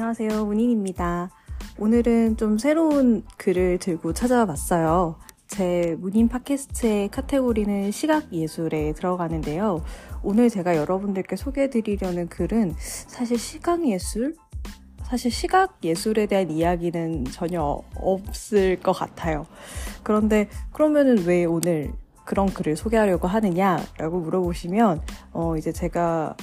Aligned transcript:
안녕하세요. 0.00 0.44
문인입니다. 0.44 1.28
오늘은 1.76 2.36
좀 2.36 2.56
새로운 2.56 3.24
글을 3.36 3.78
들고 3.78 4.12
찾아왔어요. 4.12 5.16
제 5.48 5.96
문인 5.98 6.28
팟캐스트의 6.28 7.08
카테고리는 7.08 7.90
시각 7.90 8.32
예술에 8.32 8.92
들어가는데요. 8.92 9.82
오늘 10.22 10.50
제가 10.50 10.76
여러분들께 10.76 11.34
소개해 11.34 11.70
드리려는 11.70 12.28
글은 12.28 12.76
사실 12.78 13.40
시각 13.40 13.84
예술? 13.88 14.36
사실 15.02 15.32
시각 15.32 15.80
예술에 15.82 16.26
대한 16.26 16.48
이야기는 16.48 17.24
전혀 17.32 17.82
없을 17.96 18.78
것 18.78 18.92
같아요. 18.92 19.46
그런데 20.04 20.48
그러면은 20.72 21.24
왜 21.24 21.44
오늘 21.44 21.90
그런 22.24 22.46
글을 22.46 22.76
소개하려고 22.76 23.26
하느냐라고 23.26 24.20
물어보시면 24.20 25.02
어 25.32 25.56
이제 25.56 25.72
제가 25.72 26.36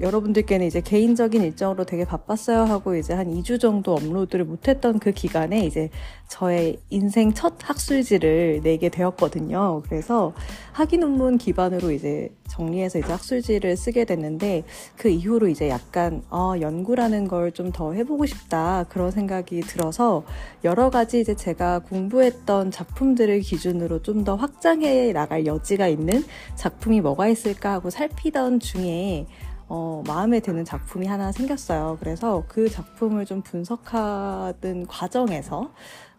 여러분들께는 0.00 0.66
이제 0.66 0.80
개인적인 0.80 1.42
일정으로 1.42 1.84
되게 1.84 2.04
바빴어요 2.04 2.64
하고 2.64 2.96
이제 2.96 3.14
한 3.14 3.30
2주 3.30 3.60
정도 3.60 3.92
업로드를 3.94 4.44
못했던 4.44 4.98
그 4.98 5.12
기간에 5.12 5.64
이제 5.66 5.90
저의 6.28 6.78
인생 6.90 7.32
첫 7.32 7.54
학술지를 7.62 8.60
내게 8.62 8.88
되었거든요. 8.88 9.82
그래서 9.88 10.32
학위 10.72 10.98
논문 10.98 11.38
기반으로 11.38 11.92
이제 11.92 12.30
정리해서 12.48 12.98
이제 12.98 13.12
학술지를 13.12 13.76
쓰게 13.76 14.04
됐는데 14.04 14.64
그 14.96 15.08
이후로 15.08 15.48
이제 15.48 15.68
약간 15.68 16.22
어, 16.30 16.54
연구라는 16.60 17.28
걸 17.28 17.44
좀 17.54 17.70
더 17.72 17.92
해보고 17.92 18.26
싶다 18.26 18.84
그런 18.88 19.10
생각이 19.10 19.60
들어서 19.62 20.24
여러 20.64 20.90
가지 20.90 21.20
이제 21.20 21.34
제가 21.36 21.80
공부했던 21.80 22.70
작품들을 22.70 23.40
기준으로 23.40 24.02
좀 24.02 24.24
더 24.24 24.36
확장해 24.36 25.12
나갈 25.12 25.44
여지가 25.44 25.88
있는 25.88 26.24
작품이 26.56 27.00
뭐가 27.00 27.28
있을까 27.28 27.72
하고 27.72 27.90
살피던 27.90 28.60
중에 28.60 29.26
어, 29.68 30.02
마음에 30.06 30.40
드는 30.40 30.64
작품이 30.64 31.06
하나 31.06 31.32
생겼어요. 31.32 31.96
그래서 32.00 32.44
그 32.48 32.68
작품을 32.68 33.24
좀 33.24 33.42
분석하던 33.42 34.86
과정에서 34.86 35.70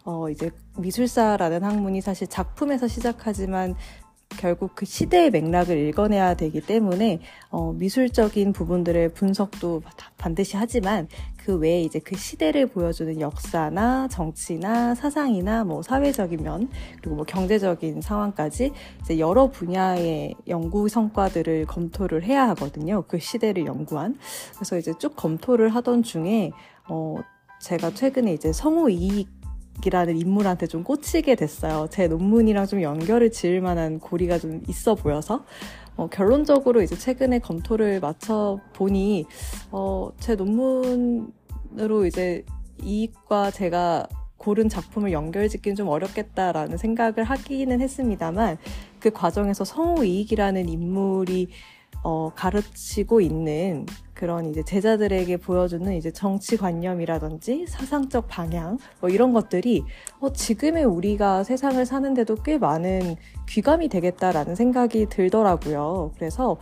어, 0.04 0.30
이제 0.30 0.50
미술사라는 0.78 1.64
학문이 1.64 2.00
사실 2.00 2.28
작품에서 2.28 2.86
시작하지만 2.88 3.74
결국 4.30 4.72
그 4.74 4.84
시대의 4.84 5.30
맥락을 5.30 5.76
읽어내야 5.88 6.34
되기 6.34 6.60
때문에 6.60 7.20
어, 7.50 7.72
미술적인 7.72 8.52
부분들의 8.52 9.14
분석도 9.14 9.82
반드시 10.16 10.56
하지만 10.56 11.08
그 11.46 11.54
외에 11.54 11.82
이제 11.82 12.00
그 12.00 12.16
시대를 12.16 12.66
보여주는 12.66 13.20
역사나 13.20 14.08
정치나 14.08 14.96
사상이나 14.96 15.62
뭐 15.62 15.80
사회적인 15.80 16.42
면 16.42 16.68
그리고 17.00 17.14
뭐 17.14 17.24
경제적인 17.24 18.00
상황까지 18.00 18.72
이제 19.02 19.18
여러 19.20 19.46
분야의 19.46 20.34
연구 20.48 20.88
성과들을 20.88 21.66
검토를 21.66 22.24
해야 22.24 22.48
하거든요. 22.48 23.04
그 23.06 23.20
시대를 23.20 23.64
연구한 23.64 24.18
그래서 24.56 24.76
이제 24.76 24.92
쭉 24.98 25.14
검토를 25.14 25.68
하던 25.68 26.02
중에 26.02 26.50
어, 26.88 27.14
제가 27.60 27.94
최근에 27.94 28.34
이제 28.34 28.52
성우 28.52 28.90
이익 28.90 29.28
이라는 29.84 30.16
인물한테 30.16 30.66
좀 30.66 30.82
꽂히게 30.82 31.36
됐어요. 31.36 31.86
제 31.90 32.08
논문이랑 32.08 32.66
좀 32.66 32.82
연결을 32.82 33.30
지을 33.30 33.60
만한 33.60 34.00
고리가 34.00 34.40
좀 34.40 34.62
있어 34.66 34.96
보여서. 34.96 35.44
어, 35.96 36.08
결론적으로 36.08 36.82
이제 36.82 36.96
최근에 36.96 37.38
검토를 37.38 38.00
마쳐 38.00 38.60
보니, 38.74 39.24
어, 39.70 40.10
제 40.20 40.34
논문으로 40.34 42.06
이제 42.06 42.44
이익과 42.82 43.50
제가 43.50 44.06
고른 44.36 44.68
작품을 44.68 45.12
연결짓기는 45.12 45.74
좀 45.74 45.88
어렵겠다라는 45.88 46.76
생각을 46.76 47.24
하기는 47.24 47.80
했습니다만, 47.80 48.58
그 49.00 49.10
과정에서 49.10 49.64
성우 49.64 50.04
이익이라는 50.04 50.68
인물이 50.68 51.48
어, 52.02 52.30
가르치고 52.34 53.20
있는 53.20 53.86
그런 54.16 54.46
이제 54.46 54.62
제자들에게 54.62 55.36
보여주는 55.36 55.92
이제 55.92 56.10
정치관념이라든지 56.10 57.66
사상적 57.68 58.28
방향 58.28 58.78
뭐 59.00 59.10
이런 59.10 59.32
것들이 59.32 59.84
어, 60.20 60.32
지금의 60.32 60.84
우리가 60.84 61.44
세상을 61.44 61.84
사는데도 61.84 62.36
꽤 62.36 62.56
많은 62.58 63.16
귀감이 63.48 63.88
되겠다라는 63.88 64.54
생각이 64.54 65.06
들더라고요. 65.10 66.12
그래서 66.16 66.56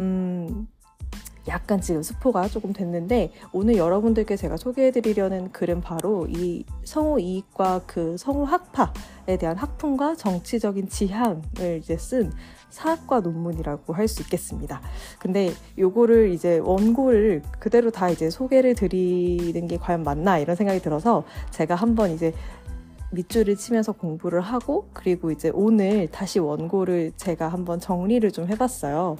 음, 0.00 0.66
약간 1.48 1.80
지금 1.80 2.02
스포가 2.02 2.48
조금 2.48 2.72
됐는데 2.72 3.30
오늘 3.52 3.76
여러분들께 3.76 4.36
제가 4.36 4.56
소개해드리려는 4.56 5.52
글은 5.52 5.80
바로 5.80 6.26
이 6.28 6.64
성우 6.84 7.20
이익과 7.20 7.82
그 7.86 8.16
성우 8.18 8.42
학파에 8.44 9.36
대한 9.38 9.56
학풍과 9.56 10.16
정치적인 10.16 10.88
지향을 10.88 11.78
이제 11.78 11.96
쓴 11.96 12.32
사학과 12.76 13.20
논문이라고 13.20 13.94
할 13.94 14.06
수 14.06 14.22
있겠습니다. 14.22 14.80
근데 15.18 15.50
요거를 15.78 16.30
이제 16.30 16.58
원고를 16.58 17.42
그대로 17.58 17.90
다 17.90 18.08
이제 18.08 18.30
소개를 18.30 18.74
드리는 18.76 19.66
게 19.66 19.78
과연 19.78 20.04
맞나 20.04 20.38
이런 20.38 20.54
생각이 20.54 20.80
들어서 20.80 21.24
제가 21.50 21.74
한번 21.74 22.12
이제 22.12 22.32
밑줄을 23.10 23.56
치면서 23.56 23.92
공부를 23.92 24.40
하고 24.40 24.88
그리고 24.92 25.30
이제 25.30 25.50
오늘 25.54 26.08
다시 26.08 26.38
원고를 26.38 27.12
제가 27.16 27.48
한번 27.48 27.80
정리를 27.80 28.30
좀 28.30 28.46
해봤어요. 28.46 29.16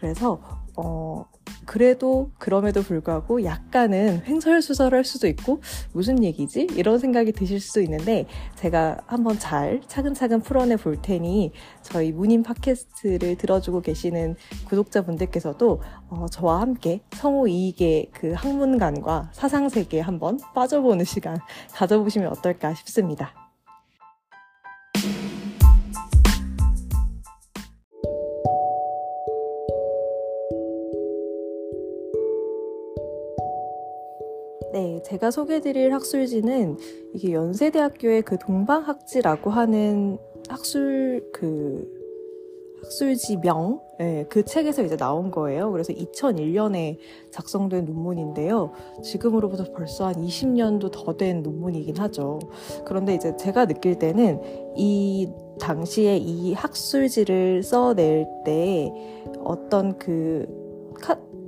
그래서 0.00 0.40
어 0.76 1.26
그래도 1.66 2.30
그럼에도 2.38 2.82
불구하고 2.82 3.44
약간은 3.44 4.22
횡설수설할 4.24 5.04
수도 5.04 5.28
있고 5.28 5.60
무슨 5.92 6.24
얘기지 6.24 6.68
이런 6.74 6.98
생각이 6.98 7.32
드실 7.32 7.60
수도 7.60 7.80
있는데 7.82 8.26
제가 8.56 8.98
한번 9.06 9.38
잘 9.38 9.80
차근차근 9.86 10.40
풀어내 10.40 10.76
볼 10.76 11.00
테니 11.00 11.52
저희 11.82 12.12
문인 12.12 12.42
팟캐스트를 12.42 13.36
들어주고 13.36 13.82
계시는 13.82 14.36
구독자분들께서도 14.68 15.82
어, 16.08 16.26
저와 16.30 16.60
함께 16.60 17.02
성우 17.12 17.48
이익의 17.48 18.10
그 18.12 18.32
학문관과 18.32 19.30
사상 19.32 19.68
세계에 19.68 20.00
한번 20.00 20.38
빠져보는 20.54 21.04
시간 21.04 21.38
가져보시면 21.72 22.30
어떨까 22.30 22.74
싶습니다. 22.74 23.39
제가 35.10 35.32
소개드릴 35.32 35.92
학술지는 35.92 36.78
이게 37.14 37.32
연세대학교의 37.32 38.22
그 38.22 38.38
동방학지라고 38.38 39.50
하는 39.50 40.18
학술 40.48 41.28
그 41.32 41.84
학술지명 42.84 43.80
네, 43.98 44.24
그 44.28 44.44
책에서 44.44 44.84
이제 44.84 44.96
나온 44.96 45.32
거예요. 45.32 45.72
그래서 45.72 45.92
2001년에 45.92 46.98
작성된 47.32 47.86
논문인데요. 47.86 48.70
지금으로부터 49.02 49.64
벌써 49.72 50.06
한 50.06 50.14
20년도 50.14 50.92
더 50.92 51.16
된 51.16 51.42
논문이긴 51.42 51.96
하죠. 51.98 52.38
그런데 52.84 53.14
이제 53.16 53.36
제가 53.36 53.66
느낄 53.66 53.98
때는 53.98 54.40
이 54.76 55.28
당시에 55.60 56.18
이 56.18 56.54
학술지를 56.54 57.64
써낼 57.64 58.28
때 58.44 58.92
어떤 59.42 59.98
그 59.98 60.46
카, 60.46 60.69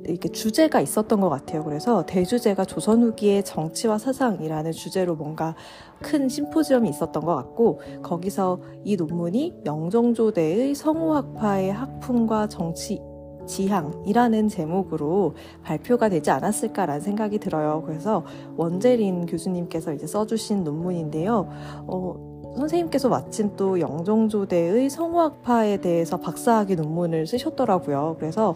이렇게 0.06 0.28
주제가 0.28 0.80
있었던 0.80 1.20
것 1.20 1.28
같아요. 1.28 1.64
그래서 1.64 2.04
대주제가 2.06 2.64
조선 2.64 3.02
후기의 3.02 3.44
정치와 3.44 3.98
사상이라는 3.98 4.72
주제로 4.72 5.14
뭔가 5.14 5.54
큰 6.00 6.28
심포지엄이 6.28 6.88
있었던 6.88 7.24
것 7.24 7.34
같고 7.36 7.80
거기서 8.02 8.60
이 8.84 8.96
논문이 8.96 9.60
명정조대의 9.64 10.74
성우학파의 10.74 11.72
학풍과 11.72 12.48
정치 12.48 13.00
지향이라는 13.46 14.48
제목으로 14.48 15.34
발표가 15.62 16.08
되지 16.08 16.30
않았을까라는 16.30 17.00
생각이 17.00 17.38
들어요. 17.38 17.82
그래서 17.84 18.24
원재린 18.56 19.26
교수님께서 19.26 19.92
이제 19.92 20.06
써주신 20.06 20.64
논문인데요. 20.64 21.48
어, 21.86 22.31
선생님께서 22.56 23.08
마침 23.08 23.56
또 23.56 23.80
영종조대의 23.80 24.90
성우학파에 24.90 25.78
대해서 25.78 26.18
박사학위 26.18 26.76
논문을 26.76 27.26
쓰셨더라고요. 27.26 28.16
그래서 28.19 28.54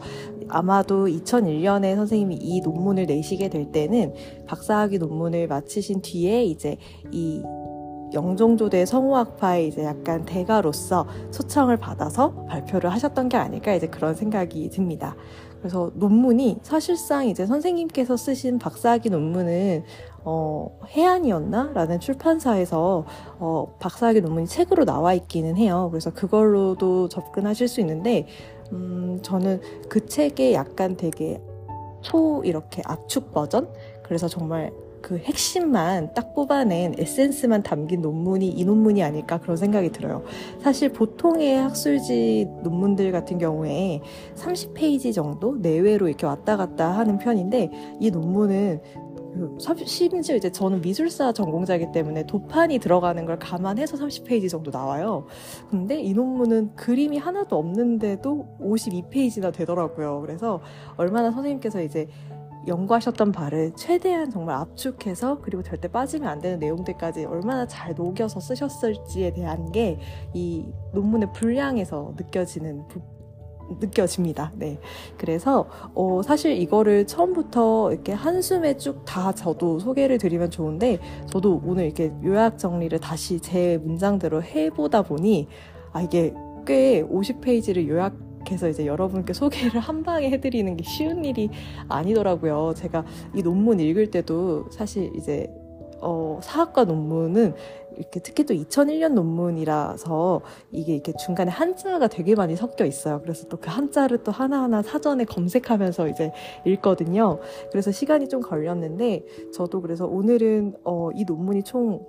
아마도 0.48 1.06
2001년에 1.06 1.96
선생님이 1.96 2.36
이 2.36 2.60
논문을 2.60 3.06
내시게 3.06 3.48
될 3.48 3.72
때는 3.72 4.14
박사학위 4.46 4.98
논문을 4.98 5.48
마치신 5.48 6.02
뒤에 6.02 6.44
이제 6.44 6.76
이 7.10 7.42
영종조대 8.12 8.86
성우학파의 8.86 9.68
이제 9.68 9.84
약간 9.84 10.24
대가로서 10.24 11.06
초청을 11.32 11.76
받아서 11.76 12.46
발표를 12.48 12.90
하셨던 12.90 13.28
게 13.28 13.36
아닐까 13.36 13.74
이제 13.74 13.88
그런 13.88 14.14
생각이 14.14 14.70
듭니다. 14.70 15.16
그래서 15.58 15.90
논문이 15.94 16.58
사실상 16.62 17.26
이제 17.26 17.46
선생님께서 17.46 18.16
쓰신 18.16 18.58
박사학위 18.58 19.10
논문은 19.10 19.82
어, 20.28 20.76
해안이었나? 20.88 21.70
라는 21.72 22.00
출판사에서 22.00 23.04
어, 23.38 23.76
박사학위 23.78 24.20
논문이 24.20 24.48
책으로 24.48 24.84
나와 24.84 25.14
있기는 25.14 25.56
해요. 25.56 25.88
그래서 25.92 26.12
그걸로도 26.12 27.08
접근하실 27.08 27.68
수 27.68 27.80
있는데 27.80 28.26
음, 28.72 29.20
저는 29.22 29.60
그 29.88 30.04
책에 30.04 30.52
약간 30.52 30.96
되게 30.96 31.40
초 32.02 32.42
이렇게 32.44 32.82
압축 32.84 33.32
버전? 33.32 33.68
그래서 34.02 34.26
정말 34.26 34.72
그 35.00 35.18
핵심만 35.18 36.12
딱 36.14 36.34
뽑아낸 36.34 36.96
에센스만 36.98 37.62
담긴 37.62 38.00
논문이 38.00 38.48
이 38.48 38.64
논문이 38.64 39.04
아닐까 39.04 39.38
그런 39.38 39.56
생각이 39.56 39.92
들어요. 39.92 40.24
사실 40.60 40.88
보통의 40.88 41.56
학술지 41.58 42.48
논문들 42.64 43.12
같은 43.12 43.38
경우에 43.38 44.00
30페이지 44.34 45.14
정도 45.14 45.56
내외로 45.58 46.08
이렇게 46.08 46.26
왔다 46.26 46.56
갔다 46.56 46.90
하는 46.90 47.18
편인데 47.18 47.70
이 48.00 48.10
논문은 48.10 48.80
그 48.82 49.05
심지어 49.84 50.36
이제 50.36 50.50
저는 50.50 50.80
미술사 50.80 51.32
전공자이기 51.32 51.92
때문에 51.92 52.26
도판이 52.26 52.78
들어가는 52.78 53.24
걸 53.26 53.38
감안해서 53.38 53.96
30페이지 53.96 54.48
정도 54.48 54.70
나와요. 54.70 55.26
근데 55.70 56.00
이 56.00 56.12
논문은 56.12 56.74
그림이 56.76 57.18
하나도 57.18 57.56
없는데도 57.56 58.56
52페이지나 58.60 59.52
되더라고요. 59.52 60.20
그래서 60.20 60.60
얼마나 60.96 61.30
선생님께서 61.30 61.82
이제 61.82 62.08
연구하셨던 62.66 63.30
바를 63.30 63.70
최대한 63.76 64.28
정말 64.28 64.56
압축해서 64.56 65.38
그리고 65.40 65.62
절대 65.62 65.86
빠지면 65.86 66.28
안 66.28 66.40
되는 66.40 66.58
내용들까지 66.58 67.24
얼마나 67.24 67.64
잘 67.66 67.94
녹여서 67.94 68.40
쓰셨을지에 68.40 69.32
대한 69.32 69.70
게 69.70 69.98
이 70.34 70.64
논문의 70.92 71.32
분량에서 71.32 72.14
느껴지는 72.16 72.86
부, 72.88 73.00
느껴집니다. 73.80 74.52
네. 74.56 74.78
그래서, 75.16 75.68
어, 75.94 76.22
사실 76.22 76.52
이거를 76.60 77.06
처음부터 77.06 77.92
이렇게 77.92 78.12
한숨에 78.12 78.76
쭉 78.76 79.04
다 79.06 79.32
저도 79.32 79.78
소개를 79.78 80.18
드리면 80.18 80.50
좋은데, 80.50 80.98
저도 81.26 81.62
오늘 81.64 81.84
이렇게 81.84 82.12
요약 82.24 82.58
정리를 82.58 82.98
다시 83.00 83.40
제 83.40 83.78
문장대로 83.82 84.42
해보다 84.42 85.02
보니, 85.02 85.48
아, 85.92 86.02
이게 86.02 86.34
꽤 86.66 87.02
50페이지를 87.04 87.88
요약 87.88 88.14
해서 88.50 88.68
이제 88.68 88.86
여러분께 88.86 89.32
소개를 89.32 89.80
한 89.80 90.02
방에 90.02 90.30
해드리는 90.30 90.76
게 90.76 90.84
쉬운 90.84 91.24
일이 91.24 91.50
아니더라고요. 91.88 92.74
제가 92.76 93.04
이 93.34 93.42
논문 93.42 93.80
읽을 93.80 94.10
때도 94.10 94.70
사실 94.70 95.10
이제 95.16 95.48
어, 96.00 96.38
사학과 96.42 96.84
논문은 96.84 97.54
이렇게 97.98 98.20
특히 98.20 98.44
또 98.44 98.54
2001년 98.54 99.12
논문이라서 99.12 100.40
이게 100.72 100.94
이렇게 100.94 101.12
중간에 101.14 101.50
한자가 101.50 102.08
되게 102.08 102.34
많이 102.34 102.56
섞여 102.56 102.84
있어요. 102.84 103.20
그래서 103.22 103.46
또 103.48 103.56
그 103.56 103.70
한자를 103.70 104.18
또 104.22 104.32
하나하나 104.32 104.82
사전에 104.82 105.24
검색하면서 105.24 106.08
이제 106.08 106.30
읽거든요. 106.64 107.40
그래서 107.72 107.90
시간이 107.90 108.28
좀 108.28 108.40
걸렸는데 108.40 109.24
저도 109.52 109.80
그래서 109.80 110.06
오늘은 110.06 110.76
어, 110.84 111.10
이 111.14 111.24
논문이 111.24 111.62
총 111.64 112.06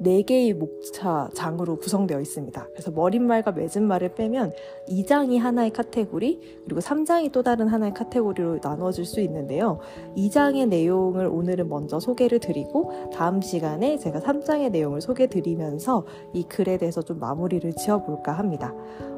4개의 0.00 0.54
목차 0.54 1.28
장으로 1.34 1.78
구성되어 1.78 2.20
있습니다. 2.20 2.68
그래서 2.72 2.90
머릿말과 2.90 3.52
맺은말을 3.52 4.14
빼면 4.14 4.52
2장이 4.88 5.38
하나의 5.38 5.70
카테고리, 5.70 6.40
그리고 6.64 6.80
3장이 6.80 7.32
또 7.32 7.42
다른 7.42 7.68
하나의 7.68 7.94
카테고리로 7.94 8.60
나눠질 8.62 9.04
수 9.04 9.20
있는데요. 9.20 9.78
2장의 10.16 10.68
내용을 10.68 11.26
오늘은 11.26 11.68
먼저 11.68 12.00
소개를 12.00 12.38
드리고 12.38 13.10
다음 13.12 13.40
시간에 13.40 13.98
제가 13.98 14.20
3장의 14.20 14.70
내용을 14.70 15.00
소개 15.00 15.26
드리면서 15.26 16.06
이 16.32 16.44
글에 16.44 16.78
대해서 16.78 17.02
좀 17.02 17.18
마무리를 17.18 17.72
지어볼까 17.74 18.32
합니다. 18.32 18.74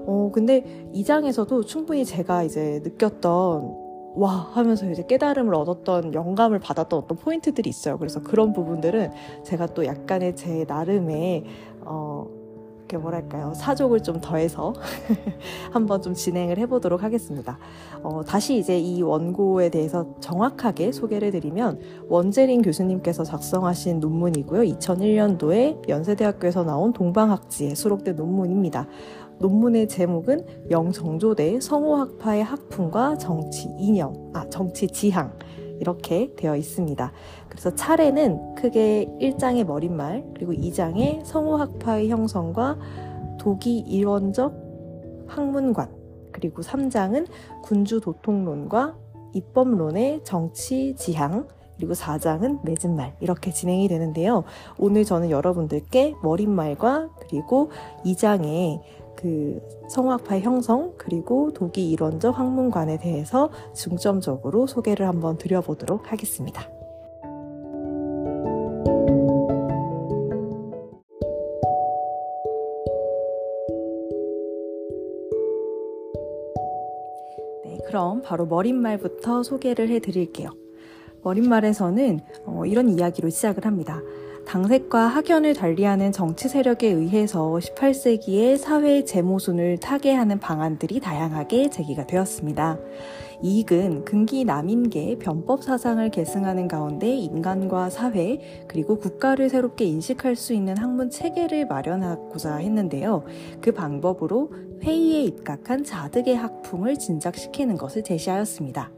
어, 0.07 0.31
근데 0.33 0.65
2장에서도 0.95 1.67
충분히 1.67 2.05
제가 2.05 2.43
이제 2.43 2.81
느꼈던 2.83 3.82
와 4.15 4.51
하면서 4.53 4.91
이제 4.91 5.05
깨달음을 5.07 5.55
얻었던 5.55 6.15
영감을 6.15 6.59
받았던 6.59 6.99
어떤 6.99 7.17
포인트들이 7.17 7.69
있어요. 7.71 7.99
그래서 7.99 8.23
그런 8.23 8.53
부분들은 8.53 9.13
제가 9.45 9.67
또 9.69 9.87
약간의 9.87 10.37
제 10.37 10.65
나름의 10.69 11.45
어 11.81 12.43
이렇게 12.93 12.99
뭐랄까요 12.99 13.55
사족을 13.55 14.03
좀 14.03 14.21
더해서 14.21 14.75
한번 15.73 16.03
좀 16.03 16.15
진행을 16.15 16.59
해보도록 16.59 17.03
하겠습니다. 17.03 17.59
어, 18.03 18.23
다시 18.25 18.59
이제 18.59 18.79
이 18.79 19.01
원고에 19.03 19.71
대해서 19.71 20.07
정확하게 20.21 20.93
소개를 20.93 21.31
드리면 21.31 21.81
원재린 22.09 22.63
교수님께서 22.63 23.25
작성하신 23.25 24.01
논문이고요. 24.01 24.63
2001년도에 24.63 25.89
연세대학교에서 25.89 26.65
나온 26.65 26.93
동방학지에 26.93 27.75
수록된 27.75 28.17
논문입니다. 28.17 28.87
논문의 29.43 29.89
제목은 29.89 30.71
영정조대 30.71 31.61
성호학파의 31.61 32.45
학풍과 32.45 33.19
정치 33.19 33.69
이념, 33.79 34.31
아, 34.33 34.49
정치 34.49 34.87
지향. 34.87 35.37
이렇게 35.81 36.33
되어 36.37 36.55
있습니다. 36.55 37.13
그래서 37.49 37.75
차례는 37.75 38.55
크게 38.55 39.09
1장의 39.21 39.65
머릿말, 39.65 40.25
그리고 40.33 40.53
2장의 40.53 41.25
성호학파의 41.25 42.09
형성과 42.09 42.79
독이 43.41 43.81
일원적 43.81 44.55
학문관, 45.27 45.91
그리고 46.31 46.63
3장은 46.63 47.27
군주 47.65 48.01
도통론과 48.01 48.97
입법론의 49.35 50.21
정치 50.23 50.95
지향, 50.95 51.49
그리고 51.77 51.95
4장은 51.95 52.65
맺은 52.65 52.95
말 52.95 53.17
이렇게 53.19 53.51
진행이 53.51 53.89
되는데요. 53.89 54.45
오늘 54.79 55.05
저는 55.05 55.31
여러분들께 55.31 56.15
머릿말과 56.23 57.09
그리고 57.19 57.71
2장의 58.05 58.81
그 59.23 59.61
성악파의 59.89 60.43
형성 60.43 60.95
그리고 60.97 61.53
독이 61.53 61.91
이론적 61.93 62.37
학문관에 62.37 62.99
대해서 62.99 63.51
중점적으로 63.73 64.67
소개를 64.67 65.07
한번 65.07 65.39
드려보도록 65.39 66.11
하겠습니다. 66.11 66.69
네, 77.65 77.79
그럼 77.87 78.23
바로 78.23 78.47
머릿말부터 78.47 79.45
소개를 79.45 79.89
해드릴게요. 79.91 80.51
머릿말에서는 81.23 82.19
어, 82.47 82.67
이런 82.67 82.89
이야기로 82.89 83.29
시작을 83.29 83.67
합니다. 83.67 84.01
당색과 84.47 85.07
학연을 85.07 85.55
달리하는 85.55 86.13
정치 86.13 86.49
세력에 86.49 86.89
의해서 86.89 87.59
18세기의 87.61 88.59
사회 88.59 89.05
재모순을 89.05 89.79
타개하는 89.79 90.41
방안들이 90.41 91.01
다양하게 91.01 91.71
제기가 91.71 92.07
되었습니다. 92.07 92.79
이익은 93.45 94.05
근기 94.05 94.45
남인계 94.45 95.19
변법 95.19 95.65
사상을 95.65 96.09
계승하는 96.11 96.69
가운데 96.69 97.13
인간과 97.13 97.91
사회 97.91 98.39
그리고 98.69 98.99
국가를 98.99 99.49
새롭게 99.49 99.85
인식할 99.85 100.37
수 100.37 100.53
있는 100.53 100.77
학문 100.77 101.11
체계를 101.11 101.67
마련하고자 101.67 102.57
했는데요. 102.57 103.25
그 103.61 103.73
방법으로 103.73 104.53
회의에 104.83 105.23
입각한 105.23 105.83
자득의 105.83 106.37
학풍을 106.37 106.99
진작시키는 106.99 107.77
것을 107.77 108.05
제시하였습니다. 108.05 108.91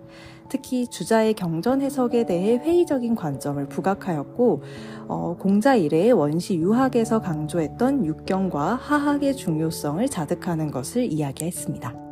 특히 0.49 0.87
주자의 0.87 1.35
경전 1.35 1.81
해석에 1.81 2.27
대해 2.27 2.57
회의적인 2.57 3.15
관점을 3.15 3.67
부각하였고 3.69 4.63
어, 5.09 5.37
공자 5.39 5.75
이래의 5.75 6.13
원시 6.13 6.57
유학에서 6.57 7.21
강조했던 7.21 8.05
육경과 8.07 8.75
하학의 8.77 9.37
중요성을 9.37 10.09
자득하는 10.09 10.71
것을 10.71 11.13
이야기했습니다. 11.13 12.05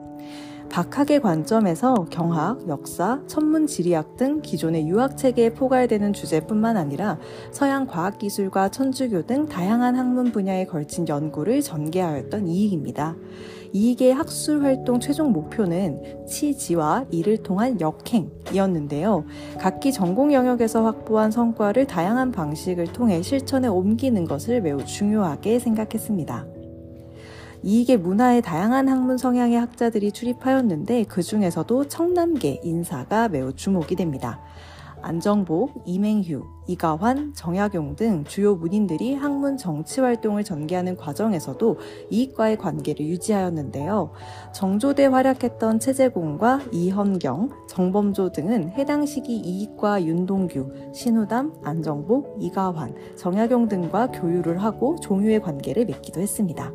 박학의 0.72 1.20
관점에서 1.20 2.06
경학, 2.08 2.66
역사, 2.66 3.20
천문 3.26 3.66
지리학 3.66 4.16
등 4.16 4.40
기존의 4.40 4.88
유학 4.88 5.18
체계에 5.18 5.50
포괄되는 5.50 6.14
주제뿐만 6.14 6.78
아니라 6.78 7.18
서양 7.50 7.86
과학 7.86 8.18
기술과 8.18 8.70
천주교 8.70 9.26
등 9.26 9.46
다양한 9.46 9.96
학문 9.96 10.32
분야에 10.32 10.64
걸친 10.64 11.06
연구를 11.06 11.60
전개하였던 11.60 12.48
이익입니다. 12.48 13.16
이익의 13.74 14.12
학술 14.12 14.62
활동 14.62 15.00
최종 15.00 15.32
목표는 15.32 16.26
치지와 16.26 17.06
이를 17.10 17.38
통한 17.38 17.80
역행이었는데요. 17.80 19.24
각기 19.58 19.92
전공 19.92 20.32
영역에서 20.32 20.84
확보한 20.84 21.30
성과를 21.30 21.86
다양한 21.86 22.32
방식을 22.32 22.92
통해 22.92 23.22
실천에 23.22 23.68
옮기는 23.68 24.26
것을 24.26 24.60
매우 24.60 24.84
중요하게 24.84 25.58
생각했습니다. 25.58 26.46
이익의 27.64 27.96
문화의 27.98 28.42
다양한 28.42 28.88
학문 28.88 29.16
성향의 29.16 29.58
학자들이 29.58 30.12
출입하였는데 30.12 31.04
그 31.04 31.22
중에서도 31.22 31.88
청남계 31.88 32.60
인사가 32.64 33.28
매우 33.28 33.54
주목이 33.54 33.96
됩니다. 33.96 34.40
안정복, 35.02 35.82
이맹휴, 35.84 36.44
이가환, 36.66 37.34
정약용 37.34 37.96
등 37.96 38.24
주요 38.24 38.54
문인들이 38.54 39.14
학문 39.14 39.56
정치 39.56 40.00
활동을 40.00 40.44
전개하는 40.44 40.96
과정에서도 40.96 41.78
이익과의 42.10 42.56
관계를 42.56 43.06
유지하였는데요. 43.06 44.12
정조대 44.54 45.06
활약했던 45.06 45.80
최재공과 45.80 46.60
이헌경, 46.72 47.50
정범조 47.68 48.32
등은 48.32 48.70
해당 48.70 49.04
시기 49.04 49.36
이익과 49.36 50.04
윤동규, 50.04 50.92
신우담, 50.94 51.52
안정복, 51.64 52.36
이가환, 52.40 52.94
정약용 53.16 53.68
등과 53.68 54.12
교류를 54.12 54.62
하고 54.62 54.96
종유의 55.00 55.42
관계를 55.42 55.84
맺기도 55.86 56.20
했습니다. 56.20 56.72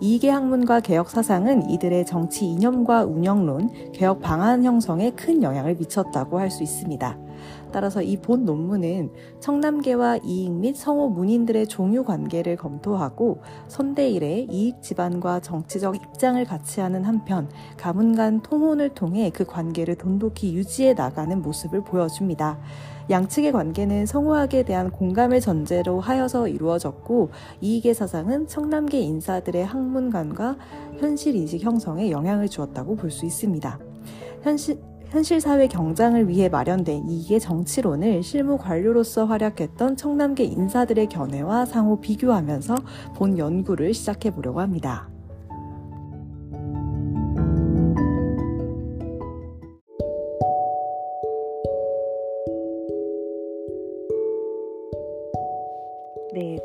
이계 0.00 0.28
학문과 0.28 0.80
개혁 0.80 1.08
사상은 1.08 1.70
이들의 1.70 2.04
정치 2.04 2.46
이념과 2.46 3.04
운영론, 3.04 3.92
개혁 3.92 4.20
방안 4.20 4.64
형성에 4.64 5.12
큰 5.12 5.42
영향을 5.42 5.76
미쳤다고 5.76 6.38
할 6.38 6.50
수 6.50 6.62
있습니다. 6.62 7.23
따라서 7.74 8.02
이 8.02 8.16
본 8.16 8.44
논문은 8.44 9.10
청남계와 9.40 10.18
이익 10.18 10.52
및 10.52 10.76
성호 10.76 11.08
문인들의 11.08 11.66
종유 11.66 12.04
관계를 12.04 12.54
검토하고 12.56 13.42
선대 13.66 14.08
일의 14.08 14.46
이익 14.48 14.80
집안과 14.80 15.40
정치적 15.40 15.96
입장을 15.96 16.42
같이 16.44 16.80
하는 16.80 17.02
한편 17.02 17.50
가문 17.76 18.14
간 18.14 18.40
통혼을 18.42 18.90
통해 18.90 19.30
그 19.34 19.44
관계를 19.44 19.96
돈독히 19.96 20.54
유지해 20.54 20.94
나가는 20.94 21.42
모습을 21.42 21.82
보여줍니다. 21.82 22.60
양측의 23.10 23.50
관계는 23.50 24.06
성우학에 24.06 24.62
대한 24.62 24.90
공감을 24.92 25.40
전제로 25.40 25.98
하여서 25.98 26.46
이루어졌고 26.46 27.30
이익의 27.60 27.92
사상은 27.94 28.46
청남계 28.46 29.00
인사들의 29.00 29.66
학문관과 29.66 30.56
현실 30.98 31.34
인식 31.34 31.62
형성에 31.62 32.12
영향을 32.12 32.48
주었다고 32.48 32.94
볼 32.94 33.10
수 33.10 33.26
있습니다. 33.26 33.78
현실, 34.42 34.78
현실 35.14 35.40
사회 35.40 35.68
경장을 35.68 36.28
위해 36.28 36.48
마련된 36.48 37.08
이익의 37.08 37.38
정치론을 37.38 38.24
실무 38.24 38.58
관료로서 38.58 39.26
활약했던 39.26 39.96
청남계 39.96 40.42
인사들의 40.42 41.06
견해와 41.06 41.66
상호 41.66 42.00
비교하면서 42.00 42.74
본 43.14 43.38
연구를 43.38 43.94
시작해 43.94 44.32
보려고 44.32 44.60
합니다. 44.60 45.13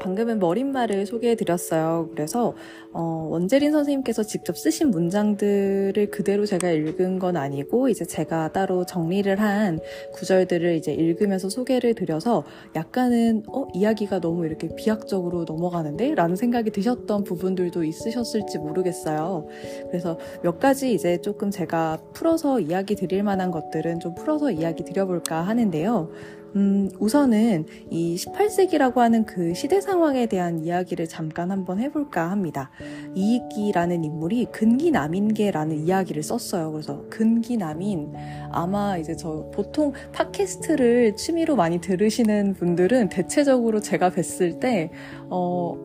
방금은 0.09 0.39
머릿말을 0.39 1.05
소개해 1.05 1.35
드렸어요. 1.35 2.09
그래서, 2.11 2.55
어, 2.93 3.27
원재린 3.29 3.71
선생님께서 3.71 4.23
직접 4.23 4.57
쓰신 4.57 4.89
문장들을 4.89 6.09
그대로 6.09 6.45
제가 6.45 6.71
읽은 6.71 7.19
건 7.19 7.37
아니고, 7.37 7.89
이제 7.89 8.05
제가 8.05 8.51
따로 8.51 8.85
정리를 8.85 9.39
한 9.39 9.79
구절들을 10.13 10.75
이제 10.75 10.93
읽으면서 10.93 11.49
소개를 11.49 11.93
드려서 11.93 12.43
약간은, 12.75 13.43
어, 13.47 13.67
이야기가 13.73 14.19
너무 14.19 14.45
이렇게 14.47 14.69
비약적으로 14.75 15.43
넘어가는데? 15.43 16.15
라는 16.15 16.35
생각이 16.35 16.71
드셨던 16.71 17.23
부분들도 17.23 17.83
있으셨을지 17.83 18.57
모르겠어요. 18.57 19.47
그래서 19.89 20.17
몇 20.41 20.59
가지 20.59 20.93
이제 20.93 21.17
조금 21.21 21.51
제가 21.51 21.99
풀어서 22.13 22.59
이야기 22.59 22.95
드릴 22.95 23.21
만한 23.21 23.51
것들은 23.51 23.99
좀 23.99 24.15
풀어서 24.15 24.49
이야기 24.49 24.83
드려볼까 24.83 25.41
하는데요. 25.41 26.09
음, 26.55 26.89
우선은 26.99 27.65
이 27.89 28.15
18세기라고 28.15 28.97
하는 28.97 29.25
그 29.25 29.53
시대 29.53 29.81
상황에 29.81 30.25
대한 30.25 30.63
이야기를 30.63 31.07
잠깐 31.07 31.51
한번 31.51 31.79
해볼까 31.79 32.31
합니다. 32.31 32.71
이익기라는 33.15 34.03
인물이 34.03 34.47
근기남인계라는 34.51 35.85
이야기를 35.85 36.23
썼어요. 36.23 36.71
그래서 36.71 37.03
근기남인 37.09 38.13
아마 38.51 38.97
이제 38.97 39.15
저 39.15 39.49
보통 39.53 39.93
팟캐스트를 40.13 41.15
취미로 41.15 41.55
많이 41.55 41.79
들으시는 41.79 42.55
분들은 42.55 43.09
대체적으로 43.09 43.79
제가 43.79 44.09
뵀을 44.11 44.59
때 44.59 44.91
어, 45.29 45.77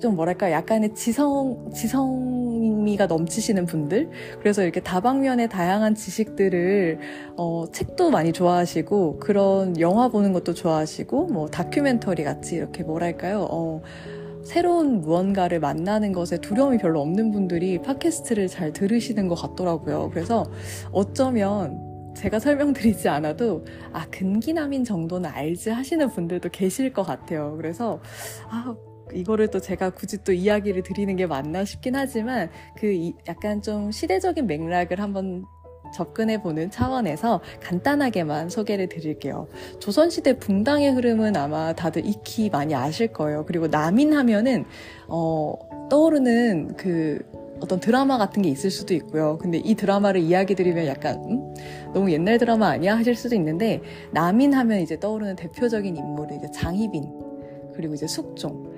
좀 0.00 0.16
뭐랄까 0.16 0.50
약간의 0.50 0.94
지성 0.94 1.70
지성 1.72 2.31
미가 2.84 3.06
넘치시는 3.06 3.66
분들 3.66 4.10
그래서 4.40 4.62
이렇게 4.62 4.80
다방면의 4.80 5.48
다양한 5.48 5.94
지식들을 5.94 6.98
어, 7.36 7.64
책도 7.72 8.10
많이 8.10 8.32
좋아하시고 8.32 9.18
그런 9.18 9.78
영화 9.80 10.08
보는 10.08 10.32
것도 10.32 10.54
좋아하시고 10.54 11.26
뭐 11.26 11.48
다큐멘터리 11.48 12.24
같이 12.24 12.56
이렇게 12.56 12.82
뭐랄까요 12.82 13.46
어, 13.50 13.82
새로운 14.44 15.00
무언가를 15.00 15.60
만나는 15.60 16.12
것에 16.12 16.38
두려움이 16.38 16.78
별로 16.78 17.00
없는 17.00 17.30
분들이 17.30 17.80
팟캐스트를 17.80 18.48
잘 18.48 18.72
들으시는 18.72 19.28
것 19.28 19.36
같더라고요. 19.36 20.10
그래서 20.10 20.44
어쩌면 20.90 21.92
제가 22.16 22.38
설명드리지 22.38 23.08
않아도 23.08 23.64
아 23.92 24.06
근기남인 24.10 24.84
정도는 24.84 25.30
알지 25.30 25.70
하시는 25.70 26.08
분들도 26.08 26.50
계실 26.50 26.92
것 26.92 27.04
같아요. 27.04 27.54
그래서 27.56 28.00
아 28.48 28.74
이거를 29.14 29.48
또 29.48 29.60
제가 29.60 29.90
굳이 29.90 30.22
또 30.24 30.32
이야기를 30.32 30.82
드리는 30.82 31.14
게 31.16 31.26
맞나 31.26 31.64
싶긴 31.64 31.96
하지만 31.96 32.50
그 32.76 33.12
약간 33.28 33.62
좀 33.62 33.90
시대적인 33.90 34.46
맥락을 34.46 35.00
한번 35.00 35.44
접근해 35.92 36.42
보는 36.42 36.70
차원에서 36.70 37.40
간단하게만 37.60 38.48
소개를 38.48 38.88
드릴게요. 38.88 39.46
조선시대 39.78 40.38
붕당의 40.38 40.92
흐름은 40.92 41.36
아마 41.36 41.72
다들 41.74 42.06
익히 42.06 42.50
많이 42.50 42.74
아실 42.74 43.12
거예요. 43.12 43.44
그리고 43.46 43.68
남인 43.68 44.14
하면은, 44.14 44.64
어, 45.06 45.54
떠오르는 45.90 46.76
그 46.76 47.20
어떤 47.60 47.78
드라마 47.78 48.18
같은 48.18 48.42
게 48.42 48.48
있을 48.48 48.70
수도 48.70 48.94
있고요. 48.94 49.38
근데 49.38 49.58
이 49.58 49.74
드라마를 49.74 50.20
이야기 50.20 50.54
드리면 50.54 50.86
약간, 50.86 51.22
음? 51.28 51.54
너무 51.92 52.10
옛날 52.10 52.38
드라마 52.38 52.68
아니야? 52.68 52.96
하실 52.96 53.14
수도 53.14 53.36
있는데, 53.36 53.82
남인 54.12 54.54
하면 54.54 54.80
이제 54.80 54.98
떠오르는 54.98 55.36
대표적인 55.36 55.94
인물이 55.96 56.36
이제 56.36 56.50
장희빈, 56.52 57.04
그리고 57.74 57.94
이제 57.94 58.06
숙종, 58.06 58.71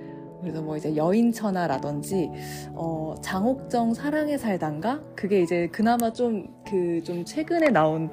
그래서 0.44 0.62
뭐 0.62 0.76
이제 0.76 0.94
여인천하라든지 0.96 2.30
어 2.74 3.14
장옥정 3.22 3.94
사랑에 3.94 4.38
살단가 4.38 5.00
그게 5.16 5.40
이제 5.42 5.68
그나마 5.72 6.12
좀 6.12 6.46
그좀 6.64 7.00
그 7.00 7.02
좀 7.04 7.24
최근에 7.24 7.70
나온 7.70 8.10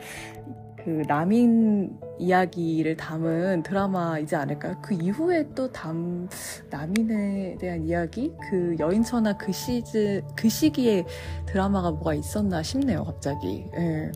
그 0.83 1.03
남인 1.07 1.99
이야기를 2.19 2.97
담은 2.97 3.63
드라마이지 3.63 4.35
않을까요? 4.35 4.75
그 4.81 4.93
이후에 4.95 5.47
또 5.55 5.71
담 5.71 6.27
남인에 6.71 7.57
대한 7.59 7.83
이야기 7.87 8.33
그 8.49 8.75
여인천하 8.79 9.37
그 9.37 9.51
시즈 9.51 10.23
그 10.35 10.49
시기에 10.49 11.05
드라마가 11.47 11.91
뭐가 11.91 12.13
있었나 12.15 12.63
싶네요 12.63 13.03
갑자기. 13.05 13.65
예. 13.77 14.11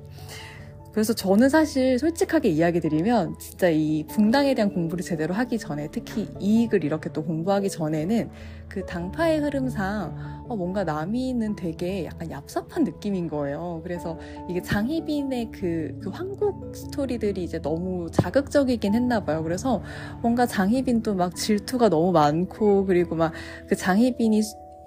그래서 0.96 1.12
저는 1.12 1.50
사실 1.50 2.00
솔직하게 2.00 2.48
이야기 2.48 2.80
드리면 2.80 3.38
진짜 3.38 3.70
이 3.70 4.06
붕당에 4.08 4.56
대한 4.56 4.74
공부를 4.74 5.04
제대로 5.04 5.34
하기 5.34 5.60
전에 5.60 5.90
특히 5.92 6.30
이익을 6.40 6.86
이렇게 6.86 7.12
또 7.12 7.22
공부하기 7.26 7.70
전에는 7.70 8.30
그 8.70 8.86
당파의 8.86 9.40
흐름상 9.40 10.46
어 10.48 10.56
뭔가 10.56 10.86
남인은 10.86 11.58
되게 11.58 12.06
약간 12.06 12.30
얍삽한 12.30 12.84
느낌인 12.86 13.28
거예요. 13.28 13.82
그래서 13.84 14.18
이게 14.50 14.62
장희빈의 14.62 15.52
그, 15.52 16.00
그 16.02 16.10
한국 16.12 16.74
스토리들이 16.74 17.44
이제 17.44 17.62
너무 17.62 18.10
자극적이긴 18.12 18.96
했나 18.96 19.26
봐요. 19.26 19.44
그래서 19.44 19.84
뭔가 20.22 20.46
장희빈도 20.46 21.16
막 21.16 21.36
질투가 21.36 21.90
너무 21.90 22.14
많고 22.14 22.86
그리고 22.86 23.16
막 23.16 23.34
그 23.68 23.76
장희빈이 23.76 24.42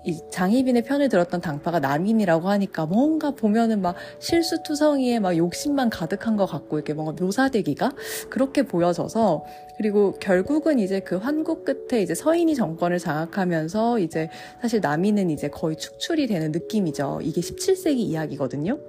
이 0.09 0.19
장희빈의 0.31 0.85
편을 0.85 1.11
들었던 1.11 1.43
당파가 1.43 1.81
남인이라고 1.81 2.49
하니까 2.49 2.87
뭔가 2.87 3.33
보면은 3.33 3.83
막 3.83 3.95
실수투성이에 4.21 5.21
막 5.21 5.37
욕심만 5.37 5.91
가득한 5.91 6.37
것 6.37 6.47
같고 6.47 6.79
이렇게 6.79 6.95
뭔가 6.95 7.13
묘사되기가 7.23 7.93
그렇게 8.31 8.63
보여져서 8.63 9.45
그리고 9.79 10.13
결국은 10.15 10.81
이제 10.81 10.99
그 10.99 11.17
환국 11.17 11.65
끝에 11.65 12.03
이제 12.03 12.13
서인이 12.13 12.53
정권을 12.57 12.99
장악하면서 12.99 14.01
이제 14.01 14.29
사실 14.61 14.81
남인은 14.81 15.31
이제 15.31 15.49
거의 15.49 15.77
축출이 15.77 16.27
되는 16.27 16.51
느낌이죠. 16.51 17.21
이게 17.23 17.41
17세기 17.41 17.99
이야기거든요. 17.99 18.81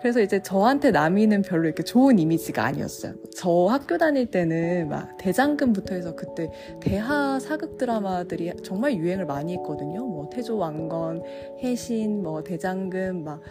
그래서 0.00 0.22
이제 0.22 0.42
저한테 0.42 0.92
남인은 0.92 1.42
별로 1.42 1.66
이렇게 1.66 1.82
좋은 1.82 2.18
이미지가 2.18 2.64
아니었어요. 2.64 3.16
저 3.36 3.66
학교 3.66 3.98
다닐 3.98 4.30
때는 4.30 4.88
막 4.88 5.14
대장금부터 5.18 5.94
해서 5.94 6.16
그때 6.16 6.50
대하 6.80 7.38
사극 7.38 7.76
드라마들이 7.76 8.54
정말 8.64 8.96
유행을 8.96 9.26
많이 9.26 9.52
했거든요. 9.58 10.06
뭐 10.06 10.30
태조 10.30 10.56
왕건, 10.56 11.22
해신, 11.62 12.22
뭐 12.22 12.42
대장금 12.42 13.24
막 13.24 13.42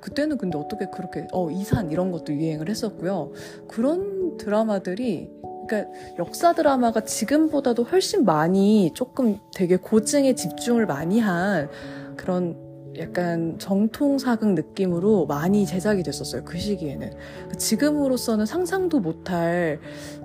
그때는 0.00 0.36
근데 0.36 0.58
어떻게 0.58 0.86
그렇게 0.86 1.28
어 1.32 1.48
이산 1.52 1.92
이런 1.92 2.10
것도 2.10 2.32
유행을 2.32 2.68
했었고요. 2.68 3.30
그런 3.68 4.36
드라마들이 4.36 5.30
그러니까 5.66 5.90
역사 6.18 6.52
드라마가 6.52 7.00
지금보다도 7.00 7.84
훨씬 7.84 8.24
많이 8.24 8.92
조금 8.94 9.38
되게 9.54 9.76
고증에 9.76 10.34
집중을 10.34 10.86
많이 10.86 11.20
한 11.20 11.68
그런 12.16 12.56
약간 12.98 13.58
정통 13.58 14.18
사극 14.18 14.52
느낌으로 14.52 15.26
많이 15.26 15.64
제작이 15.64 16.02
됐었어요. 16.02 16.44
그 16.44 16.58
시기에는. 16.58 17.12
지금으로서는 17.56 18.44
상상도 18.44 19.00
못할 19.00 19.80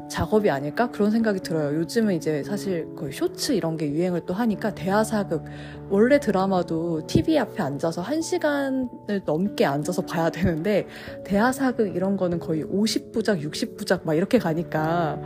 작업이 0.09 0.49
아닐까? 0.49 0.89
그런 0.89 1.11
생각이 1.11 1.39
들어요. 1.41 1.77
요즘은 1.79 2.15
이제 2.15 2.43
사실 2.43 2.93
거의 2.95 3.11
쇼츠 3.11 3.51
이런 3.51 3.77
게 3.77 3.89
유행을 3.89 4.21
또 4.25 4.33
하니까 4.33 4.73
대하사극, 4.73 5.43
원래 5.89 6.19
드라마도 6.19 7.05
TV 7.05 7.37
앞에 7.39 7.61
앉아서 7.61 8.01
한 8.01 8.21
시간을 8.21 9.21
넘게 9.25 9.65
앉아서 9.65 10.03
봐야 10.03 10.29
되는데 10.29 10.87
대하사극 11.25 11.95
이런 11.95 12.17
거는 12.17 12.39
거의 12.39 12.63
50부작, 12.63 13.41
60부작 13.43 14.05
막 14.05 14.13
이렇게 14.13 14.39
가니까 14.39 15.19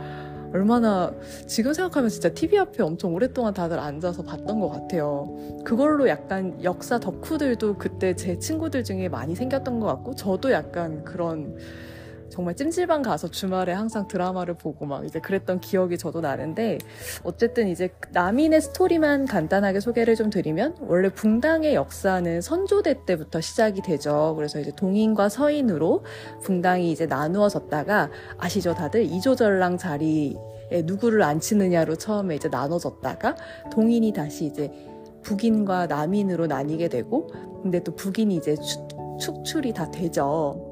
얼마나 0.52 1.12
지금 1.46 1.72
생각하면 1.72 2.10
진짜 2.10 2.28
TV 2.28 2.58
앞에 2.58 2.82
엄청 2.82 3.14
오랫동안 3.14 3.54
다들 3.54 3.78
앉아서 3.78 4.22
봤던 4.22 4.60
것 4.60 4.68
같아요. 4.68 5.34
그걸로 5.64 6.08
약간 6.08 6.62
역사 6.62 7.00
덕후들도 7.00 7.78
그때 7.78 8.14
제 8.14 8.38
친구들 8.38 8.84
중에 8.84 9.08
많이 9.08 9.34
생겼던 9.34 9.80
것 9.80 9.86
같고 9.86 10.14
저도 10.14 10.52
약간 10.52 11.04
그런 11.04 11.56
정말 12.32 12.56
찜질방 12.56 13.02
가서 13.02 13.28
주말에 13.28 13.74
항상 13.74 14.08
드라마를 14.08 14.54
보고 14.54 14.86
막 14.86 15.04
이제 15.04 15.20
그랬던 15.20 15.60
기억이 15.60 15.98
저도 15.98 16.22
나는데 16.22 16.78
어쨌든 17.24 17.68
이제 17.68 17.90
남인의 18.12 18.62
스토리만 18.62 19.26
간단하게 19.26 19.80
소개를 19.80 20.14
좀 20.16 20.30
드리면 20.30 20.76
원래 20.80 21.10
붕당의 21.10 21.74
역사는 21.74 22.40
선조대 22.40 23.04
때부터 23.04 23.42
시작이 23.42 23.82
되죠. 23.82 24.32
그래서 24.34 24.58
이제 24.58 24.72
동인과 24.74 25.28
서인으로 25.28 26.04
붕당이 26.42 26.90
이제 26.90 27.04
나누어졌다가 27.04 28.10
아시죠 28.38 28.74
다들 28.74 29.04
이조전랑 29.04 29.76
자리에 29.76 30.34
누구를 30.84 31.22
앉히느냐로 31.22 31.96
처음에 31.96 32.36
이제 32.36 32.48
나눠졌다가 32.48 33.36
동인이 33.70 34.10
다시 34.14 34.46
이제 34.46 34.72
북인과 35.22 35.86
남인으로 35.86 36.46
나뉘게 36.46 36.88
되고 36.88 37.26
근데 37.62 37.80
또 37.80 37.94
북인이 37.94 38.34
이제 38.34 38.56
축출이 39.20 39.74
다 39.74 39.90
되죠. 39.90 40.71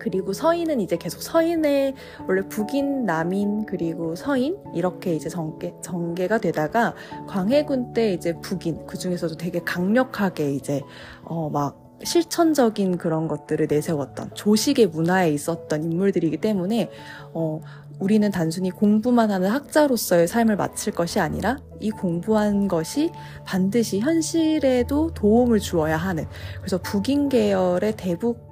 그리고 0.00 0.32
서인은 0.32 0.80
이제 0.80 0.96
계속 0.96 1.22
서인의 1.22 1.94
원래 2.26 2.42
북인, 2.48 3.04
남인, 3.04 3.66
그리고 3.66 4.16
서인 4.16 4.56
이렇게 4.74 5.14
이제 5.14 5.28
전개, 5.28 5.72
전개가 5.80 6.38
되다가 6.38 6.94
광해군 7.28 7.92
때 7.92 8.12
이제 8.12 8.34
북인 8.40 8.86
그 8.86 8.98
중에서도 8.98 9.36
되게 9.36 9.60
강력하게 9.60 10.52
이제 10.52 10.82
어막 11.24 11.90
실천적인 12.02 12.96
그런 12.96 13.28
것들을 13.28 13.66
내세웠던 13.68 14.34
조식의 14.34 14.86
문화에 14.88 15.30
있었던 15.32 15.84
인물들이기 15.84 16.38
때문에 16.38 16.90
어, 17.34 17.60
우리는 17.98 18.30
단순히 18.30 18.70
공부만 18.70 19.30
하는 19.30 19.50
학자로서의 19.50 20.26
삶을 20.26 20.56
마칠 20.56 20.94
것이 20.94 21.20
아니라 21.20 21.58
이 21.78 21.90
공부한 21.90 22.66
것이 22.66 23.12
반드시 23.44 24.00
현실에도 24.00 25.12
도움을 25.12 25.60
주어야 25.60 25.98
하는 25.98 26.26
그래서 26.58 26.78
북인 26.78 27.28
계열의 27.28 27.96
대북 27.96 28.49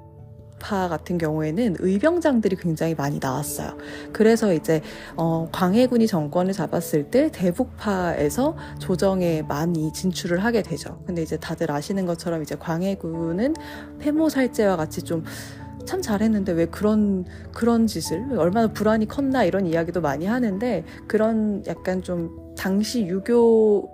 파 0.59 0.87
같은 0.87 1.17
경우에는 1.17 1.77
의병장들이 1.79 2.57
굉장히 2.57 2.95
많이 2.95 3.19
나왔어요. 3.19 3.77
그래서 4.11 4.53
이제 4.53 4.81
어, 5.15 5.47
광해군이 5.51 6.07
정권을 6.07 6.53
잡았을 6.53 7.09
때 7.09 7.31
대북파에서 7.31 8.55
조정에 8.79 9.41
많이 9.43 9.91
진출을 9.93 10.43
하게 10.43 10.61
되죠. 10.61 11.01
근데 11.05 11.21
이제 11.21 11.37
다들 11.37 11.71
아시는 11.71 12.05
것처럼 12.05 12.41
이제 12.41 12.55
광해군은 12.55 13.55
폐모살제와 13.99 14.75
같이 14.75 15.01
좀참 15.01 16.01
잘했는데 16.01 16.51
왜 16.51 16.65
그런 16.65 17.25
그런 17.53 17.87
짓을 17.87 18.25
얼마나 18.37 18.67
불안이 18.67 19.07
컸나 19.07 19.43
이런 19.43 19.65
이야기도 19.65 20.01
많이 20.01 20.25
하는데 20.25 20.83
그런 21.07 21.63
약간 21.67 22.01
좀 22.01 22.53
당시 22.57 23.05
유교 23.05 23.89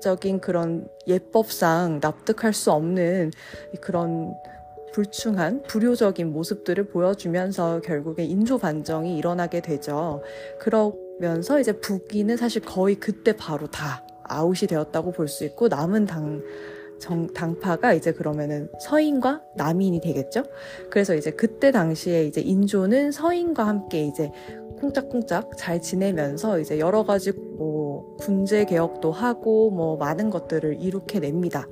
적인 0.00 0.40
그런 0.40 0.88
예법상 1.06 2.00
납득할 2.02 2.52
수 2.52 2.72
없는 2.72 3.30
그런 3.80 4.34
불충한 4.92 5.62
불효적인 5.62 6.32
모습들을 6.32 6.88
보여주면서 6.88 7.80
결국에 7.80 8.24
인조 8.24 8.58
반정이 8.58 9.16
일어나게 9.16 9.60
되죠. 9.60 10.22
그러면서 10.58 11.60
이제 11.60 11.72
북인은 11.72 12.36
사실 12.36 12.62
거의 12.62 12.96
그때 12.96 13.34
바로 13.36 13.66
다 13.66 14.04
아웃이 14.24 14.68
되었다고 14.68 15.12
볼 15.12 15.28
수 15.28 15.44
있고 15.44 15.68
남은 15.68 16.06
당 16.06 16.42
정, 16.98 17.32
당파가 17.32 17.94
이제 17.94 18.12
그러면은 18.12 18.68
서인과 18.80 19.42
남인이 19.56 20.00
되겠죠. 20.00 20.44
그래서 20.90 21.14
이제 21.14 21.30
그때 21.30 21.70
당시에 21.70 22.26
이제 22.26 22.40
인조는 22.42 23.10
서인과 23.10 23.66
함께 23.66 24.04
이제 24.04 24.30
쿵짝쿵짝 24.80 25.56
잘 25.56 25.80
지내면서 25.80 26.58
이제 26.58 26.78
여러 26.78 27.04
가지 27.04 27.32
뭐 27.32 28.16
군제 28.18 28.64
개혁도 28.66 29.12
하고 29.12 29.70
뭐 29.70 29.96
많은 29.96 30.30
것들을 30.30 30.80
이룩해 30.80 31.20
냅니다. 31.20 31.66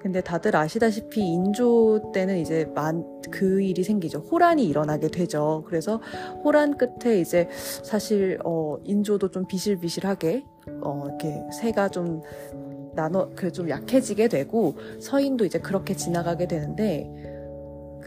근데 0.00 0.20
다들 0.20 0.54
아시다시피 0.56 1.20
인조 1.20 2.12
때는 2.14 2.38
이제 2.38 2.70
만, 2.74 3.04
그 3.30 3.60
일이 3.60 3.82
생기죠. 3.82 4.18
호란이 4.20 4.66
일어나게 4.66 5.08
되죠. 5.08 5.64
그래서 5.66 6.00
호란 6.44 6.76
끝에 6.76 7.20
이제 7.20 7.48
사실, 7.82 8.38
어, 8.44 8.76
인조도 8.84 9.30
좀 9.30 9.46
비실비실하게, 9.46 10.44
어, 10.82 11.04
이렇게 11.06 11.42
새가 11.52 11.88
좀 11.88 12.22
나눠, 12.94 13.30
그 13.34 13.50
좀 13.52 13.68
약해지게 13.68 14.28
되고 14.28 14.74
서인도 15.00 15.44
이제 15.44 15.58
그렇게 15.58 15.94
지나가게 15.94 16.46
되는데 16.48 17.10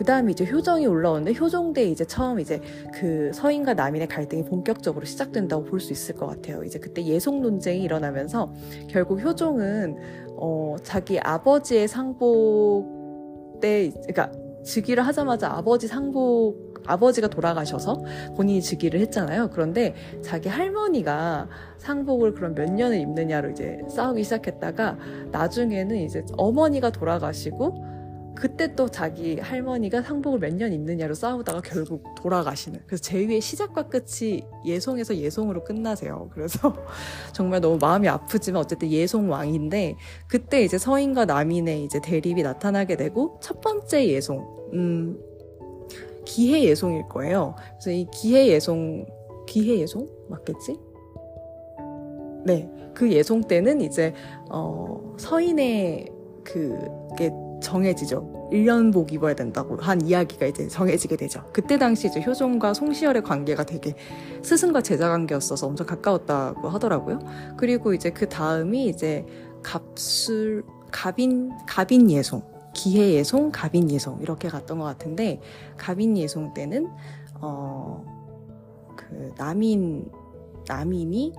그 0.01 0.05
다음에 0.05 0.31
이제 0.31 0.43
효정이 0.43 0.87
올라오는데 0.87 1.39
효정 1.39 1.73
때 1.73 1.83
이제 1.83 2.03
처음 2.03 2.39
이제 2.39 2.59
그 2.91 3.29
서인과 3.35 3.75
남인의 3.75 4.07
갈등이 4.07 4.45
본격적으로 4.45 5.05
시작된다고 5.05 5.63
볼 5.65 5.79
수 5.79 5.93
있을 5.93 6.15
것 6.15 6.25
같아요. 6.25 6.63
이제 6.63 6.79
그때 6.79 7.05
예속 7.05 7.39
논쟁이 7.39 7.83
일어나면서 7.83 8.51
결국 8.87 9.21
효종은 9.21 9.95
어 10.37 10.75
자기 10.81 11.19
아버지의 11.19 11.87
상복 11.87 13.59
때 13.61 13.91
그러니까 13.91 14.31
즉위를 14.63 15.05
하자마자 15.05 15.51
아버지 15.51 15.87
상복 15.87 16.81
아버지가 16.87 17.27
돌아가셔서 17.27 18.01
본인이 18.35 18.59
즉위를 18.59 19.01
했잖아요. 19.01 19.51
그런데 19.51 19.93
자기 20.23 20.49
할머니가 20.49 21.47
상복을 21.77 22.33
그럼 22.33 22.55
몇 22.55 22.71
년을 22.71 22.97
입느냐로 22.97 23.51
이제 23.51 23.79
싸우기 23.87 24.23
시작했다가 24.23 24.97
나중에는 25.31 25.95
이제 25.97 26.23
어머니가 26.37 26.89
돌아가시고 26.89 28.00
그때 28.41 28.73
또 28.75 28.89
자기 28.89 29.39
할머니가 29.39 30.01
상복을 30.01 30.39
몇 30.39 30.51
년 30.55 30.73
입느냐로 30.73 31.13
싸우다가 31.13 31.61
결국 31.61 32.03
돌아가시는. 32.15 32.79
그래서 32.87 33.03
제2의 33.03 33.39
시작과 33.39 33.87
끝이 33.87 34.43
예송에서 34.65 35.15
예송으로 35.15 35.63
끝나세요. 35.63 36.27
그래서 36.33 36.75
정말 37.33 37.61
너무 37.61 37.77
마음이 37.79 38.07
아프지만 38.07 38.61
어쨌든 38.61 38.89
예송 38.91 39.31
왕인데 39.31 39.95
그때 40.27 40.63
이제 40.63 40.79
서인과 40.79 41.25
남인의 41.25 41.83
이제 41.83 42.01
대립이 42.01 42.41
나타나게 42.41 42.97
되고 42.97 43.39
첫 43.43 43.61
번째 43.61 44.07
예송, 44.07 44.69
음, 44.73 45.19
기해 46.25 46.63
예송일 46.63 47.07
거예요. 47.09 47.53
그래서 47.73 47.91
이 47.91 48.07
기해 48.11 48.47
예송, 48.47 49.05
기해 49.47 49.79
예송? 49.79 50.07
맞겠지? 50.29 50.79
네. 52.45 52.69
그 52.95 53.11
예송 53.11 53.43
때는 53.43 53.81
이제, 53.81 54.13
어, 54.49 55.15
서인의 55.17 56.11
그게 56.43 57.29
정해지죠. 57.61 58.49
1년복 58.51 59.13
입어야 59.13 59.33
된다고 59.33 59.77
한 59.77 60.01
이야기가 60.01 60.45
이제 60.45 60.67
정해지게 60.67 61.15
되죠. 61.15 61.43
그때 61.53 61.77
당시 61.77 62.07
이제 62.07 62.21
효종과 62.21 62.73
송시열의 62.73 63.23
관계가 63.23 63.63
되게 63.63 63.95
스승과 64.43 64.81
제자 64.81 65.07
관계였어서 65.09 65.67
엄청 65.67 65.87
가까웠다고 65.87 66.67
하더라고요. 66.67 67.19
그리고 67.57 67.93
이제 67.93 68.09
그 68.09 68.27
다음이 68.27 68.87
이제 68.87 69.25
갑술, 69.63 70.65
갑인, 70.91 71.51
갑인 71.65 72.11
예송, 72.11 72.43
기해 72.73 73.13
예송, 73.13 73.51
갑인 73.51 73.89
예송 73.89 74.21
이렇게 74.21 74.49
갔던 74.49 74.79
것 74.79 74.85
같은데 74.85 75.39
갑인 75.77 76.17
예송 76.17 76.53
때는 76.53 76.89
어, 77.39 78.03
그 78.95 79.33
남인, 79.37 80.09
남인이 80.67 81.33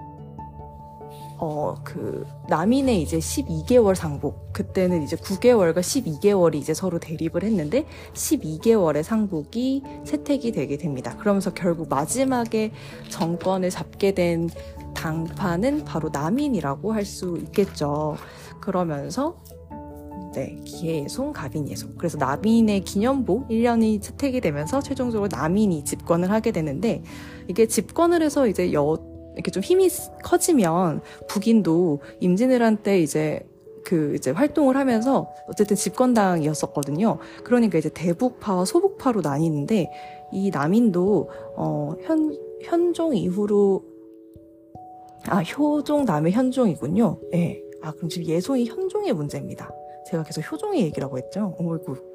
어, 1.44 1.74
그, 1.82 2.24
남인의 2.48 3.02
이제 3.02 3.18
12개월 3.18 3.96
상복. 3.96 4.52
그때는 4.52 5.02
이제 5.02 5.16
9개월과 5.16 5.80
12개월이 5.80 6.54
이제 6.54 6.72
서로 6.72 7.00
대립을 7.00 7.42
했는데, 7.42 7.84
12개월의 8.14 9.02
상복이 9.02 9.82
채택이 10.04 10.52
되게 10.52 10.76
됩니다. 10.76 11.16
그러면서 11.16 11.52
결국 11.52 11.88
마지막에 11.88 12.70
정권을 13.08 13.70
잡게 13.70 14.12
된 14.12 14.50
당파는 14.94 15.84
바로 15.84 16.10
남인이라고 16.12 16.92
할 16.92 17.04
수 17.04 17.36
있겠죠. 17.42 18.16
그러면서, 18.60 19.36
네, 20.34 20.60
기해예송, 20.64 21.32
갑인예송. 21.32 21.96
그래서 21.98 22.18
남인의 22.18 22.82
기념복 22.82 23.48
1년이 23.48 24.00
채택이 24.00 24.40
되면서 24.40 24.80
최종적으로 24.80 25.28
남인이 25.28 25.82
집권을 25.82 26.30
하게 26.30 26.52
되는데, 26.52 27.02
이게 27.48 27.66
집권을 27.66 28.22
해서 28.22 28.46
이제 28.46 28.72
여, 28.72 28.96
이렇게 29.34 29.50
좀 29.50 29.62
힘이 29.62 29.88
커지면 30.22 31.00
북인도 31.28 32.00
임진왜란 32.20 32.78
때 32.78 33.00
이제 33.00 33.46
그 33.84 34.14
이제 34.14 34.30
활동을 34.30 34.76
하면서 34.76 35.28
어쨌든 35.48 35.76
집권당이었었거든요. 35.76 37.18
그러니까 37.44 37.78
이제 37.78 37.88
대북파와 37.88 38.64
소북파로 38.64 39.22
나뉘는데 39.22 39.90
이 40.32 40.50
남인도 40.50 41.30
어 41.56 41.94
현 42.02 42.36
현종 42.62 43.14
이후로 43.14 43.84
아 45.26 45.42
효종 45.42 46.04
다음에 46.04 46.30
현종이군요. 46.30 47.18
예. 47.32 47.36
네. 47.36 47.62
아 47.82 47.92
그럼 47.92 48.08
지금 48.08 48.28
예송이 48.28 48.66
현종의 48.66 49.12
문제입니다. 49.12 49.70
제가 50.08 50.22
계속 50.22 50.40
효종의 50.50 50.82
얘기라고 50.82 51.18
했죠. 51.18 51.56
어이구 51.58 52.11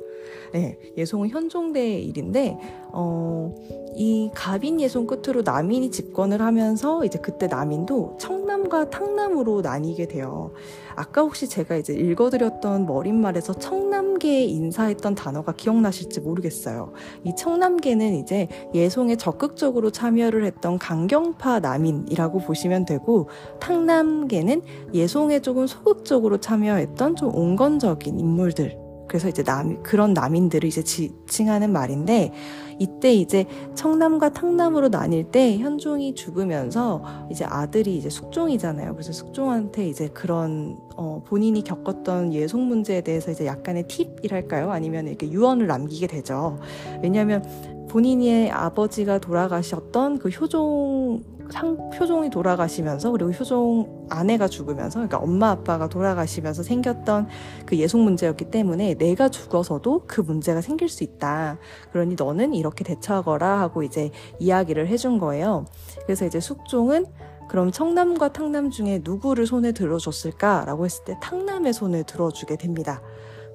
네, 0.54 0.78
예송은 0.98 1.30
현종대의 1.30 2.06
일인데 2.06 2.58
어, 2.92 3.54
이 3.96 4.30
갑인 4.34 4.80
예송 4.80 5.08
끝으로 5.08 5.42
남인이 5.42 5.92
집권을 5.92 6.42
하면서 6.42 7.04
이제 7.04 7.20
그때 7.20 7.48
남인도 7.48 8.18
청남과 8.20 8.90
탕남으로 8.90 9.62
나뉘게 9.62 10.08
돼요. 10.08 10.52
아까 10.96 11.22
혹시 11.22 11.48
제가 11.48 11.76
이제 11.76 11.94
읽어드렸던 11.94 12.86
머릿말에서 12.86 13.54
청남계에 13.54 14.46
인사했던 14.46 15.16
단어가 15.16 15.52
기억나실지 15.52 16.22
모르겠어요. 16.22 16.94
이 17.24 17.36
청남계는 17.36 18.16
이제 18.16 18.48
예송에 18.74 19.16
적극적으로 19.16 19.92
참여를 19.92 20.46
했던 20.46 20.78
강경파 20.78 21.60
남인이라고 21.60 22.40
보시면 22.40 22.86
되고 22.86 23.30
탕남계는 23.60 24.62
예송에 24.94 25.40
조금 25.40 25.68
소극적으로 25.68 26.38
참여했던 26.38 27.16
좀 27.16 27.36
온건적인 27.36 28.20
인물들 28.20 28.87
그래서 29.08 29.30
이제 29.30 29.44
남, 29.44 29.82
그런 29.84 30.14
남인들을 30.14 30.68
이제 30.68 30.84
지칭하는 30.84 31.72
말인데, 31.72 32.34
이때 32.80 33.14
이제 33.14 33.46
청남과 33.76 34.34
탕남으로 34.34 34.90
나뉠 34.90 35.24
때 35.32 35.58
현종이 35.58 36.14
죽으면서 36.14 37.04
이제 37.32 37.44
아들이 37.46 37.98
이제 37.98 38.10
숙종이잖아요. 38.10 38.94
그래서 38.94 39.12
숙종한테 39.12 39.88
이제 39.88 40.10
그런, 40.10 40.78
어, 40.96 41.24
본인이 41.26 41.64
겪었던 41.64 42.34
예속 42.34 42.62
문제에 42.62 43.02
대해서 43.02 43.32
이제 43.32 43.46
약간의 43.46 43.88
팁이랄까요? 43.88 44.72
아니면 44.72 45.08
이렇게 45.08 45.30
유언을 45.30 45.68
남기게 45.68 46.08
되죠. 46.08 46.60
왜냐하면 47.02 47.44
본인의 47.90 48.52
아버지가 48.52 49.20
돌아가셨던 49.20 50.20
그 50.20 50.30
효종 50.30 51.38
상, 51.50 51.78
효종이 51.98 52.30
돌아가시면서 52.30 53.12
그리고 53.12 53.32
효종 53.32 54.08
아내가 54.10 54.48
죽으면서 54.48 55.00
그러니까 55.00 55.18
엄마 55.18 55.52
아빠가 55.52 55.88
돌아가시면서 55.88 56.64
생겼던 56.64 57.28
그 57.66 57.78
예속 57.78 58.02
문제였기 58.02 58.52
때문에 58.52 58.96
내가 58.96 59.30
죽어서도 59.30 60.04
그 60.08 60.22
문제가 60.22 60.62
생길 60.62 60.90
수 60.90 61.04
있다. 61.04 61.58
그러니 61.92 62.16
너는 62.16 62.54
이렇게 62.54 62.84
대처하거라 62.84 63.60
하고 63.60 63.84
이제 63.84 64.12
이야기를 64.40 64.88
해준 64.88 65.20
거예요. 65.20 65.66
그래서 66.06 66.26
이제 66.26 66.40
숙종은 66.40 67.06
그럼 67.48 67.72
청남과 67.72 68.34
탕남 68.34 68.70
중에 68.70 69.02
누구를 69.04 69.48
손에 69.48 69.72
들어줬을까라고 69.72 70.86
했을 70.86 71.06
때 71.06 71.18
탕남의 71.22 71.74
손을 71.74 72.04
들어주게 72.04 72.58
됩니다. 72.58 73.02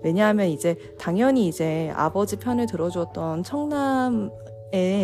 왜냐하면 0.02 0.48
이제 0.48 0.76
당연히 0.98 1.48
이제 1.48 1.92
아버지 1.94 2.36
편을 2.36 2.66
들어주었던 2.66 3.42
청남의 3.42 4.30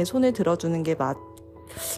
손을 0.05 0.33
들어주는 0.33 0.83
게 0.83 0.95
맞, 0.95 1.17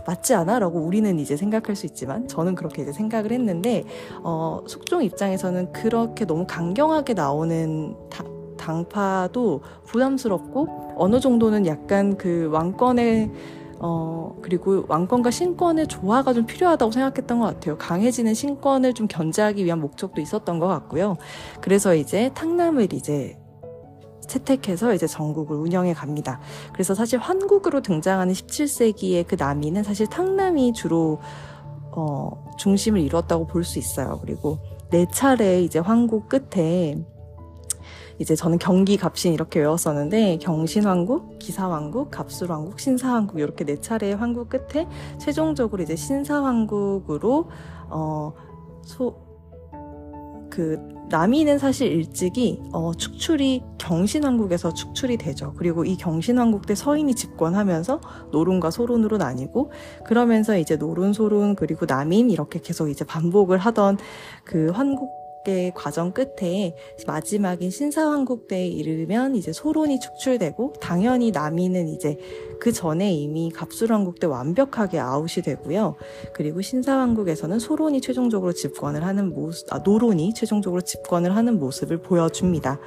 맞지 0.07 0.35
않아? 0.35 0.59
라고 0.59 0.81
우리는 0.81 1.19
이제 1.19 1.37
생각할 1.37 1.77
수 1.77 1.87
있지만 1.87 2.29
저는 2.29 2.55
그렇게 2.55 2.83
이제 2.83 2.93
생각을 2.93 3.33
했는데 3.33 3.85
어, 4.23 4.63
숙종 4.67 5.03
입장에서는 5.03 5.73
그렇게 5.73 6.25
너무 6.25 6.47
강경하게 6.47 7.15
나오는 7.15 7.95
다, 8.11 8.25
당파도 8.57 9.63
부담스럽고 9.87 10.95
어느 10.97 11.19
정도는 11.19 11.67
약간 11.67 12.17
그 12.19 12.49
왕권의 12.53 13.31
어, 13.83 14.37
그리고 14.43 14.85
왕권과 14.89 15.31
신권의 15.31 15.87
조화가 15.89 16.35
좀 16.35 16.45
필요하다고 16.45 16.93
생각했던 16.93 17.41
것 17.41 17.47
같아요. 17.47 17.79
강해지는 17.79 18.35
신권을 18.35 18.93
좀 18.93 19.09
견제하기 19.09 19.65
위한 19.65 19.81
목적도 19.81 20.21
있었던 20.21 20.59
것 20.59 20.67
같고요. 20.67 21.17
그래서 21.63 21.95
이제 21.95 22.31
탕남을 22.35 22.93
이제 22.93 23.39
채택해서 24.29 24.95
이제 24.95 25.07
전국을 25.07 25.57
운영해 25.57 25.95
갑니다. 25.95 26.41
그래서 26.73 26.95
사실 26.95 27.19
환국으로 27.19 27.81
등장하는 27.81 28.33
17세기의 28.35 29.27
그 29.27 29.37
남이는 29.39 29.83
사실 29.83 30.07
탕남이 30.07 30.75
주로 30.75 31.19
어, 31.93 32.47
중심을 32.59 33.01
이뤘다고 33.01 33.47
볼 33.47 33.65
수 33.65 33.79
있어요. 33.79 34.19
그리고 34.21 34.59
네 34.91 35.07
차례 35.11 35.63
이제 35.63 35.79
환국 35.79 36.29
끝에 36.29 36.99
이제 38.21 38.37
저는 38.37 38.59
경기 38.59 38.97
갑신 38.97 39.33
이렇게 39.33 39.59
외웠었는데 39.61 40.39
경신왕국, 40.39 41.41
기사왕국, 41.41 42.11
갑술왕국, 42.13 42.79
신사왕국 42.79 43.41
이렇게 43.41 43.65
네 43.65 43.81
차례의 43.81 44.15
왕국 44.15 44.49
끝에 44.49 44.87
최종적으로 45.19 45.83
이제 45.83 45.97
신사왕국으로 45.97 47.49
어 47.89 48.33
소 48.85 49.31
그 50.51 50.79
남이는 51.09 51.59
사실 51.59 51.91
일찍이 51.91 52.61
어, 52.73 52.93
축출이 52.93 53.63
경신왕국에서 53.79 54.75
축출이 54.75 55.17
되죠. 55.17 55.55
그리고 55.57 55.85
이 55.85 55.97
경신왕국 55.97 56.67
때 56.67 56.75
서인이 56.75 57.15
집권하면서 57.15 58.01
노론과 58.31 58.71
소론으로 58.71 59.17
나뉘고 59.17 59.73
그러면서 60.05 60.57
이제 60.57 60.77
노론, 60.77 61.13
소론 61.13 61.55
그리고 61.55 61.87
남인 61.87 62.31
이렇게 62.31 62.61
계속 62.61 62.89
이제 62.89 63.05
반복을 63.05 63.59
하던 63.59 63.99
그 64.45 64.71
환국 64.71 65.20
의 65.47 65.73
과정 65.75 66.13
끝에 66.13 66.75
마지막인 67.07 67.71
신사왕국대에 67.71 68.67
이르면 68.67 69.37
이제 69.37 69.55
소론이 69.55 69.99
축출되고 69.99 70.75
당연히 70.81 71.31
남이는 71.31 71.89
이제 71.89 72.19
그 72.61 72.73
전에 72.73 73.11
이미 73.11 73.51
갑술왕국 73.51 74.21
때 74.21 74.27
완벽하게 74.27 74.99
아웃이 74.99 75.43
되고요. 75.43 75.95
그리고 76.35 76.61
신사왕국에서는 76.61 77.59
소론이 77.59 78.03
최종적으로 78.03 78.53
집권을 78.53 79.07
하는 79.07 79.33
모습, 79.33 79.73
아, 79.73 79.79
노론이 79.79 80.35
최종적으로 80.35 80.83
집권을 80.83 81.35
하는 81.35 81.59
모습을 81.59 82.03
보여줍니다. 82.03 82.79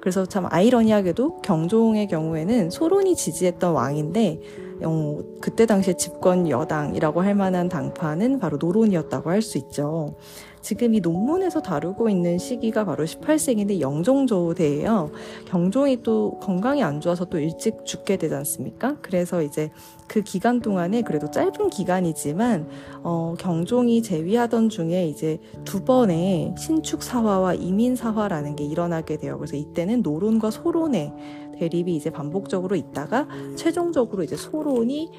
그래서 0.00 0.26
참 0.26 0.46
아이러니하게도 0.50 1.40
경종의 1.40 2.08
경우에는 2.08 2.68
소론이 2.68 3.16
지지했던 3.16 3.72
왕인데 3.72 4.40
어, 4.84 5.18
그때 5.40 5.64
당시에 5.64 5.94
집권 5.94 6.50
여당이라고 6.50 7.22
할 7.22 7.34
만한 7.34 7.70
당파는 7.70 8.38
바로 8.40 8.58
노론이었다고 8.58 9.30
할 9.30 9.40
수 9.40 9.56
있죠. 9.56 10.16
지금 10.64 10.94
이 10.94 11.00
논문에서 11.00 11.60
다루고 11.60 12.08
있는 12.08 12.38
시기가 12.38 12.86
바로 12.86 13.04
18세기인데 13.04 13.80
영종조대예요. 13.80 15.10
경종이 15.44 16.02
또 16.02 16.38
건강이 16.40 16.82
안 16.82 17.02
좋아서 17.02 17.26
또 17.26 17.38
일찍 17.38 17.84
죽게 17.84 18.16
되지 18.16 18.34
않습니까? 18.34 18.96
그래서 19.02 19.42
이제 19.42 19.70
그 20.08 20.22
기간 20.22 20.60
동안에 20.60 21.02
그래도 21.02 21.30
짧은 21.30 21.68
기간이지만 21.68 22.66
어, 23.02 23.34
경종이 23.38 24.00
재위하던 24.02 24.70
중에 24.70 25.06
이제 25.06 25.38
두 25.66 25.84
번의 25.84 26.54
신축사화와 26.56 27.54
이민사화라는 27.54 28.56
게 28.56 28.64
일어나게 28.64 29.18
돼요. 29.18 29.36
그래서 29.36 29.56
이때는 29.56 30.00
노론과 30.00 30.50
소론의 30.50 31.12
대립이 31.58 31.94
이제 31.94 32.08
반복적으로 32.08 32.74
있다가 32.74 33.28
최종적으로 33.54 34.22
이제 34.22 34.34
소론이 34.34 35.10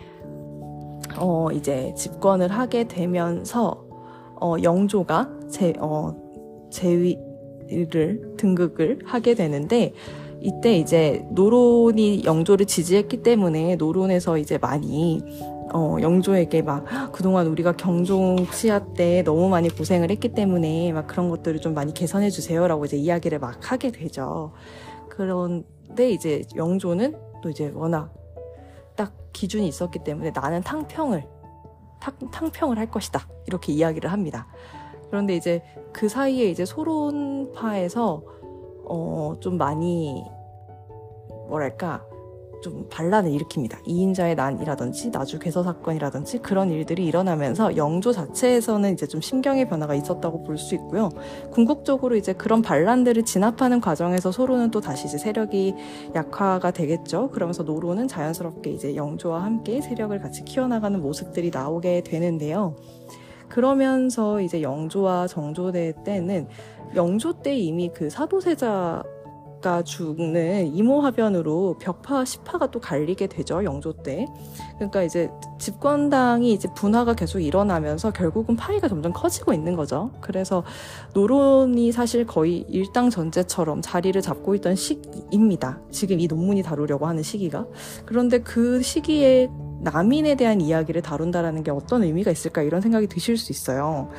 어 1.18 1.52
이제 1.52 1.94
집권을 1.96 2.52
하게 2.52 2.86
되면서 2.86 3.85
어, 4.46 4.58
영조가 4.62 5.30
제, 5.50 5.74
어, 5.80 6.16
제위를 6.70 8.36
등극을 8.38 9.00
하게 9.04 9.34
되는데 9.34 9.94
이때 10.40 10.78
이제 10.78 11.26
노론이 11.32 12.26
영조를 12.26 12.68
지지했기 12.68 13.24
때문에 13.24 13.76
노론에서 13.78 14.38
이제 14.38 14.60
많이 14.60 15.24
어, 15.74 15.98
영조에게 16.00 16.62
막 16.62 16.86
그동안 17.12 17.48
우리가 17.48 17.72
경종 17.72 18.46
시야 18.52 18.86
때 18.94 19.24
너무 19.24 19.50
많이 19.50 19.68
고생을 19.70 20.12
했기 20.12 20.30
때문에 20.30 20.94
막 20.94 21.08
그런 21.08 21.32
것들을 21.32 21.60
좀 21.60 21.74
많이 21.74 21.92
개선해 21.92 22.30
주세요라고 22.30 22.86
이제 22.86 22.98
이야기를 22.98 23.40
막 23.40 23.72
하게 23.72 23.92
되죠. 23.92 24.52
그런데 25.10 26.12
이제 26.12 26.44
영조는 26.56 27.16
또 27.42 27.50
이제 27.50 27.72
워낙 27.74 28.14
딱 28.96 29.12
기준이 29.34 29.68
있었기 29.68 30.04
때문에 30.04 30.32
나는 30.36 30.62
탕평을 30.62 31.35
탕, 32.32 32.50
평을할 32.52 32.90
것이다. 32.90 33.28
이렇게 33.48 33.74
이야기를 33.74 34.12
합니다. 34.12 34.48
그런데 35.10 35.36
이제 35.36 35.64
그 35.94 36.10
사이에 36.10 36.50
이제 36.50 36.66
소론파에서 36.66 38.24
어, 38.88 39.36
좀 39.40 39.58
많이 39.58 40.24
뭐랄까 41.48 42.06
좀 42.66 42.88
반란을 42.90 43.30
일으킵니다. 43.30 43.78
이인자의 43.86 44.34
난이라든지 44.34 45.12
나주 45.12 45.38
괴서 45.38 45.62
사건이라든지 45.62 46.40
그런 46.40 46.72
일들이 46.72 47.06
일어나면서 47.06 47.78
영조 47.78 48.12
자체에서는 48.12 48.92
이제 48.92 49.06
좀 49.06 49.22
심경의 49.22 49.70
변화가 49.70 49.94
있었다고 49.94 50.42
볼 50.44 50.56
수 50.58 50.74
있고요. 50.76 51.10
궁극적으로 51.52 52.16
이제 52.16 52.32
그런 52.34 52.62
반란들을 52.62 53.24
진압하는 53.24 53.82
과정에서 53.82 54.32
소로는 54.32 54.72
또 54.72 54.80
다시 54.80 55.06
이제 55.06 55.18
세력이 55.18 55.76
약화가 56.16 56.72
되겠죠. 56.72 57.30
그러면서 57.32 57.62
노로는 57.62 58.08
자연스럽게 58.08 58.72
이제 58.72 58.96
영조와 58.96 59.44
함께 59.44 59.82
세력을 59.82 60.18
같이 60.20 60.44
키워나가는 60.46 61.00
모습들이 61.00 61.52
나오게 61.54 62.04
되는데요. 62.04 62.78
그러면서 63.50 64.42
이제 64.42 64.62
영조와 64.62 65.28
정조대 65.28 65.94
때는 66.04 66.48
영조 66.96 67.34
때 67.34 67.56
이미 67.56 67.92
그 67.94 68.10
사도세자 68.10 69.04
가 69.66 69.82
죽는 69.82 70.76
이모화변으로 70.76 71.78
벽파, 71.80 72.24
시파가 72.24 72.70
또 72.70 72.80
갈리게 72.80 73.26
되죠, 73.26 73.64
영조 73.64 73.94
때. 73.94 74.28
그러니까 74.76 75.02
이제 75.02 75.32
집권당이 75.58 76.54
이제 76.54 76.68
분화가 76.76 77.16
계속 77.16 77.40
일어나면서 77.40 78.12
결국은 78.12 78.56
파이가 78.56 78.88
점점 78.88 79.12
커지고 79.12 79.54
있는 79.54 79.76
거죠. 79.76 80.12
그래서 80.22 80.64
노론이 81.16 81.92
사실 81.92 82.28
거의 82.28 82.64
일당 82.70 83.10
전제처럼 83.10 83.82
자리를 83.82 84.22
잡고 84.22 84.54
있던 84.54 84.76
시기입니다. 84.76 85.80
지금 85.90 86.20
이 86.20 86.28
논문이 86.28 86.62
다루려고 86.62 87.08
하는 87.08 87.24
시기가. 87.24 87.66
그런데 88.06 88.42
그 88.42 88.84
시기에 88.84 89.50
남인에 89.82 90.36
대한 90.36 90.62
이야기를 90.62 91.02
다룬다라는 91.02 91.64
게 91.64 91.72
어떤 91.72 92.04
의미가 92.04 92.30
있을까 92.30 92.62
이런 92.62 92.82
생각이 92.82 93.08
드실 93.08 93.36
수 93.36 93.52
있어요. 93.52 94.10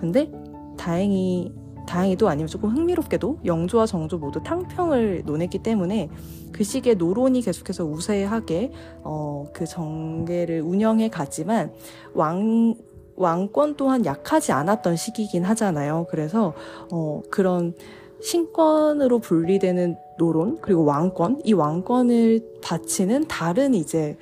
근데 0.00 0.32
다행히 0.78 1.52
다행히도 1.86 2.28
아니면 2.28 2.48
조금 2.48 2.70
흥미롭게도 2.70 3.40
영조와 3.44 3.86
정조 3.86 4.18
모두 4.18 4.42
탕평을 4.42 5.22
논했기 5.24 5.58
때문에 5.58 6.08
그 6.52 6.64
시기에 6.64 6.94
노론이 6.94 7.42
계속해서 7.42 7.84
우세하게 7.84 8.72
어, 9.02 9.46
그 9.52 9.66
정계를 9.66 10.60
운영해 10.60 11.08
갔지만 11.08 11.72
왕 12.14 12.74
왕권 13.16 13.76
또한 13.76 14.04
약하지 14.04 14.52
않았던 14.52 14.96
시기긴 14.96 15.44
하잖아요. 15.44 16.06
그래서 16.10 16.54
어, 16.90 17.22
그런 17.30 17.74
신권으로 18.20 19.18
분리되는 19.18 19.96
노론 20.18 20.58
그리고 20.60 20.84
왕권 20.84 21.42
이 21.44 21.52
왕권을 21.52 22.40
바치는 22.62 23.28
다른 23.28 23.74
이제 23.74 24.16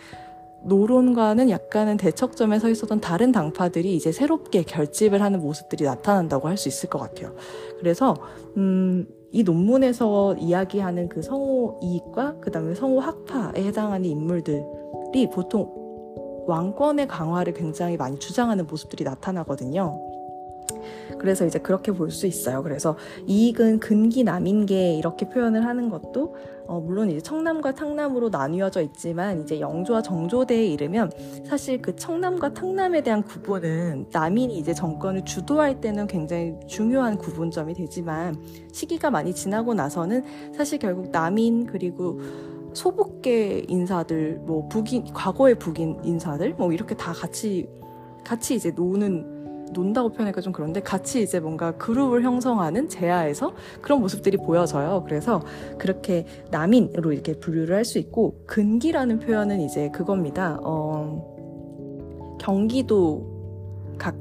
노론과는 0.64 1.50
약간은 1.50 1.96
대척점에 1.96 2.58
서 2.58 2.68
있었던 2.68 3.00
다른 3.00 3.32
당파들이 3.32 3.94
이제 3.96 4.12
새롭게 4.12 4.62
결집을 4.62 5.20
하는 5.22 5.40
모습들이 5.40 5.84
나타난다고 5.84 6.48
할 6.48 6.56
수 6.56 6.68
있을 6.68 6.88
것 6.88 6.98
같아요. 6.98 7.34
그래서 7.80 8.14
음, 8.56 9.06
이 9.32 9.42
논문에서 9.42 10.36
이야기하는 10.36 11.08
그 11.08 11.22
성호 11.22 11.80
이익과 11.82 12.36
그 12.40 12.50
다음에 12.50 12.74
성호 12.74 13.00
학파에 13.00 13.64
해당하는 13.64 14.04
인물들이 14.04 15.30
보통 15.32 15.72
왕권의 16.46 17.08
강화를 17.08 17.54
굉장히 17.54 17.96
많이 17.96 18.18
주장하는 18.18 18.66
모습들이 18.66 19.04
나타나거든요. 19.04 20.00
그래서 21.18 21.46
이제 21.46 21.58
그렇게 21.58 21.92
볼 21.92 22.10
수 22.10 22.26
있어요. 22.26 22.62
그래서 22.62 22.96
이익은 23.26 23.80
근기 23.80 24.24
남인계 24.24 24.94
이렇게 24.94 25.28
표현을 25.28 25.64
하는 25.64 25.88
것도 25.88 26.34
어, 26.66 26.80
물론 26.80 27.10
이제 27.10 27.20
청남과 27.20 27.72
탕남으로 27.74 28.28
나뉘어져 28.28 28.82
있지만 28.82 29.42
이제 29.42 29.60
영조와 29.60 30.02
정조대에 30.02 30.66
이르면 30.66 31.10
사실 31.44 31.82
그 31.82 31.94
청남과 31.96 32.54
탕남에 32.54 33.02
대한 33.02 33.22
구분은 33.22 34.06
남인이 34.12 34.56
이제 34.56 34.72
정권을 34.72 35.24
주도할 35.24 35.80
때는 35.80 36.06
굉장히 36.06 36.54
중요한 36.66 37.18
구분점이 37.18 37.74
되지만 37.74 38.36
시기가 38.72 39.10
많이 39.10 39.34
지나고 39.34 39.74
나서는 39.74 40.24
사실 40.54 40.78
결국 40.78 41.10
남인 41.10 41.66
그리고 41.66 42.20
소복계 42.74 43.66
인사들 43.68 44.40
뭐 44.44 44.66
북인 44.68 45.12
과거의 45.12 45.56
북인 45.56 46.00
인사들 46.04 46.54
뭐 46.54 46.72
이렇게 46.72 46.96
다 46.96 47.12
같이 47.12 47.68
같이 48.24 48.54
이제 48.54 48.70
노는 48.70 49.41
논다고 49.72 50.10
표현하기가 50.10 50.40
좀 50.40 50.52
그런데 50.52 50.80
같이 50.80 51.22
이제 51.22 51.40
뭔가 51.40 51.72
그룹을 51.72 52.22
형성하는 52.22 52.88
제야에서 52.88 53.52
그런 53.80 54.00
모습들이 54.00 54.36
보여져요. 54.36 55.02
그래서 55.06 55.42
그렇게 55.78 56.26
남인으로 56.50 57.12
이렇게 57.12 57.34
분류를 57.38 57.76
할 57.76 57.82
수 57.84 57.98
있고 57.98 58.44
근기라는 58.46 59.18
표현은 59.18 59.60
이제 59.60 59.90
그겁니다. 59.90 60.58
어, 60.62 62.36
경기도 62.40 63.26
각 63.98 64.14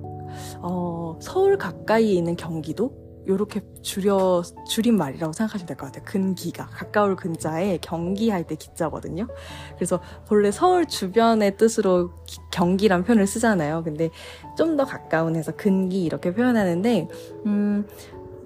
어, 0.61 1.17
서울 1.21 1.57
가까이 1.57 2.15
있는 2.15 2.35
경기도 2.35 3.00
요렇게 3.27 3.62
줄여 3.81 4.43
줄인 4.67 4.97
말이라고 4.97 5.34
생각하시면 5.34 5.67
될 5.67 5.77
것 5.77 5.88
같아요. 5.88 6.03
근기가 6.05 6.65
가까울 6.67 7.15
근자에 7.15 7.77
경기할 7.81 8.45
때 8.47 8.55
기자거든요. 8.55 9.27
그래서 9.75 10.01
본래 10.27 10.51
서울 10.51 10.86
주변의 10.88 11.57
뜻으로 11.57 12.12
기, 12.25 12.38
경기란 12.51 13.03
표현을 13.03 13.27
쓰잖아요. 13.27 13.84
근데 13.84 14.10
좀 14.57 14.77
더 14.77 14.86
가까운 14.86 15.36
해서 15.36 15.51
근기 15.55 16.03
이렇게 16.05 16.34
표현하는데 16.34 17.07
음 17.45 17.86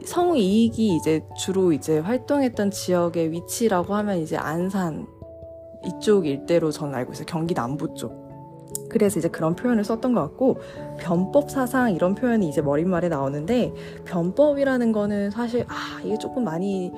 성이익이 0.03 0.95
이제 0.95 1.23
주로 1.37 1.71
이제 1.71 1.99
활동했던 1.99 2.71
지역의 2.71 3.31
위치라고 3.31 3.93
하면 3.95 4.17
이제 4.19 4.37
안산 4.37 5.07
이쪽 5.85 6.25
일대로 6.25 6.71
저는 6.71 6.95
알고 6.95 7.13
있어요. 7.13 7.25
경기 7.27 7.53
남부 7.53 7.93
쪽. 7.95 8.24
그래서 8.89 9.19
이제 9.19 9.27
그런 9.27 9.55
표현을 9.55 9.83
썼던 9.83 10.13
것 10.13 10.21
같고 10.21 10.57
변법 10.99 11.49
사상 11.49 11.93
이런 11.93 12.15
표현이 12.15 12.47
이제 12.47 12.61
머릿말에 12.61 13.09
나오는데 13.09 13.73
변법이라는 14.05 14.91
거는 14.91 15.31
사실 15.31 15.65
아 15.67 16.01
이게 16.03 16.17
조금 16.17 16.43
많이 16.43 16.91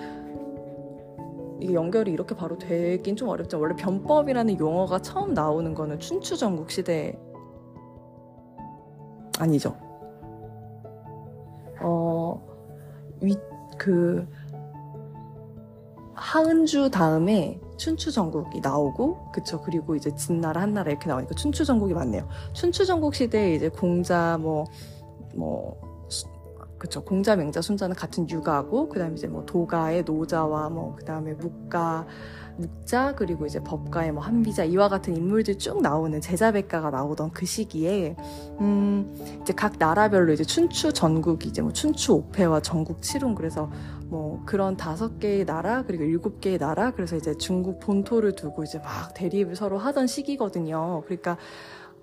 이게 1.60 1.73
연결이 1.73 2.12
이렇게 2.12 2.36
바로 2.36 2.58
되긴 2.58 3.15
좀 3.15 3.30
어렵죠. 3.30 3.60
원래 3.60 3.76
변법이라는 3.76 4.60
용어가 4.60 5.00
처음 5.00 5.34
나오는 5.34 5.73
거는 5.73 6.00
춘추 6.00 6.38
전국 6.38 6.69
시대 6.69 7.17
아니죠. 9.39 9.76
어, 11.82 12.41
위, 13.21 13.36
그, 13.78 14.28
하은주 16.13 16.89
다음에 16.89 17.60
춘추 17.78 18.12
전국이 18.12 18.60
나오고 18.60 19.32
그쵸 19.32 19.62
그리고 19.62 19.96
이제 19.96 20.13
진나라 20.16 20.62
한나라 20.62 20.92
이렇게 20.92 21.08
나오니까 21.08 21.36
춘추 21.36 21.66
전국이 21.66 21.94
맞네요. 21.94 22.28
춘추 22.54 22.86
전국 22.86 23.16
시대에 23.16 23.56
이제 23.56 23.70
공자 23.70 24.38
뭐뭐 24.40 24.66
뭐, 25.36 25.88
그쵸 26.78 27.04
공자 27.04 27.36
맹자 27.36 27.62
순자는 27.62 27.96
같은 27.96 28.30
유가고 28.30 28.90
그다음에 28.90 29.16
이제 29.16 29.28
뭐 29.28 29.46
도가의 29.46 30.04
노자와 30.04 30.70
뭐 30.70 30.96
그다음에 30.96 31.34
묵가 31.34 32.06
묵자 32.58 33.16
그리고 33.16 33.46
이제 33.46 33.60
법가의 33.60 34.12
뭐 34.12 34.24
한비자 34.24 34.63
이와 34.63 34.90
같은 34.90 35.16
인물들 35.16 35.58
쭉 35.58 35.82
나오는 35.82 36.20
제자백가가 36.20 36.90
나오던 36.90 37.32
그 37.32 37.46
시기에 37.46 38.16
음 38.60 39.16
이제 39.42 39.54
각 39.54 39.74
나라별로 39.78 40.34
이제 40.34 40.44
춘추 40.44 40.94
전국이 40.94 41.50
이제 41.50 41.62
뭐 41.62 41.72
춘추 41.72 42.13
오패와 42.13 42.62
전국 42.62 43.02
칠훈 43.02 43.36
그래서 43.36 43.70
뭐 44.10 44.41
그런 44.46 44.78
다섯 44.78 45.20
개의 45.20 45.46
나라 45.46 45.84
그리고 45.84 46.04
일곱 46.04 46.39
개의 46.39 46.58
나라 46.58 46.91
그래서 46.91 47.15
이제 47.15 47.36
중국 47.38 47.80
본토를 47.80 48.36
두고 48.36 48.63
이제 48.63 48.80
막 48.80 49.13
대립을 49.13 49.56
서로 49.56 49.78
하던 49.78 50.08
시기거든요. 50.08 51.04
그러니까 51.06 51.38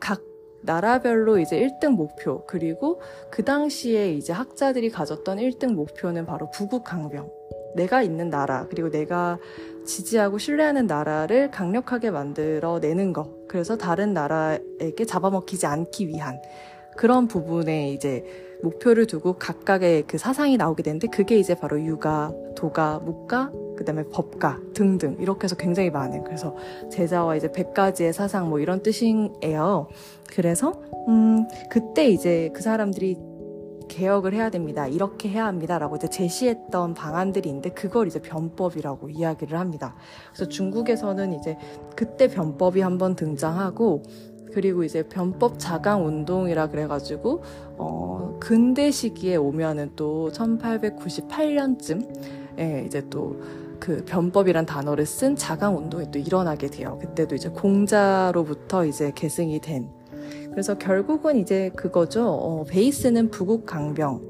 각 0.00 0.20
나라별로 0.62 1.38
이제 1.38 1.60
1등 1.60 1.90
목표 1.90 2.44
그리고 2.46 3.00
그 3.30 3.44
당시에 3.44 4.12
이제 4.12 4.32
학자들이 4.32 4.90
가졌던 4.90 5.38
1등 5.38 5.74
목표는 5.74 6.26
바로 6.26 6.50
부국 6.50 6.84
강병. 6.84 7.30
내가 7.76 8.02
있는 8.02 8.30
나라 8.30 8.66
그리고 8.68 8.88
내가 8.88 9.38
지지하고 9.84 10.38
신뢰하는 10.38 10.86
나라를 10.86 11.50
강력하게 11.50 12.10
만들어 12.10 12.78
내는 12.78 13.12
것. 13.12 13.28
그래서 13.48 13.76
다른 13.76 14.14
나라에게 14.14 15.04
잡아먹히지 15.04 15.66
않기 15.66 16.08
위한 16.08 16.40
그런 16.96 17.26
부분에 17.26 17.90
이제 17.90 18.24
목표를 18.64 19.06
두고 19.06 19.34
각각의 19.34 20.04
그 20.06 20.18
사상이 20.18 20.56
나오게 20.56 20.82
되는데 20.82 21.06
그게 21.08 21.38
이제 21.38 21.54
바로 21.54 21.80
유가, 21.80 22.32
도가, 22.56 23.00
묵가, 23.00 23.52
그다음에 23.76 24.04
법가 24.04 24.60
등등 24.72 25.16
이렇게 25.20 25.44
해서 25.44 25.56
굉장히 25.56 25.90
많은 25.90 26.24
그래서 26.24 26.56
제자와 26.90 27.36
이제 27.36 27.50
백가지의 27.52 28.12
사상 28.12 28.48
뭐 28.48 28.60
이런 28.60 28.82
뜻이에요. 28.82 29.88
그래서 30.30 30.80
음 31.08 31.46
그때 31.70 32.08
이제 32.08 32.50
그 32.54 32.62
사람들이 32.62 33.18
개혁을 33.88 34.32
해야 34.32 34.50
됩니다. 34.50 34.86
이렇게 34.86 35.28
해야 35.28 35.46
합니다라고 35.46 35.96
이제 35.96 36.08
제시했던 36.08 36.94
방안들이 36.94 37.48
있는데 37.48 37.70
그걸 37.70 38.06
이제 38.06 38.20
변법이라고 38.20 39.10
이야기를 39.10 39.58
합니다. 39.58 39.94
그래서 40.32 40.48
중국에서는 40.48 41.34
이제 41.34 41.56
그때 41.94 42.28
변법이 42.28 42.80
한번 42.80 43.14
등장하고 43.14 44.02
그리고 44.54 44.84
이제 44.84 45.02
변법 45.02 45.58
자강 45.58 46.06
운동이라 46.06 46.68
그래가지고 46.68 47.42
어 47.76 48.38
근대 48.40 48.90
시기에 48.90 49.36
오면은 49.36 49.90
또 49.96 50.30
1898년쯤에 50.32 52.86
이제 52.86 53.06
또 53.10 53.36
그 53.84 54.02
변법이란 54.06 54.64
단어를 54.64 55.04
쓴 55.04 55.36
자강 55.36 55.76
운동이 55.76 56.10
또 56.10 56.18
일어나게 56.18 56.68
돼요. 56.68 56.98
그때도 57.02 57.34
이제 57.34 57.50
공자로부터 57.50 58.86
이제 58.86 59.12
계승이 59.14 59.60
된. 59.60 59.90
그래서 60.50 60.78
결국은 60.78 61.36
이제 61.36 61.70
그거죠. 61.76 62.26
어, 62.26 62.64
베이스는 62.64 63.30
부국 63.30 63.66
강병 63.66 64.22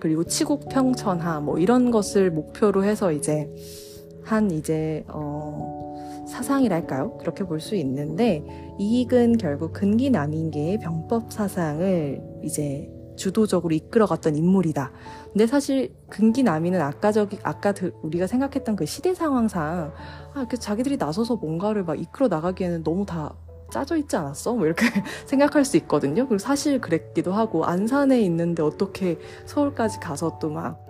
그리고 0.00 0.24
치국 0.24 0.68
평천하 0.68 1.38
뭐 1.38 1.58
이런 1.58 1.92
것을 1.92 2.32
목표로 2.32 2.82
해서 2.82 3.12
이제 3.12 3.48
한 4.24 4.50
이제 4.50 5.04
어 5.06 5.75
사상이랄까요? 6.26 7.18
그렇게 7.18 7.44
볼 7.44 7.60
수 7.60 7.74
있는데 7.76 8.44
이익은 8.78 9.38
결국 9.38 9.72
근기 9.72 10.10
남인계의 10.10 10.78
병법 10.80 11.32
사상을 11.32 12.20
이제 12.44 12.90
주도적으로 13.16 13.74
이끌어갔던 13.74 14.36
인물이다. 14.36 14.92
근데 15.32 15.46
사실 15.46 15.94
근기 16.10 16.42
남인은 16.42 16.80
아까적 16.82 17.30
아까 17.42 17.72
우리가 18.02 18.26
생각했던 18.26 18.76
그 18.76 18.84
시대 18.84 19.14
상황상 19.14 19.92
아, 20.34 20.46
그 20.48 20.58
자기들이 20.58 20.98
나서서 20.98 21.36
뭔가를 21.36 21.84
막 21.84 21.98
이끌어 21.98 22.28
나가기에는 22.28 22.82
너무 22.84 23.06
다 23.06 23.34
짜져 23.72 23.96
있지 23.96 24.16
않았어? 24.16 24.52
뭐 24.54 24.66
이렇게 24.66 24.84
생각할 25.26 25.64
수 25.64 25.76
있거든요. 25.78 26.28
그리고 26.28 26.38
사실 26.38 26.80
그랬기도 26.80 27.32
하고 27.32 27.64
안산에 27.64 28.20
있는데 28.20 28.62
어떻게 28.62 29.18
서울까지 29.46 29.98
가서 30.00 30.38
또막 30.38 30.84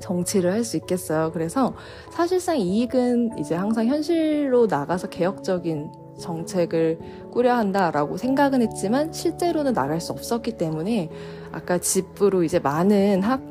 정치를 0.00 0.52
할 0.52 0.64
수 0.64 0.76
있겠어요. 0.76 1.30
그래서 1.32 1.74
사실상 2.10 2.58
이익은 2.58 3.38
이제 3.38 3.54
항상 3.54 3.86
현실로 3.86 4.66
나가서 4.66 5.08
개혁적인 5.08 5.90
정책을 6.18 6.98
꾸려야 7.30 7.56
한다라고 7.58 8.16
생각은 8.16 8.60
했지만 8.62 9.12
실제로는 9.12 9.72
나갈 9.72 10.00
수 10.00 10.12
없었기 10.12 10.58
때문에 10.58 11.08
아까 11.52 11.78
집으로 11.78 12.42
이제 12.42 12.58
많은 12.58 13.22
학, 13.22 13.42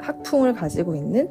학풍을 0.00 0.54
가지고 0.54 0.94
있는 0.94 1.30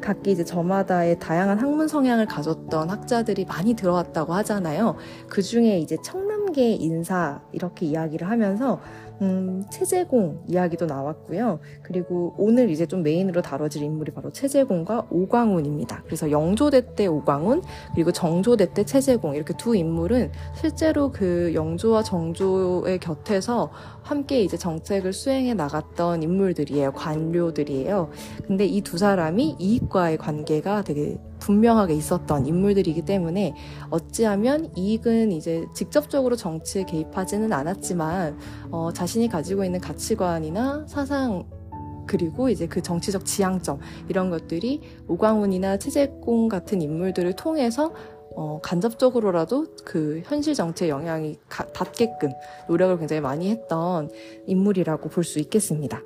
각기 0.00 0.30
이제 0.30 0.44
저마다의 0.44 1.18
다양한 1.18 1.58
학문 1.58 1.88
성향을 1.88 2.26
가졌던 2.26 2.90
학자들이 2.90 3.46
많이 3.46 3.74
들어왔다고 3.74 4.34
하잖아요. 4.34 4.96
그 5.28 5.42
중에 5.42 5.78
이제 5.78 5.96
청남계 6.04 6.72
인사 6.72 7.40
이렇게 7.52 7.86
이야기를 7.86 8.28
하면서 8.28 8.78
음, 9.22 9.64
체제공 9.70 10.44
이야기도 10.48 10.86
나왔고요. 10.86 11.60
그리고 11.82 12.34
오늘 12.38 12.70
이제 12.70 12.86
좀 12.86 13.02
메인으로 13.02 13.42
다뤄질 13.42 13.82
인물이 13.82 14.12
바로 14.12 14.30
체제공과 14.32 15.08
오광훈입니다. 15.10 16.02
그래서 16.04 16.30
영조대 16.30 16.94
때 16.94 17.06
오광훈, 17.06 17.62
그리고 17.94 18.12
정조대 18.12 18.72
때 18.74 18.84
체제공 18.84 19.34
이렇게 19.34 19.54
두 19.56 19.74
인물은 19.76 20.32
실제로 20.54 21.12
그 21.12 21.52
영조와 21.54 22.02
정조의 22.02 22.98
곁에서 22.98 23.70
함께 24.02 24.42
이제 24.42 24.56
정책을 24.56 25.12
수행해 25.12 25.54
나갔던 25.54 26.22
인물들이에요. 26.22 26.92
관료들이에요. 26.92 28.10
근데 28.46 28.64
이 28.64 28.86
두 28.86 28.98
사람이 28.98 29.56
이익과의 29.58 30.16
관계가 30.16 30.82
되게 30.82 31.18
분명하게 31.38 31.94
있었던 31.94 32.46
인물들이기 32.46 33.02
때문에 33.02 33.54
어찌하면 33.90 34.70
이익은 34.76 35.32
이제 35.32 35.66
직접적으로 35.74 36.36
정치에 36.36 36.84
개입하지는 36.84 37.52
않았지만 37.52 38.38
어, 38.70 38.92
자신이 38.92 39.28
가지고 39.28 39.64
있는 39.64 39.80
가치관이나 39.80 40.86
사상 40.88 41.44
그리고 42.06 42.48
이제 42.48 42.66
그 42.66 42.80
정치적 42.80 43.24
지향점 43.24 43.80
이런 44.08 44.30
것들이 44.30 44.80
오광훈이나 45.08 45.78
최재공 45.78 46.48
같은 46.48 46.80
인물들을 46.80 47.32
통해서 47.34 47.92
어, 48.36 48.60
간접적으로라도 48.62 49.66
그 49.84 50.22
현실 50.26 50.54
정치에 50.54 50.88
영향이 50.88 51.38
가, 51.48 51.66
닿게끔 51.72 52.32
노력을 52.68 52.98
굉장히 52.98 53.20
많이 53.22 53.50
했던 53.50 54.10
인물이라고 54.46 55.08
볼 55.08 55.24
수 55.24 55.38
있겠습니다. 55.40 56.02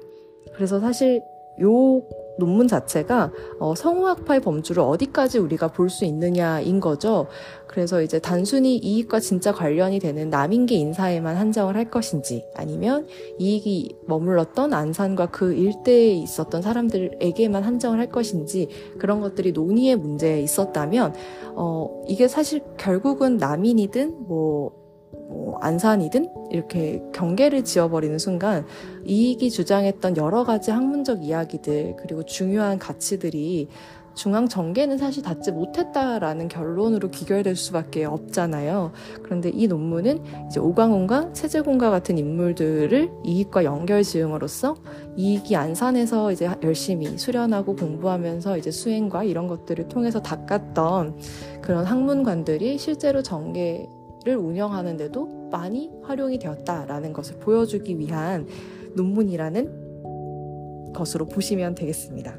그래서 0.55 0.79
사실 0.81 1.23
요 1.61 2.03
논문 2.41 2.67
자체가 2.67 3.31
어, 3.61 3.75
성우학파의 3.77 4.41
범주를 4.41 4.83
어디까지 4.83 5.39
우리가 5.39 5.69
볼 5.69 5.91
수 5.91 6.05
있느냐인 6.05 6.81
거죠. 6.81 7.27
그래서 7.67 8.03
이제 8.03 8.19
단순히 8.19 8.77
이익과 8.77 9.21
진짜 9.21 9.53
관련이 9.53 9.99
되는 10.01 10.31
남인계 10.31 10.75
인사에만 10.75 11.37
한정을 11.37 11.77
할 11.77 11.91
것인지 11.91 12.45
아니면 12.55 13.07
이익이 13.39 13.97
머물렀던 14.07 14.73
안산과 14.73 15.27
그 15.27 15.53
일대에 15.53 16.15
있었던 16.15 16.63
사람들에게만 16.63 17.63
한정을 17.63 17.99
할 17.99 18.09
것인지 18.09 18.69
그런 18.99 19.21
것들이 19.21 19.53
논의의 19.53 19.97
문제에 19.97 20.41
있었다면 20.41 21.15
어, 21.55 22.03
이게 22.09 22.27
사실 22.27 22.61
결국은 22.77 23.37
남인이든 23.37 24.27
뭐, 24.27 24.80
뭐 25.13 25.59
안산이든 25.61 26.29
이렇게 26.51 27.03
경계를 27.13 27.65
지어버리는 27.65 28.19
순간 28.19 28.67
이익이 29.05 29.51
주장했던 29.51 30.17
여러 30.17 30.45
가지 30.45 30.71
학문적 30.71 31.25
이야기들 31.25 31.97
그리고 31.99 32.25
중요한 32.25 32.79
가치들이 32.79 33.69
중앙 34.15 34.49
정계는 34.49 34.99
사실 34.99 35.23
닿지 35.23 35.53
못했다라는 35.53 36.49
결론으로 36.49 37.11
귀결될 37.11 37.57
수밖에 37.57 38.05
없잖아요. 38.05 38.93
그런데 39.23 39.51
이 39.51 39.67
논문은 39.67 40.23
이제 40.47 40.61
오광훈과 40.61 41.33
체제공과 41.33 41.91
같은 41.91 42.19
인물들을 42.19 43.11
이익과 43.25 43.65
연결 43.65 44.03
지음으로써 44.03 44.77
이익이 45.17 45.57
안산에서 45.57 46.33
이제 46.33 46.51
열심히 46.63 47.17
수련하고 47.17 47.77
공부하면서 47.77 48.59
이제 48.59 48.71
수행과 48.71 49.25
이런 49.25 49.47
것들을 49.47 49.89
통해서 49.89 50.21
닦았던 50.21 51.21
그런 51.63 51.85
학문관들이 51.85 52.79
실제로 52.79 53.23
정계 53.23 53.89
를 54.23 54.37
운영하는데도 54.37 55.49
많이 55.51 55.91
활용이 56.03 56.39
되었다라는 56.39 57.15
것을 57.15 57.39
보여주기 57.39 57.99
위한 57.99 58.47
논문이라는 58.95 60.93
것으로 60.93 61.25
보시면 61.27 61.75
되겠습니다. 61.75 62.39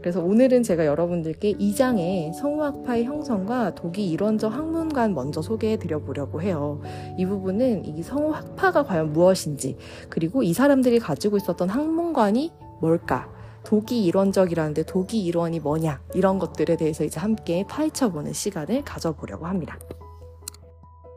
그래서 0.00 0.20
오늘은 0.22 0.64
제가 0.64 0.84
여러분들께 0.84 1.52
2장의 1.52 2.34
성우학파의 2.34 3.04
형성과 3.04 3.74
독이 3.74 4.10
이론적 4.10 4.52
학문관 4.52 5.14
먼저 5.14 5.40
소개해 5.40 5.78
드려 5.78 6.00
보려고 6.00 6.42
해요. 6.42 6.82
이 7.16 7.24
부분은 7.24 7.86
이 7.86 8.02
성우학파가 8.02 8.82
과연 8.82 9.14
무엇인지, 9.14 9.78
그리고 10.10 10.42
이 10.42 10.52
사람들이 10.52 10.98
가지고 10.98 11.38
있었던 11.38 11.70
학문관이 11.70 12.52
뭘까, 12.82 13.30
독이 13.64 14.04
이론적이라는데 14.04 14.82
독이 14.82 15.24
이론이 15.24 15.60
뭐냐, 15.60 16.02
이런 16.14 16.38
것들에 16.38 16.76
대해서 16.76 17.02
이제 17.04 17.18
함께 17.18 17.64
파헤쳐 17.66 18.10
보는 18.10 18.34
시간을 18.34 18.82
가져보려고 18.82 19.46
합니다. 19.46 19.78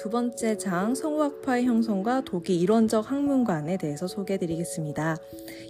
두 0.00 0.08
번째 0.08 0.56
장 0.56 0.94
성우학파의 0.94 1.66
형성과 1.66 2.22
독이 2.22 2.58
이론적 2.58 3.10
학문관에 3.10 3.76
대해서 3.76 4.06
소개해드리겠습니다. 4.06 5.18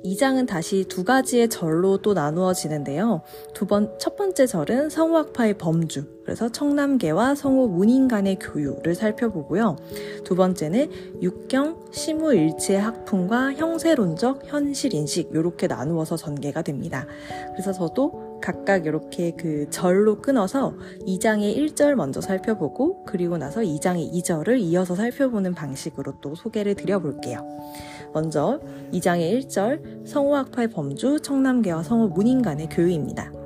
이 0.05 0.17
장은 0.17 0.47
다시 0.47 0.85
두 0.85 1.03
가지의 1.03 1.49
절로 1.49 1.97
또 1.97 2.15
나누어지는데요. 2.15 3.23
두 3.55 3.67
번, 3.67 3.93
첫 3.99 4.15
번째 4.15 4.47
절은 4.47 4.89
성우학파의 4.89 5.59
범주, 5.59 6.21
그래서 6.23 6.49
청남계와 6.49 7.35
성우 7.35 7.71
문인 7.71 8.07
간의 8.07 8.39
교유를 8.39 8.95
살펴보고요. 8.95 9.75
두 10.23 10.37
번째는 10.37 11.21
육경, 11.21 11.87
시무일치의 11.91 12.81
학풍과 12.81 13.55
형세론적 13.55 14.43
현실인식 14.45 15.31
이렇게 15.33 15.67
나누어서 15.67 16.17
전개가 16.17 16.63
됩니다. 16.63 17.05
그래서 17.55 17.73
저도 17.73 18.30
각각 18.41 18.87
이렇게 18.87 19.33
그 19.33 19.69
절로 19.71 20.21
끊어서 20.21 20.75
2장의 21.07 21.57
1절 21.57 21.95
먼저 21.95 22.21
살펴보고 22.21 23.05
그리고 23.05 23.39
나서 23.39 23.61
2장의 23.61 24.13
2절을 24.13 24.59
이어서 24.61 24.95
살펴보는 24.95 25.55
방식으로 25.55 26.15
또 26.21 26.35
소개를 26.35 26.75
드려볼게요. 26.75 27.39
먼저 28.13 28.61
2장의 28.93 29.41
1절 29.41 30.07
성우학파의 30.07 30.69
범주 30.69 31.21
청남계와 31.23 31.83
성우 31.83 32.09
문인 32.09 32.43
간의 32.43 32.69
교유입니다. 32.69 33.40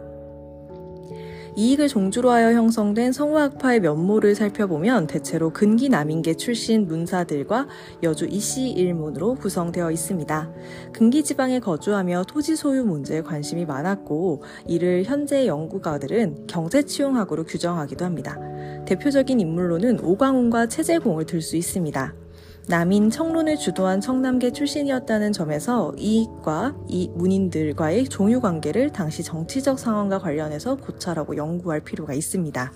이익을 1.57 1.89
종주로 1.89 2.31
하여 2.31 2.53
형성된 2.53 3.13
성우학파의 3.13 3.81
면모를 3.81 4.35
살펴보면 4.35 5.07
대체로 5.07 5.51
근기 5.51 5.89
남인계 5.89 6.35
출신 6.35 6.87
문사들과 6.87 7.69
여주 8.03 8.27
이씨 8.27 8.71
일문으로 8.71 9.35
구성되어 9.37 9.93
있습니다. 9.93 10.51
근기 10.93 11.23
지방에 11.23 11.61
거주하며 11.61 12.25
토지 12.27 12.57
소유 12.57 12.85
문제에 12.85 13.23
관심이 13.23 13.65
많았고 13.65 14.43
이를 14.67 15.05
현재 15.05 15.47
연구가들은 15.47 16.47
경제 16.49 16.83
치용학으로 16.83 17.45
규정하기도 17.45 18.05
합니다. 18.05 18.37
대표적인 18.85 19.39
인물로는 19.39 20.01
오광훈과 20.01 20.67
최재공을 20.67 21.27
들 21.27 21.45
수 21.45 21.57
있습니다. 21.57 22.24
남인 22.67 23.11
청론을 23.11 23.59
주도한 23.59 24.01
청남계 24.01 24.53
출신이었다는 24.53 25.33
점에서 25.33 25.93
이익과 25.99 26.75
이 26.89 27.11
문인들과의 27.15 28.09
종유 28.09 28.41
관계를 28.41 28.91
당시 28.91 29.23
정치적 29.23 29.79
상황과 29.79 30.19
관련해서 30.19 30.77
고찰하고 30.77 31.37
연구할 31.37 31.81
필요가 31.81 32.15
있습니다. 32.15 32.73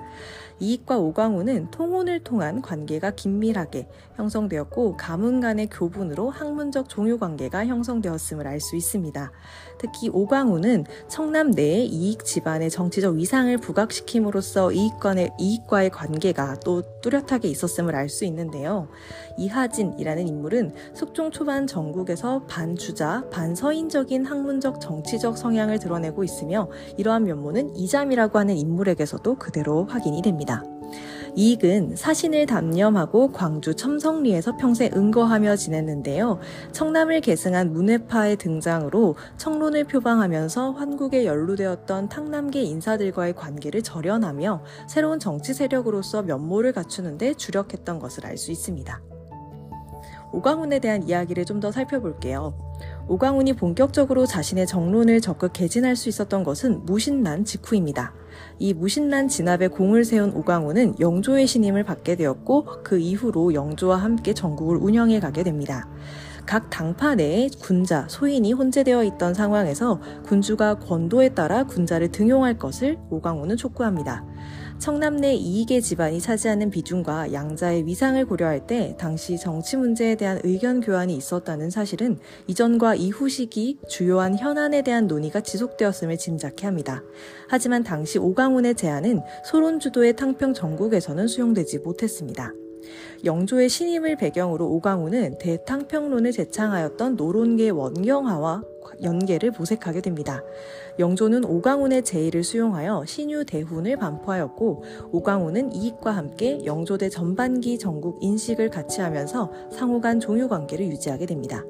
이익과 0.61 0.99
오광우는 0.99 1.71
통혼을 1.71 2.21
통한 2.23 2.61
관계가 2.61 3.13
긴밀하게 3.13 3.89
형성되었고 4.17 4.99
가문 4.99 5.41
간의 5.41 5.69
교분으로 5.71 6.29
학문적 6.29 6.91
종유 6.91 7.19
관계가 7.19 7.65
형성되었음을 7.67 8.47
알 8.47 8.61
수 8.61 8.77
있습니다. 8.77 9.33
특히 9.79 10.11
오광우는 10.13 10.85
청남 11.09 11.51
내의 11.51 11.87
이익 11.87 12.25
집안의 12.25 12.71
정치적 12.71 13.17
위상을 13.17 13.57
부각시킴으로써 13.59 14.73
이익과의, 14.73 15.31
이익과의 15.39 15.91
관계가 15.91 16.61
또 16.65 16.83
뚜렷하게 17.01 17.49
있었음을 17.49 17.95
알 17.95 18.09
수 18.09 18.25
있는데요. 18.25 18.89
이하진이라는 19.37 20.27
인물은 20.27 20.73
숙종 20.95 21.31
초반 21.31 21.67
전국에서 21.67 22.45
반주자, 22.49 23.25
반서인적인 23.31 24.25
학문적 24.25 24.81
정치적 24.81 25.37
성향을 25.37 25.79
드러내고 25.79 26.25
있으며 26.25 26.71
이러한 26.97 27.25
면모는 27.25 27.77
이잠이라고 27.77 28.39
하는 28.39 28.57
인물에게서도 28.57 29.37
그대로 29.37 29.85
확인이 29.85 30.23
됩니다. 30.23 30.65
이익은 31.37 31.97
사신을 31.97 32.47
담념하고 32.47 33.33
광주 33.33 33.75
첨성리에서 33.75 34.57
평생 34.57 34.91
은거하며 34.95 35.57
지냈는데요. 35.57 36.39
청남을 36.73 37.21
계승한 37.21 37.73
문회파의 37.73 38.37
등장으로 38.37 39.17
청론을 39.37 39.85
표방하면서 39.85 40.73
환국에 40.73 41.27
연루되었던 41.27 42.09
탕남계 42.09 42.63
인사들과의 42.63 43.35
관계를 43.35 43.83
절연하며 43.83 44.63
새로운 44.89 45.19
정치 45.19 45.55
세력으로서 45.55 46.23
면모를 46.23 46.73
갖추는데 46.73 47.35
주력했던 47.35 47.99
것을 47.99 48.27
알 48.27 48.39
수 48.39 48.53
있습니다. 48.53 49.18
오광훈에 50.33 50.79
대한 50.79 51.03
이야기를 51.03 51.45
좀 51.45 51.59
더 51.59 51.73
살펴볼게요. 51.73 52.55
오광훈이 53.09 53.55
본격적으로 53.55 54.27
자신의 54.27 54.69
정론을 54.69 55.21
적극 55.21 55.53
개진할 55.53 55.97
수 55.97 56.09
있었던 56.09 56.45
것은 56.45 56.85
무신난 56.87 57.45
직후입니다. 57.45 58.15
이 58.61 58.75
무신난 58.75 59.27
진압에 59.27 59.67
공을 59.67 60.05
세운 60.05 60.33
오광우는 60.33 61.01
영조의 61.01 61.49
신임을 61.49 61.83
받게 61.83 62.15
되었고 62.15 62.85
그 62.85 62.99
이후로 62.99 63.55
영조와 63.55 63.97
함께 63.97 64.35
전국을 64.35 64.77
운영해 64.77 65.19
가게 65.19 65.43
됩니다. 65.43 65.89
각 66.47 66.71
당파 66.71 67.17
내에 67.17 67.51
군자, 67.61 68.07
소인이 68.09 68.53
혼재되어 68.53 69.05
있던 69.05 69.35
상황에서 69.35 70.01
군주가 70.25 70.79
권도에 70.79 71.31
따라 71.31 71.65
군자를 71.65 72.11
등용할 72.11 72.57
것을 72.57 72.99
오광우는 73.11 73.57
촉구합니다. 73.57 74.25
청남 74.79 75.17
내 75.17 75.35
이익의 75.35 75.83
집안이 75.83 76.21
차지하는 76.21 76.71
비중과 76.71 77.33
양자의 77.33 77.85
위상을 77.87 78.25
고려할 78.27 78.67
때 78.67 78.95
당시 78.97 79.37
정치 79.37 79.77
문제에 79.77 80.15
대한 80.15 80.41
의견 80.45 80.81
교환이 80.81 81.17
있었다는 81.17 81.71
사실은 81.71 82.19
이전과 82.47 82.95
이후 82.95 83.29
시기 83.29 83.79
주요한 83.89 84.39
현안에 84.39 84.83
대한 84.83 85.09
논의가 85.09 85.41
지속되었음을 85.41 86.17
짐작해 86.17 86.67
합니다. 86.67 87.03
하지만 87.49 87.83
당시 87.83 88.19
오강훈의 88.19 88.77
제안은 88.77 89.21
소론 89.45 89.81
주도의 89.81 90.15
탕평 90.15 90.55
전국에서는 90.55 91.27
수용되지 91.27 91.79
못했습니다. 91.79 92.53
영조의 93.25 93.69
신임을 93.69 94.17
배경으로 94.17 94.69
오강훈은 94.69 95.39
대탕평론을 95.39 96.33
제창하였던 96.33 97.17
노론계 97.17 97.71
원경하와 97.71 98.63
연계를 99.03 99.53
모색하게 99.57 100.01
됩니다. 100.01 100.43
영조는 100.99 101.45
오강훈의 101.45 102.05
제의를 102.05 102.43
수용하여 102.43 103.05
신유 103.07 103.45
대훈을 103.45 103.97
반포하였고 103.97 104.83
오강훈은 105.13 105.73
이익과 105.73 106.11
함께 106.11 106.65
영조대 106.65 107.09
전반기 107.09 107.79
전국 107.79 108.19
인식을 108.21 108.71
같이 108.71 109.01
하면서 109.01 109.53
상호간 109.73 110.21
종유 110.21 110.49
관계를 110.49 110.87
유지하게 110.87 111.27
됩니다. 111.27 111.65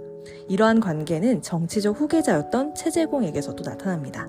이러한 0.49 0.81
관계는 0.81 1.43
정치적 1.43 2.01
후계자였던 2.01 2.75
체제공에게서도 2.75 3.63
나타납니다. 3.63 4.29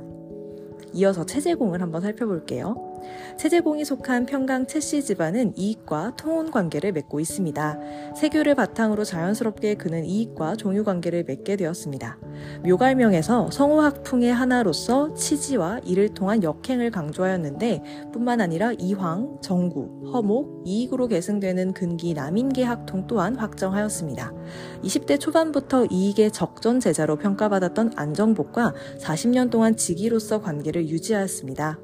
이어서 0.94 1.26
체제공을 1.26 1.82
한번 1.82 2.02
살펴볼게요. 2.02 2.89
세제공이 3.38 3.86
속한 3.86 4.26
평강 4.26 4.68
채씨 4.68 5.04
집안은 5.04 5.54
이익과 5.58 6.16
통혼 6.18 6.52
관계를 6.52 6.92
맺고 6.92 7.20
있습니다. 7.20 7.80
세교를 8.16 8.56
바탕으로 8.56 9.04
자연스럽게 9.04 9.76
그는 9.76 10.06
이익과 10.06 10.56
종유 10.56 10.84
관계를 10.84 11.24
맺게 11.24 11.56
되었습니다. 11.56 12.18
묘갈명에서 12.64 13.52
성우학풍의 13.52 14.34
하나로서 14.34 15.14
치지와 15.14 15.80
이를 15.84 16.10
통한 16.10 16.44
역행을 16.44 16.92
강조하였는데 16.92 17.84
뿐만 18.12 18.42
아니라 18.42 18.74
이황, 18.78 19.38
정구, 19.42 20.12
허목, 20.14 20.64
이익으로 20.66 21.08
계승되는 21.08 21.74
근기 21.74 22.14
남인계 22.14 22.64
학통 22.64 23.08
또한 23.08 23.36
확정하였습니다. 23.36 24.34
20대 24.84 25.20
초반부터 25.20 25.86
이익의 25.90 26.32
적전 26.32 26.80
제자로 26.80 27.18
평가받았던 27.18 27.94
안정복과 27.96 28.74
40년 29.00 29.50
동안 29.50 29.76
직위로서 29.76 30.42
관계를 30.42 30.88
유지하였습니다. 30.90 31.80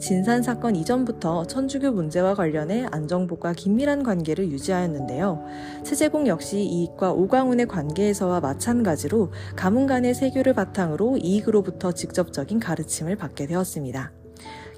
진산 0.00 0.42
사건 0.42 0.76
이전부터 0.76 1.46
천주교 1.46 1.92
문제와 1.92 2.34
관련해 2.34 2.86
안정복과 2.90 3.52
긴밀한 3.52 4.02
관계를 4.02 4.50
유지하였는데요. 4.50 5.44
세제공 5.84 6.26
역시 6.26 6.62
이익과 6.62 7.12
오광운의 7.12 7.66
관계에서와 7.68 8.40
마찬가지로 8.40 9.30
가문 9.56 9.86
간의 9.86 10.14
세교를 10.14 10.54
바탕으로 10.54 11.18
이익으로부터 11.18 11.92
직접적인 11.92 12.60
가르침을 12.60 13.16
받게 13.16 13.46
되었습니다. 13.46 14.19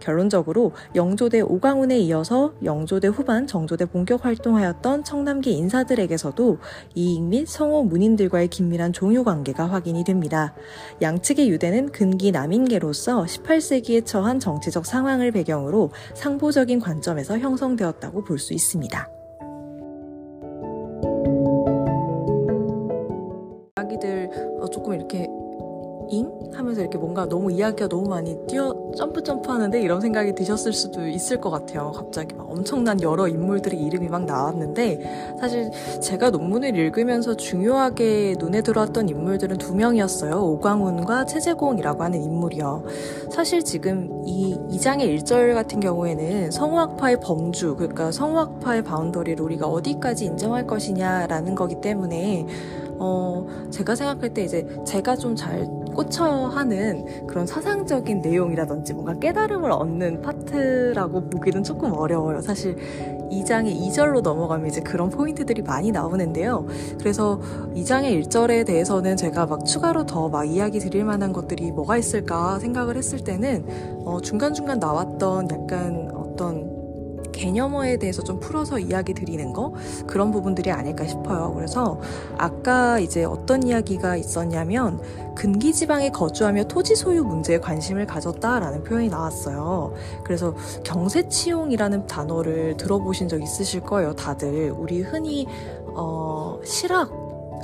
결론적으로 0.02 0.72
영조대 0.94 1.40
오광운에 1.40 1.98
이어서 2.00 2.52
영조대 2.64 3.08
후반 3.08 3.46
정조대 3.46 3.86
본격 3.86 4.24
활동하였던 4.24 5.04
청남계 5.04 5.50
인사들에게서도 5.52 6.58
이익 6.94 7.22
및 7.22 7.46
성호 7.48 7.84
문인들과의 7.84 8.48
긴밀한 8.48 8.92
종요 8.92 9.24
관계가 9.24 9.66
확인이 9.66 10.04
됩니다. 10.04 10.54
양측의 11.00 11.48
유대는 11.48 11.92
근기 11.92 12.32
남인계로서 12.32 13.24
18세기에 13.24 14.04
처한 14.04 14.40
정치적 14.40 14.84
상황을 14.84 15.30
배경으로 15.30 15.90
상보적인 16.14 16.80
관점에서 16.80 17.38
형성되었다고 17.38 18.24
볼 18.24 18.42
수 18.42 18.54
있습니다. 18.54 19.08
이야기들 23.78 24.28
어, 24.60 24.68
조금 24.68 24.94
이렇게 24.94 25.28
잉? 26.12 26.30
하면서 26.52 26.82
이렇게 26.82 26.98
뭔가 26.98 27.26
너무 27.26 27.50
이야기가 27.50 27.88
너무 27.88 28.06
많이 28.08 28.36
뛰어 28.46 28.74
점프 28.94 29.22
점프 29.22 29.50
하는데 29.50 29.80
이런 29.80 30.02
생각이 30.02 30.34
드셨을 30.34 30.74
수도 30.74 31.06
있을 31.08 31.40
것 31.40 31.48
같아요. 31.48 31.90
갑자기 31.92 32.34
막 32.34 32.50
엄청난 32.50 33.00
여러 33.00 33.26
인물들의 33.26 33.80
이름이 33.80 34.08
막 34.08 34.26
나왔는데 34.26 35.36
사실 35.40 35.70
제가 36.02 36.28
논문을 36.28 36.76
읽으면서 36.76 37.34
중요하게 37.34 38.34
눈에 38.38 38.60
들어왔던 38.60 39.08
인물들은 39.08 39.56
두 39.56 39.74
명이었어요. 39.74 40.34
오광운과 40.34 41.24
채제공이라고 41.24 42.02
하는 42.02 42.22
인물이요. 42.22 42.84
사실 43.30 43.64
지금 43.64 44.22
이 44.26 44.58
2장의 44.70 45.18
1절 45.18 45.54
같은 45.54 45.80
경우에는 45.80 46.50
성호학파의 46.50 47.20
범주, 47.20 47.76
그러니까 47.76 48.12
성호학파의 48.12 48.84
boundary를 48.84 49.42
우리가 49.42 49.66
어디까지 49.66 50.26
인정할 50.26 50.66
것이냐라는 50.66 51.54
거기 51.54 51.80
때문에 51.80 52.46
어, 53.04 53.44
제가 53.70 53.96
생각할 53.96 54.32
때 54.32 54.44
이제 54.44 54.66
제가 54.86 55.16
좀 55.16 55.34
잘 55.34 55.66
꽂혀 55.92 56.24
하는 56.24 57.26
그런 57.26 57.46
사상적인 57.46 58.20
내용이라든지 58.22 58.94
뭔가 58.94 59.14
깨달음을 59.18 59.70
얻는 59.70 60.22
파트라고 60.22 61.28
보기는 61.28 61.62
조금 61.64 61.92
어려워요. 61.92 62.40
사실 62.40 62.76
2장의 63.30 63.78
2절로 63.88 64.20
넘어가면 64.22 64.68
이제 64.68 64.80
그런 64.80 65.10
포인트들이 65.10 65.62
많이 65.62 65.90
나오는데요. 65.90 66.66
그래서 66.98 67.40
2장의 67.74 68.22
1절에 68.24 68.64
대해서는 68.66 69.16
제가 69.16 69.46
막 69.46 69.64
추가로 69.64 70.06
더 70.06 70.28
막 70.28 70.44
이야기 70.44 70.78
드릴 70.78 71.04
만한 71.04 71.32
것들이 71.32 71.72
뭐가 71.72 71.96
있을까 71.98 72.58
생각을 72.58 72.96
했을 72.96 73.22
때는 73.22 73.66
어, 74.06 74.20
중간중간 74.20 74.78
나왔던 74.78 75.48
약간 75.50 76.10
어떤 76.14 76.71
개념어에 77.42 77.96
대해서 77.96 78.22
좀 78.22 78.38
풀어서 78.38 78.78
이야기 78.78 79.14
드리는 79.14 79.52
거 79.52 79.74
그런 80.06 80.30
부분들이 80.30 80.70
아닐까 80.70 81.04
싶어요. 81.04 81.52
그래서 81.54 82.00
아까 82.38 83.00
이제 83.00 83.24
어떤 83.24 83.64
이야기가 83.64 84.16
있었냐면 84.16 85.00
근기 85.34 85.72
지방에 85.72 86.10
거주하며 86.10 86.64
토지 86.64 86.94
소유 86.94 87.24
문제에 87.24 87.58
관심을 87.58 88.06
가졌다라는 88.06 88.84
표현이 88.84 89.08
나왔어요. 89.08 89.92
그래서 90.22 90.54
경세치용이라는 90.84 92.06
단어를 92.06 92.76
들어보신 92.76 93.28
적 93.28 93.42
있으실 93.42 93.80
거예요, 93.80 94.14
다들. 94.14 94.72
우리 94.78 95.00
흔히 95.00 95.48
어, 95.96 96.60
실학 96.64 97.10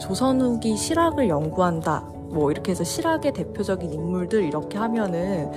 조선 0.00 0.40
후기 0.40 0.76
실학을 0.76 1.28
연구한다. 1.28 2.04
뭐 2.30 2.50
이렇게 2.50 2.72
해서 2.72 2.82
실학의 2.82 3.32
대표적인 3.32 3.92
인물들 3.92 4.42
이렇게 4.42 4.76
하면은 4.76 5.52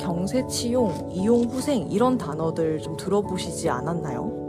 경세치용, 0.00 1.10
이용후생 1.12 1.88
이런 1.90 2.18
단어들 2.18 2.78
좀 2.80 2.96
들어보시지 2.96 3.68
않았나요? 3.68 4.40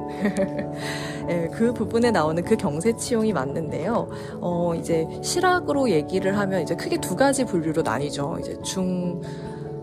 네, 1.27 1.49
그 1.53 1.73
부분에 1.73 2.11
나오는 2.11 2.43
그 2.43 2.55
경세치용이 2.55 3.33
맞는데요. 3.33 4.07
어, 4.39 4.73
이제 4.75 5.07
실학으로 5.21 5.89
얘기를 5.89 6.37
하면 6.37 6.61
이제 6.61 6.75
크게 6.75 6.97
두 6.97 7.15
가지 7.15 7.45
분류로 7.45 7.81
나뉘죠. 7.81 8.37
이제 8.39 8.57
중, 8.61 9.21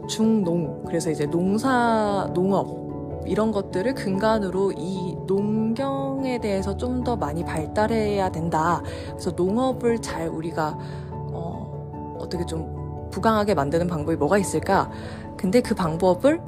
중농. 0.09 0.85
그래서 0.87 1.11
이제 1.11 1.27
농사, 1.27 2.31
농업. 2.35 2.89
이런 3.27 3.53
것들을 3.53 3.95
근간으로 3.95 4.73
이 4.73 5.15
농경에 5.27 6.41
대해서 6.41 6.77
좀 6.77 7.05
더 7.05 7.15
많이 7.17 7.45
발달해야 7.45 8.31
된다. 8.31 8.83
그래서 9.11 9.31
농업을 9.31 10.01
잘 10.01 10.29
우리가, 10.29 10.79
어, 11.11 12.17
어떻게 12.19 12.45
좀 12.45 12.78
부강하게 13.11 13.55
만드는 13.55 13.87
방법이 13.87 14.17
뭐가 14.17 14.39
있을까? 14.39 14.91
근데 15.37 15.61
그 15.61 15.75
방법을 15.75 16.41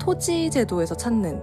토지 0.00 0.50
제도에서 0.50 0.94
찾는 0.94 1.42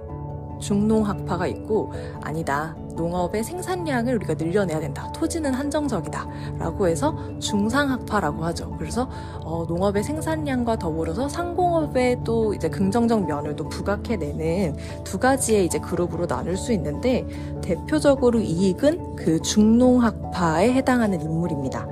중농학파가 0.59 1.47
있고 1.47 1.91
아니다. 2.21 2.75
농업의 2.95 3.43
생산량을 3.43 4.15
우리가 4.15 4.35
늘려내야 4.35 4.79
된다. 4.79 5.11
토지는 5.11 5.53
한정적이다. 5.53 6.27
라고 6.57 6.87
해서 6.87 7.17
중상학파라고 7.39 8.45
하죠. 8.45 8.73
그래서 8.77 9.09
어, 9.41 9.65
농업의 9.67 10.03
생산량과 10.03 10.77
더불어서 10.77 11.27
상공업에 11.27 12.21
또 12.23 12.53
이제 12.53 12.69
긍정적 12.69 13.27
면을 13.27 13.55
또 13.55 13.67
부각해내는 13.67 14.77
두 15.03 15.19
가지의 15.19 15.65
이제 15.65 15.77
그룹으로 15.79 16.25
나눌 16.25 16.55
수 16.55 16.71
있는데 16.71 17.27
대표적으로 17.61 18.39
이익은 18.39 19.17
그 19.17 19.41
중농학파에 19.41 20.71
해당하는 20.73 21.21
인물입니다. 21.21 21.85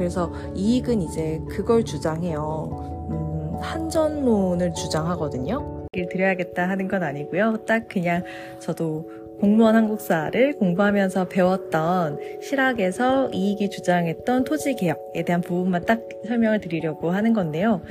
그래서 0.00 0.32
이익은 0.54 1.02
이제 1.02 1.42
그걸 1.46 1.84
주장해요. 1.84 3.58
한전론을 3.60 4.72
주장하거든요. 4.72 5.86
길 5.92 6.08
드려야겠다 6.08 6.70
하는 6.70 6.88
건 6.88 7.02
아니고요. 7.02 7.58
딱 7.66 7.86
그냥 7.86 8.24
저도 8.60 9.10
공무원 9.40 9.76
한국사를 9.76 10.56
공부하면서 10.56 11.28
배웠던 11.28 12.18
실학에서 12.40 13.28
이익이 13.30 13.68
주장했던 13.68 14.44
토지 14.44 14.74
개혁에 14.74 15.22
대한 15.24 15.42
부분만 15.42 15.84
딱 15.84 16.00
설명을 16.26 16.60
드리려고 16.60 17.10
하는 17.10 17.34
건데요. 17.34 17.82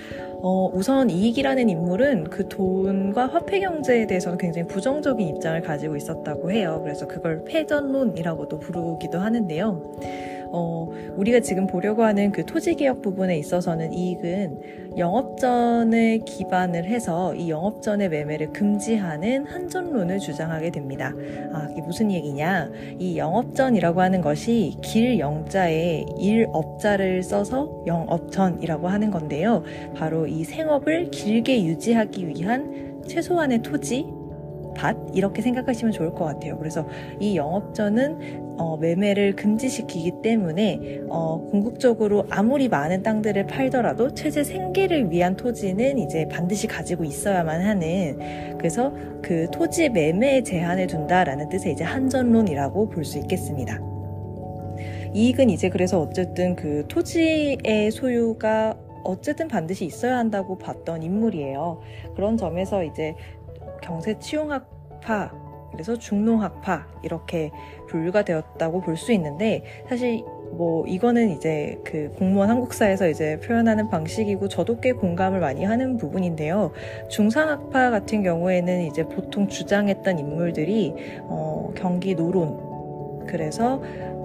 어, 0.41 0.71
우선 0.73 1.11
이익이라는 1.11 1.69
인물은 1.69 2.25
그 2.25 2.47
돈과 2.47 3.27
화폐 3.27 3.59
경제에 3.59 4.07
대해서는 4.07 4.39
굉장히 4.39 4.67
부정적인 4.67 5.27
입장을 5.27 5.61
가지고 5.61 5.95
있었다고 5.95 6.51
해요. 6.51 6.79
그래서 6.83 7.07
그걸 7.07 7.43
패전론이라고도 7.45 8.59
부르기도 8.59 9.19
하는데요. 9.19 9.81
어, 10.51 10.89
우리가 11.15 11.39
지금 11.41 11.67
보려고 11.67 12.03
하는 12.03 12.31
그 12.31 12.45
토지 12.45 12.75
개혁 12.75 13.01
부분에 13.01 13.37
있어서는 13.37 13.93
이익은 13.93 14.97
영업전을 14.97 16.19
기반을 16.25 16.85
해서 16.85 17.33
이 17.35 17.49
영업전의 17.49 18.09
매매를 18.09 18.51
금지하는 18.53 19.45
한전론을 19.45 20.19
주장하게 20.19 20.71
됩니다. 20.71 21.13
아, 21.53 21.67
이게 21.71 21.81
무슨 21.81 22.11
얘기냐? 22.11 22.69
이 22.97 23.17
영업전이라고 23.17 24.01
하는 24.01 24.21
것이 24.21 24.75
길 24.81 25.19
영자에 25.19 26.05
일 26.17 26.47
업자를 26.51 27.23
써서 27.23 27.83
영업전이라고 27.85 28.87
하는 28.87 29.11
건데요. 29.11 29.63
바로 29.95 30.27
이 30.27 30.43
생업을 30.43 31.11
길게 31.11 31.65
유지하기 31.65 32.27
위한 32.27 33.01
최소한의 33.07 33.61
토지, 33.61 34.05
밭 34.75 34.95
이렇게 35.13 35.41
생각하시면 35.41 35.91
좋을 35.91 36.13
것 36.13 36.25
같아요. 36.25 36.57
그래서 36.57 36.87
이 37.19 37.35
영업전은 37.35 38.48
어, 38.59 38.75
매매를 38.75 39.37
금지시키기 39.37 40.21
때문에 40.21 40.99
어, 41.07 41.47
궁극적으로 41.49 42.25
아무리 42.29 42.67
많은 42.67 43.03
땅들을 43.03 43.47
팔더라도 43.47 44.13
최대 44.13 44.43
생계를 44.43 45.09
위한 45.09 45.37
토지는 45.37 45.97
이제 45.97 46.27
반드시 46.27 46.67
가지고 46.67 47.05
있어야만 47.05 47.61
하는 47.61 48.57
그래서 48.57 48.93
그 49.21 49.47
토지 49.51 49.87
매매에 49.87 50.43
제한을 50.43 50.87
둔다라는 50.87 51.47
뜻의 51.47 51.71
이제 51.73 51.83
한전론이라고 51.85 52.89
볼 52.89 53.05
수 53.05 53.17
있겠습니다. 53.19 53.79
이익은 55.13 55.49
이제 55.49 55.69
그래서 55.69 55.99
어쨌든 56.01 56.55
그 56.55 56.85
토지의 56.89 57.89
소유가 57.91 58.77
어쨌든 59.03 59.47
반드시 59.47 59.85
있어야 59.85 60.17
한다고 60.17 60.57
봤던 60.57 61.01
인물이에요. 61.01 61.81
그런 62.13 62.35
점에서 62.35 62.83
이제 62.83 63.15
경세 63.81 64.19
치용학파 64.19 65.31
그래서 65.71 65.95
중농학파 65.97 66.87
이렇게 67.03 67.51
분류가 67.89 68.23
되었다고 68.23 68.81
볼 68.81 68.95
수 68.97 69.11
있는데 69.13 69.63
사실 69.87 70.23
뭐 70.51 70.85
이거는 70.87 71.29
이제 71.29 71.77
그 71.85 72.11
공무원 72.17 72.49
한국사에서 72.49 73.07
이제 73.07 73.39
표현하는 73.39 73.89
방식이고 73.89 74.47
저도 74.47 74.79
꽤 74.79 74.91
공감을 74.91 75.39
많이 75.39 75.63
하는 75.63 75.95
부분인데요. 75.97 76.71
중상학파 77.09 77.91
같은 77.91 78.23
경우에는 78.23 78.81
이제 78.83 79.03
보통 79.03 79.47
주장했던 79.47 80.19
인물들이 80.19 80.93
어 81.23 81.71
경기 81.75 82.15
노론 82.15 83.25
그래서 83.27 83.81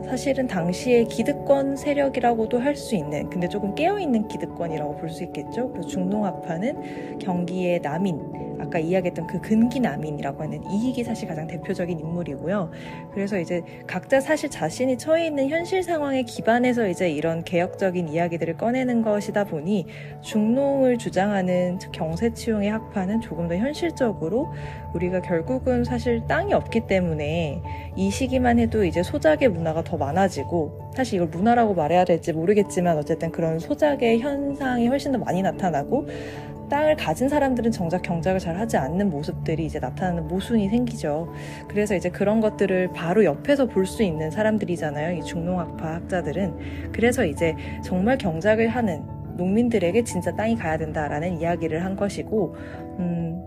사실은 0.07 0.47
당시의 0.47 1.07
기득권 1.07 1.77
세력이라고도 1.77 2.59
할 2.59 2.75
수 2.77 2.95
있는 2.97 3.31
근데 3.31 3.49
조금 3.49 3.75
깨어있는 3.75 4.29
기득권이라고 4.29 4.97
볼 4.97 5.09
수 5.11 5.23
있겠죠. 5.25 5.71
그래서 5.71 5.89
중농아파는 5.89 7.19
경기의 7.21 7.81
남인 7.81 8.53
아까 8.61 8.78
이야기했던 8.78 9.26
그 9.26 9.40
근기 9.40 9.80
남인이라고 9.80 10.42
하는 10.42 10.62
이익이 10.70 11.05
사실 11.05 11.28
가장 11.28 11.46
대표적인 11.46 11.98
인물이고요. 11.98 12.70
그래서 13.12 13.38
이제 13.38 13.62
각자 13.86 14.20
사실 14.20 14.50
자신이 14.50 14.98
처해 14.98 15.26
있는 15.26 15.48
현실 15.48 15.82
상황에 15.82 16.22
기반해서 16.22 16.88
이제 16.88 17.11
이런 17.11 17.44
개혁적인 17.44 18.09
이야기들을 18.09 18.57
꺼내는 18.57 19.02
것이다 19.02 19.44
보니 19.44 19.86
중농을 20.22 20.98
주장하는 20.98 21.78
경세 21.92 22.32
치용의 22.32 22.70
학파는 22.70 23.20
조금 23.20 23.48
더 23.48 23.57
현실적으로 23.57 24.52
우리가 24.94 25.22
결국은 25.22 25.84
사실 25.84 26.26
땅이 26.26 26.52
없기 26.55 26.86
때문에 26.86 27.62
이 27.96 28.11
시기만 28.11 28.59
해도 28.59 28.84
이제 28.84 29.02
소작의 29.02 29.48
문화가 29.48 29.82
더 29.82 29.96
많아지고 29.96 30.92
사실 30.94 31.16
이걸 31.16 31.28
문화라고 31.28 31.74
말해야 31.74 32.05
될지 32.05 32.32
모르겠지만 32.32 32.96
어쨌든 32.96 33.32
그런 33.32 33.59
소작의 33.59 34.20
현상이 34.20 34.86
훨씬 34.86 35.12
더 35.12 35.18
많이 35.18 35.42
나타나고 35.42 36.07
땅을 36.69 36.97
가진 36.97 37.29
사람들은 37.29 37.71
정작 37.71 38.03
경작을 38.03 38.41
잘 38.41 38.59
하지 38.59 38.77
않는 38.77 39.11
모습들이 39.11 39.67
이제 39.67 39.79
나타나는 39.79 40.29
모순이 40.29 40.69
생기죠. 40.69 41.33
그래서 41.69 41.95
이제 41.95 42.11
그런 42.11 42.41
것들을 42.41 42.93
바로 42.93 43.25
옆에서 43.25 43.67
볼 43.67 43.85
수 43.87 44.03
있는 44.03 44.31
사람들이잖아요. 44.31 45.19
이 45.19 45.23
중농학파 45.23 45.95
학자들은. 45.95 46.91
그래서 46.93 47.25
이제 47.25 47.55
정말 47.85 48.17
경작을 48.17 48.69
하는 48.69 49.03
농민들에게 49.37 50.05
진짜 50.05 50.35
땅이 50.35 50.57
가야 50.57 50.79
된다라는 50.79 51.41
이야기를 51.41 51.85
한 51.85 51.97
것이고, 51.97 52.55
음, 52.99 53.43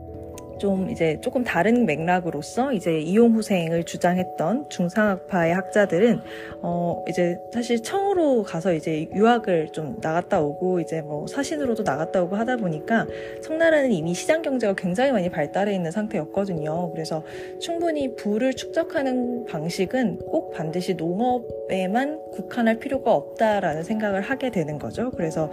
좀 0.57 0.89
이제 0.89 1.19
조금 1.21 1.43
다른 1.43 1.85
맥락으로서 1.85 2.73
이제 2.73 2.99
이용 2.99 3.33
후생을 3.33 3.83
주장했던 3.83 4.69
중상학파의 4.69 5.53
학자들은 5.53 6.21
어 6.61 7.03
이제 7.07 7.37
사실 7.53 7.81
청으로 7.81 8.43
가서 8.43 8.73
이제 8.73 9.07
유학을 9.13 9.69
좀 9.71 9.97
나갔다 10.01 10.41
오고 10.41 10.79
이제 10.79 11.01
뭐 11.01 11.27
사신으로도 11.27 11.83
나갔다 11.83 12.23
오고 12.23 12.35
하다 12.35 12.57
보니까 12.57 13.07
청나라는 13.41 13.91
이미 13.91 14.13
시장 14.13 14.41
경제가 14.41 14.73
굉장히 14.73 15.11
많이 15.11 15.29
발달해 15.29 15.73
있는 15.73 15.91
상태였거든요. 15.91 16.91
그래서 16.91 17.23
충분히 17.59 18.15
부를 18.15 18.53
축적하는 18.53 19.45
방식은 19.45 20.19
꼭 20.29 20.51
반드시 20.53 20.95
농업에만 20.95 22.19
국한할 22.31 22.79
필요가 22.79 23.13
없다라는 23.13 23.83
생각을 23.83 24.21
하게 24.21 24.51
되는 24.51 24.77
거죠. 24.79 25.11
그래서 25.11 25.51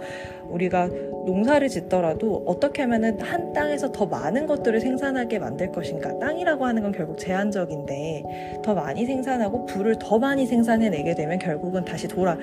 우리가 0.49 0.87
농사를 1.25 1.67
짓더라도 1.67 2.43
어떻게 2.45 2.83
하면은 2.83 3.19
한 3.19 3.53
땅에서 3.53 3.91
더 3.91 4.05
많은 4.05 4.45
것들을 4.45 4.79
생산하게 4.79 5.39
만들 5.39 5.71
것인가. 5.71 6.17
땅이라고 6.19 6.65
하는 6.65 6.83
건 6.83 6.91
결국 6.91 7.17
제한적인데 7.17 8.61
더 8.63 8.73
많이 8.73 9.05
생산하고 9.05 9.65
부를 9.65 9.95
더 9.99 10.19
많이 10.19 10.45
생산해내게 10.45 11.15
되면 11.15 11.39
결국은 11.39 11.83
다시 11.85 12.07
돌아 12.07 12.37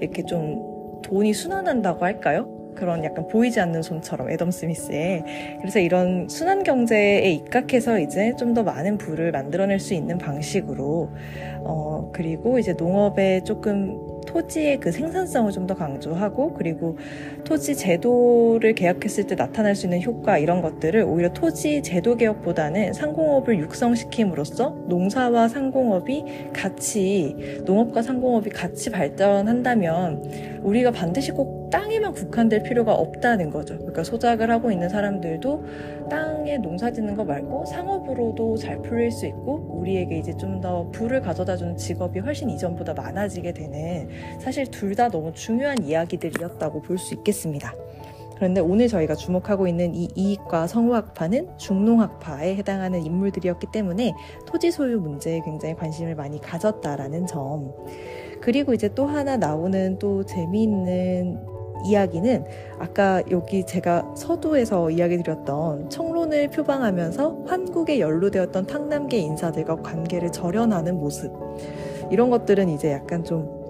이렇게 0.00 0.24
좀 0.24 1.00
돈이 1.02 1.32
순환한다고 1.34 2.04
할까요? 2.04 2.58
그런 2.74 3.04
약간 3.04 3.28
보이지 3.28 3.60
않는 3.60 3.82
손처럼 3.82 4.30
애덤 4.30 4.50
스미스의 4.50 5.24
그래서 5.60 5.78
이런 5.78 6.26
순환 6.28 6.62
경제에 6.62 7.30
입각해서 7.30 7.98
이제 7.98 8.32
좀 8.38 8.52
더 8.52 8.62
많은 8.62 8.98
부를 8.98 9.30
만들어낼 9.32 9.78
수 9.78 9.94
있는 9.94 10.18
방식으로 10.18 11.10
어 11.64 12.10
그리고 12.12 12.58
이제 12.58 12.74
농업에 12.74 13.42
조금 13.44 13.98
토지의 14.26 14.80
그 14.80 14.92
생산성을 14.92 15.50
좀 15.52 15.62
더 15.66 15.74
강조하고 15.74 16.54
그리고 16.54 16.98
토지 17.44 17.76
제도를 17.76 18.74
개혁했을 18.74 19.28
때 19.28 19.36
나타날 19.36 19.76
수 19.76 19.86
있는 19.86 20.02
효과 20.02 20.36
이런 20.38 20.60
것들을 20.60 21.02
오히려 21.02 21.32
토지 21.32 21.82
제도 21.82 22.16
개혁보다는 22.16 22.92
상공업을 22.92 23.60
육성시킴으로써 23.60 24.76
농사와 24.88 25.46
상공업이 25.46 26.24
같이 26.52 27.62
농업과 27.64 28.02
상공업이 28.02 28.50
같이 28.50 28.90
발전한다면 28.90 30.60
우리가 30.62 30.90
반드시 30.90 31.30
꼭 31.30 31.61
땅에만 31.72 32.12
국한될 32.12 32.62
필요가 32.62 32.94
없다는 32.94 33.50
거죠. 33.50 33.76
그러니까 33.78 34.04
소작을 34.04 34.50
하고 34.50 34.70
있는 34.70 34.88
사람들도 34.88 35.64
땅에 36.10 36.58
농사 36.58 36.90
짓는 36.92 37.16
거 37.16 37.24
말고 37.24 37.64
상업으로도 37.64 38.56
잘 38.58 38.80
풀릴 38.82 39.10
수 39.10 39.26
있고 39.26 39.78
우리에게 39.80 40.18
이제 40.18 40.36
좀 40.36 40.52
더 40.62 40.88
부를 40.92 41.20
가져다 41.22 41.56
주는 41.56 41.76
직업이 41.76 42.20
훨씬 42.20 42.48
이전보다 42.50 42.94
많아지게 42.94 43.52
되는 43.52 44.08
사실 44.38 44.66
둘 44.66 44.94
다 44.94 45.08
너무 45.08 45.32
중요한 45.32 45.82
이야기들이었다고 45.82 46.82
볼 46.82 46.98
수 46.98 47.14
있겠습니다. 47.14 47.74
그런데 48.36 48.60
오늘 48.60 48.86
저희가 48.88 49.14
주목하고 49.14 49.66
있는 49.66 49.94
이 49.94 50.08
이익과 50.14 50.66
성우학파는 50.66 51.56
중농학파에 51.58 52.54
해당하는 52.56 53.04
인물들이었기 53.04 53.68
때문에 53.72 54.12
토지 54.46 54.70
소유 54.70 55.00
문제에 55.00 55.40
굉장히 55.44 55.74
관심을 55.74 56.14
많이 56.16 56.40
가졌다라는 56.40 57.26
점. 57.26 57.72
그리고 58.40 58.74
이제 58.74 58.88
또 58.94 59.06
하나 59.06 59.36
나오는 59.36 59.98
또 59.98 60.24
재미있는 60.24 61.38
이야기는 61.84 62.44
아까 62.78 63.22
여기 63.30 63.64
제가 63.64 64.14
서두에서 64.16 64.90
이야기 64.90 65.18
드렸던 65.18 65.90
청론을 65.90 66.48
표방하면서 66.48 67.44
한국에 67.46 68.00
연루되었던 68.00 68.66
탕남계 68.66 69.18
인사들과 69.18 69.76
관계를 69.82 70.30
절연하는 70.30 70.98
모습. 70.98 71.32
이런 72.10 72.30
것들은 72.30 72.68
이제 72.68 72.92
약간 72.92 73.24
좀 73.24 73.62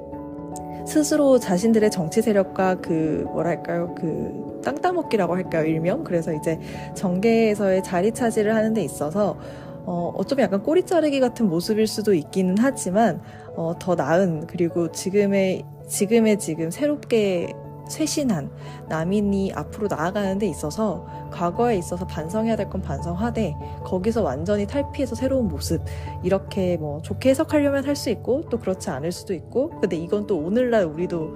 스스로 0.87 1.39
자신들의 1.39 1.91
정치 1.91 2.23
세력과 2.23 2.77
그 2.77 3.25
뭐랄까요? 3.33 3.95
그 3.95 4.53
땅 4.63 4.77
따먹기라고 4.81 5.35
할까요? 5.35 5.67
일명? 5.67 6.05
그래서 6.05 6.33
이제 6.33 6.59
정계에서의 6.95 7.83
자리 7.83 8.13
차지를 8.13 8.55
하는 8.55 8.73
데 8.73 8.83
있어서 8.83 9.37
어, 9.85 10.13
어쩌면 10.17 10.45
약간 10.45 10.63
꼬리 10.63 10.85
자르기 10.85 11.19
같은 11.21 11.49
모습일 11.49 11.89
수도 11.89 12.15
있기는 12.15 12.57
하지만 12.59 13.21
어, 13.57 13.75
더 13.79 13.97
나은 13.97 14.47
그리고 14.47 14.91
지금의 14.93 15.65
지금의 15.89 16.39
지금 16.39 16.71
새롭게 16.71 17.53
쇄신한 17.89 18.51
남인이 18.89 19.53
앞으로 19.55 19.89
나아가는 19.89 20.39
데 20.39 20.47
있어서 20.47 21.07
과거에 21.31 21.77
있어서 21.77 22.07
반성해야 22.07 22.57
될 22.57 22.71
건 22.71 22.81
반성하되 22.81 23.55
거기서 23.85 24.23
완전히 24.23 24.67
탈피해서 24.67 25.15
새로운 25.15 25.49
모습 25.49 25.83
이렇게 26.23 26.77
뭐 26.77 27.03
좋게 27.03 27.31
해석하려면 27.31 27.85
할 27.85 27.97
수 27.97 28.09
있고 28.11 28.43
또 28.49 28.59
그렇지 28.59 28.89
않을 28.91 29.13
수도 29.13 29.35
있고 29.35 29.71
근데 29.81 29.97
이건 29.97 30.27
또 30.27 30.39
오늘날 30.39 30.85
우리도 30.85 31.35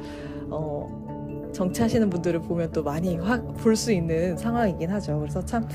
어 0.50 1.50
정치하시는 1.52 2.08
분들을 2.10 2.40
보면 2.42 2.72
또 2.72 2.82
많이 2.82 3.18
볼 3.18 3.76
수 3.76 3.92
있는 3.92 4.36
상황이긴 4.36 4.90
하죠. 4.90 5.18
그래서 5.20 5.44
참 5.44 5.68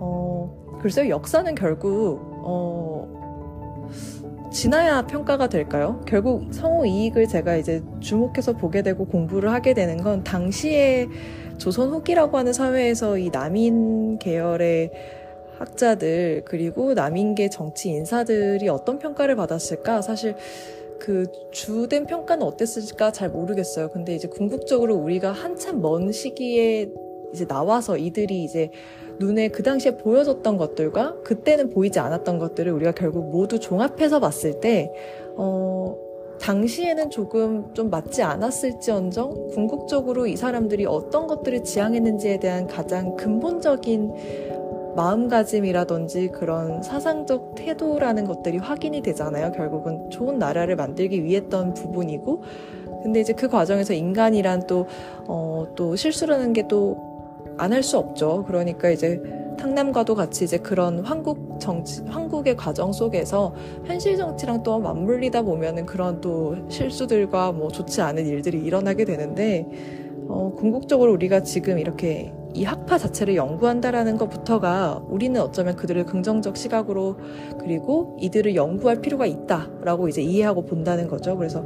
어, 0.00 0.78
글쎄요 0.80 1.10
역사는 1.10 1.54
결국 1.54 2.20
어 2.44 3.25
지나야 4.50 5.06
평가가 5.06 5.48
될까요? 5.48 6.00
결국 6.06 6.52
성우 6.52 6.86
이익을 6.86 7.26
제가 7.26 7.56
이제 7.56 7.82
주목해서 8.00 8.52
보게 8.52 8.82
되고 8.82 9.04
공부를 9.04 9.52
하게 9.52 9.74
되는 9.74 9.96
건 9.96 10.22
당시에 10.24 11.08
조선 11.58 11.90
후기라고 11.90 12.38
하는 12.38 12.52
사회에서 12.52 13.18
이 13.18 13.30
남인 13.30 14.18
계열의 14.18 14.92
학자들 15.58 16.42
그리고 16.44 16.94
남인계 16.94 17.48
정치 17.48 17.88
인사들이 17.88 18.68
어떤 18.68 18.98
평가를 18.98 19.36
받았을까 19.36 20.02
사실 20.02 20.36
그 20.98 21.26
주된 21.50 22.06
평가는 22.06 22.46
어땠을까 22.46 23.12
잘 23.12 23.30
모르겠어요. 23.30 23.90
근데 23.90 24.14
이제 24.14 24.28
궁극적으로 24.28 24.94
우리가 24.96 25.32
한참 25.32 25.80
먼 25.80 26.12
시기에 26.12 26.90
이제 27.32 27.46
나와서 27.46 27.96
이들이 27.96 28.44
이제 28.44 28.70
눈에 29.18 29.48
그 29.48 29.62
당시에 29.62 29.96
보여졌던 29.96 30.56
것들과 30.56 31.22
그때는 31.22 31.70
보이지 31.70 31.98
않았던 31.98 32.38
것들을 32.38 32.70
우리가 32.72 32.92
결국 32.92 33.30
모두 33.30 33.58
종합해서 33.58 34.20
봤을 34.20 34.60
때, 34.60 34.92
어, 35.36 35.96
당시에는 36.40 37.10
조금 37.10 37.72
좀 37.72 37.88
맞지 37.88 38.22
않았을지언정 38.22 39.48
궁극적으로 39.48 40.26
이 40.26 40.36
사람들이 40.36 40.84
어떤 40.84 41.26
것들을 41.26 41.64
지향했는지에 41.64 42.38
대한 42.40 42.66
가장 42.66 43.16
근본적인 43.16 44.12
마음가짐이라든지 44.96 46.28
그런 46.28 46.82
사상적 46.82 47.54
태도라는 47.54 48.24
것들이 48.24 48.58
확인이 48.58 49.02
되잖아요. 49.02 49.52
결국은 49.52 50.08
좋은 50.10 50.38
나라를 50.38 50.76
만들기 50.76 51.22
위했던 51.24 51.74
부분이고, 51.74 52.42
근데 53.02 53.20
이제 53.20 53.32
그 53.32 53.48
과정에서 53.48 53.92
인간이란 53.92 54.66
또, 54.66 54.86
어, 55.26 55.66
또 55.74 55.96
실수라는 55.96 56.52
게 56.52 56.66
또 56.68 57.15
안 57.58 57.72
할 57.72 57.82
수 57.82 57.98
없죠. 57.98 58.44
그러니까 58.46 58.90
이제 58.90 59.20
탕남과도 59.58 60.14
같이 60.14 60.44
이제 60.44 60.58
그런 60.58 61.00
한국 61.04 61.58
정치, 61.58 62.02
한국의 62.06 62.56
과정 62.56 62.92
속에서 62.92 63.54
현실 63.84 64.16
정치랑 64.16 64.62
또 64.62 64.78
맞물리다 64.80 65.42
보면은 65.42 65.86
그런 65.86 66.20
또 66.20 66.56
실수들과 66.68 67.52
뭐 67.52 67.68
좋지 67.70 68.02
않은 68.02 68.26
일들이 68.26 68.58
일어나게 68.60 69.04
되는데, 69.06 69.66
어, 70.28 70.52
궁극적으로 70.56 71.12
우리가 71.12 71.42
지금 71.42 71.78
이렇게 71.78 72.32
이 72.54 72.64
학파 72.64 72.96
자체를 72.96 73.36
연구한다라는 73.36 74.16
것부터가 74.16 75.02
우리는 75.08 75.38
어쩌면 75.40 75.76
그들을 75.76 76.06
긍정적 76.06 76.56
시각으로 76.56 77.18
그리고 77.60 78.16
이들을 78.18 78.54
연구할 78.56 79.02
필요가 79.02 79.26
있다라고 79.26 80.08
이제 80.08 80.22
이해하고 80.22 80.64
본다는 80.64 81.06
거죠. 81.06 81.36
그래서 81.36 81.64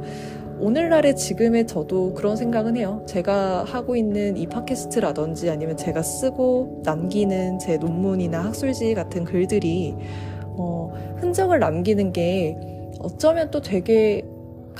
오늘날의 0.59 1.15
지금의 1.15 1.65
저도 1.65 2.13
그런 2.13 2.35
생각은 2.35 2.75
해요. 2.75 3.03
제가 3.07 3.63
하고 3.63 3.95
있는 3.95 4.35
이 4.37 4.45
팟캐스트라든지 4.47 5.49
아니면 5.49 5.77
제가 5.77 6.01
쓰고 6.03 6.81
남기는 6.83 7.57
제 7.59 7.77
논문이나 7.77 8.43
학술지 8.43 8.93
같은 8.93 9.23
글들이 9.23 9.95
어, 10.57 10.91
흔적을 11.17 11.59
남기는 11.59 12.11
게 12.11 12.57
어쩌면 12.99 13.49
또 13.49 13.61
되게 13.61 14.23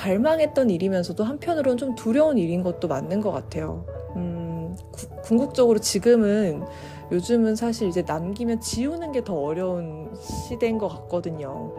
갈망했던 0.02 0.72
일이면서도 0.72 1.24
한편으로는 1.24 1.78
좀 1.78 1.94
두려운 1.94 2.40
일인 2.40 2.64
것도 2.64 2.88
맞는 2.88 3.22
것 3.22 3.32
같아요. 3.32 3.86
음, 4.16 4.76
구, 4.92 5.08
궁극적으로 5.22 5.78
지금은 5.78 6.64
요즘은 7.12 7.56
사실 7.56 7.88
이제 7.88 8.02
남기면 8.02 8.62
지우는 8.62 9.12
게 9.12 9.22
더 9.22 9.36
어려운 9.36 10.10
시대인 10.16 10.80
것 10.80 10.88
같거든요. 10.88 11.74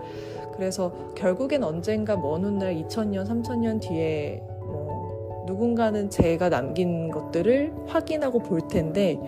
그래서 0.55 0.93
결국엔 1.17 1.65
언젠가 1.65 2.17
먼 2.17 2.45
훗날 2.45 2.77
2000년, 2.77 3.27
3000년 3.27 3.81
뒤에 3.81 4.41
뭐 4.61 5.45
누군가는 5.49 6.09
제가 6.09 6.49
남긴 6.49 7.11
것들을 7.11 7.73
확인하고 7.89 8.39
볼 8.39 8.61
텐데 8.69 9.19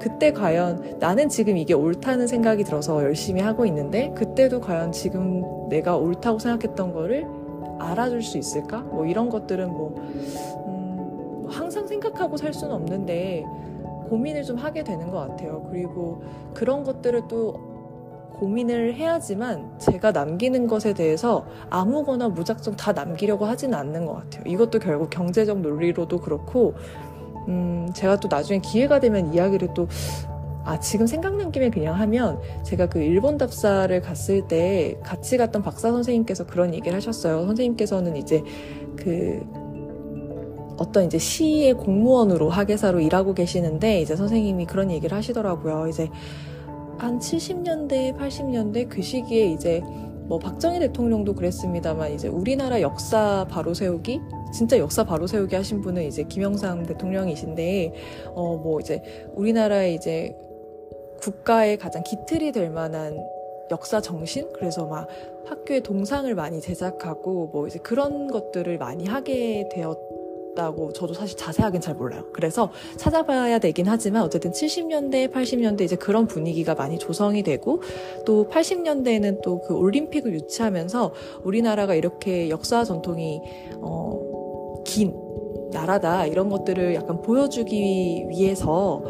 그때 0.00 0.32
과연 0.32 0.96
나는 1.00 1.28
지금 1.28 1.58
이게 1.58 1.74
옳다는 1.74 2.26
생각이 2.26 2.64
들어서 2.64 3.02
열심히 3.02 3.42
하고 3.42 3.66
있는데 3.66 4.10
그때도 4.16 4.60
과연 4.62 4.92
지금 4.92 5.68
내가 5.68 5.96
옳다고 5.96 6.38
생각했던 6.38 6.94
거를 6.94 7.26
알아줄 7.78 8.22
수 8.22 8.38
있을까? 8.38 8.80
뭐 8.80 9.06
이런 9.06 9.28
것들은 9.28 9.70
뭐, 9.70 9.94
음, 10.66 11.46
항상 11.48 11.86
생각하고 11.86 12.36
살 12.36 12.52
수는 12.52 12.74
없는데 12.74 13.44
고민을 14.08 14.42
좀 14.42 14.56
하게 14.56 14.82
되는 14.82 15.10
것 15.10 15.18
같아요. 15.28 15.66
그리고 15.70 16.22
그런 16.54 16.84
것들을 16.84 17.28
또 17.28 17.68
고민을 18.38 18.94
해야지만 18.94 19.78
제가 19.78 20.12
남기는 20.12 20.66
것에 20.68 20.94
대해서 20.94 21.44
아무거나 21.70 22.28
무작정 22.28 22.76
다 22.76 22.92
남기려고 22.92 23.44
하지는 23.44 23.76
않는 23.76 24.06
것 24.06 24.14
같아요. 24.14 24.44
이것도 24.46 24.78
결국 24.78 25.10
경제적 25.10 25.60
논리로도 25.60 26.20
그렇고 26.20 26.74
음, 27.48 27.88
제가 27.94 28.20
또 28.20 28.28
나중에 28.30 28.60
기회가 28.60 29.00
되면 29.00 29.32
이야기를 29.32 29.74
또, 29.74 29.88
아, 30.64 30.78
지금 30.80 31.06
생각난 31.06 31.50
김에 31.50 31.70
그냥 31.70 31.98
하면, 31.98 32.40
제가 32.62 32.88
그 32.88 33.00
일본 33.00 33.38
답사를 33.38 34.00
갔을 34.02 34.46
때 34.48 34.98
같이 35.02 35.36
갔던 35.36 35.62
박사 35.62 35.90
선생님께서 35.90 36.46
그런 36.46 36.74
얘기를 36.74 36.94
하셨어요. 36.94 37.46
선생님께서는 37.46 38.16
이제 38.16 38.42
그, 38.96 39.40
어떤 40.76 41.06
이제 41.06 41.18
시의 41.18 41.74
공무원으로 41.74 42.50
학예사로 42.50 43.00
일하고 43.00 43.34
계시는데, 43.34 44.00
이제 44.02 44.14
선생님이 44.14 44.66
그런 44.66 44.90
얘기를 44.90 45.16
하시더라고요. 45.16 45.88
이제 45.88 46.10
한 46.98 47.18
70년대, 47.18 48.16
80년대 48.16 48.88
그 48.88 49.02
시기에 49.02 49.46
이제 49.52 49.82
뭐 50.28 50.38
박정희 50.38 50.78
대통령도 50.80 51.34
그랬습니다만 51.34 52.12
이제 52.12 52.28
우리나라 52.28 52.82
역사 52.82 53.46
바로 53.48 53.72
세우기 53.72 54.20
진짜 54.52 54.78
역사 54.78 55.02
바로 55.02 55.26
세우기 55.26 55.56
하신 55.56 55.80
분은 55.80 56.02
이제 56.02 56.22
김영삼 56.24 56.84
대통령이신데 56.84 57.92
어 58.34 58.56
뭐 58.58 58.78
이제 58.80 59.02
우리나라의 59.34 59.94
이제 59.94 60.36
국가의 61.20 61.78
가장 61.78 62.02
기틀이 62.02 62.52
될 62.52 62.70
만한 62.70 63.18
역사 63.70 64.00
정신 64.00 64.50
그래서 64.52 64.86
막 64.86 65.08
학교에 65.46 65.80
동상을 65.80 66.32
많이 66.34 66.60
제작하고 66.60 67.50
뭐 67.52 67.66
이제 67.66 67.78
그런 67.78 68.28
것들을 68.28 68.78
많이 68.78 69.06
하게 69.06 69.68
되었 69.70 69.98
있다고 70.58 70.92
저도 70.92 71.14
사실 71.14 71.36
자세하게는 71.36 71.80
잘 71.80 71.94
몰라요. 71.94 72.24
그래서 72.32 72.72
찾아봐야 72.96 73.60
되긴 73.60 73.86
하지만 73.86 74.22
어쨌든 74.24 74.50
70년대, 74.50 75.32
80년대 75.32 75.82
이제 75.82 75.94
그런 75.94 76.26
분위기가 76.26 76.74
많이 76.74 76.98
조성이 76.98 77.44
되고 77.44 77.80
또 78.26 78.48
80년대에는 78.48 79.40
또 79.42 79.58
그 79.68 79.74
올림픽을 79.74 80.32
유치하면서 80.32 81.12
우리나라가 81.44 81.94
이렇게 81.94 82.48
역사 82.48 82.84
전통이 82.84 83.42
어, 83.80 84.82
긴 84.84 85.14
나라다 85.72 86.26
이런 86.26 86.48
것들을 86.48 86.94
약간 86.94 87.20
보여주기 87.20 88.26
위해서 88.28 89.02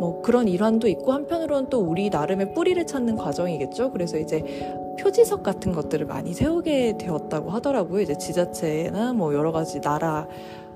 뭐 0.00 0.22
그런 0.22 0.48
일환도 0.48 0.88
있고 0.88 1.12
한편으로는 1.12 1.68
또 1.68 1.80
우리 1.80 2.08
나름의 2.08 2.54
뿌리를 2.54 2.84
찾는 2.86 3.16
과정이겠죠. 3.16 3.92
그래서 3.92 4.18
이제 4.18 4.42
표지석 4.98 5.42
같은 5.42 5.72
것들을 5.72 6.06
많이 6.06 6.32
세우게 6.32 6.96
되었다고 6.98 7.50
하더라고요. 7.50 8.00
이제 8.00 8.16
지자체나 8.16 9.12
뭐 9.12 9.34
여러 9.34 9.52
가지 9.52 9.80
나라 9.80 10.26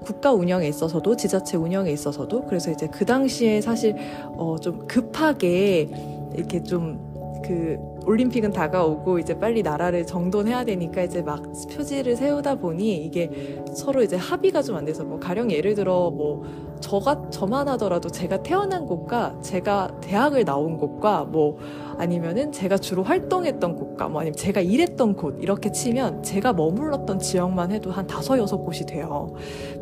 국가 0.04 0.32
운영에 0.32 0.68
있어서도 0.68 1.16
지자체 1.16 1.56
운영에 1.56 1.90
있어서도 1.90 2.44
그래서 2.44 2.70
이제 2.70 2.86
그 2.88 3.06
당시에 3.06 3.60
사실 3.60 3.96
어 4.36 4.56
좀 4.60 4.86
급하게 4.86 5.88
이렇게 6.34 6.62
좀그 6.62 7.78
올림픽은 8.06 8.52
다가오고 8.52 9.18
이제 9.18 9.38
빨리 9.38 9.62
나라를 9.62 10.06
정돈해야 10.06 10.64
되니까 10.64 11.02
이제 11.02 11.22
막 11.22 11.42
표지를 11.72 12.16
세우다 12.16 12.56
보니 12.56 13.04
이게 13.04 13.62
서로 13.74 14.02
이제 14.02 14.16
합의가 14.16 14.62
좀 14.62 14.74
안 14.74 14.84
돼서 14.84 15.04
뭐 15.04 15.20
가령 15.20 15.52
예를 15.52 15.74
들어 15.76 16.10
뭐 16.10 16.42
저가 16.80 17.30
저만 17.30 17.68
하더라도 17.68 18.08
제가 18.10 18.42
태어난 18.42 18.86
곳과 18.86 19.38
제가 19.40 20.00
대학을 20.00 20.44
나온 20.44 20.76
곳과 20.76 21.24
뭐 21.24 21.56
아니면은 21.96 22.50
제가 22.50 22.76
주로 22.76 23.04
활동했던 23.04 23.76
곳과 23.76 24.08
뭐 24.08 24.20
아니면 24.20 24.36
제가 24.36 24.60
일했던 24.60 25.14
곳 25.14 25.38
이렇게 25.40 25.70
치면 25.70 26.24
제가 26.24 26.52
머물렀던 26.54 27.20
지역만 27.20 27.70
해도 27.70 27.92
한 27.92 28.06
다섯 28.06 28.36
여섯 28.36 28.58
곳이 28.58 28.84
돼요. 28.84 29.32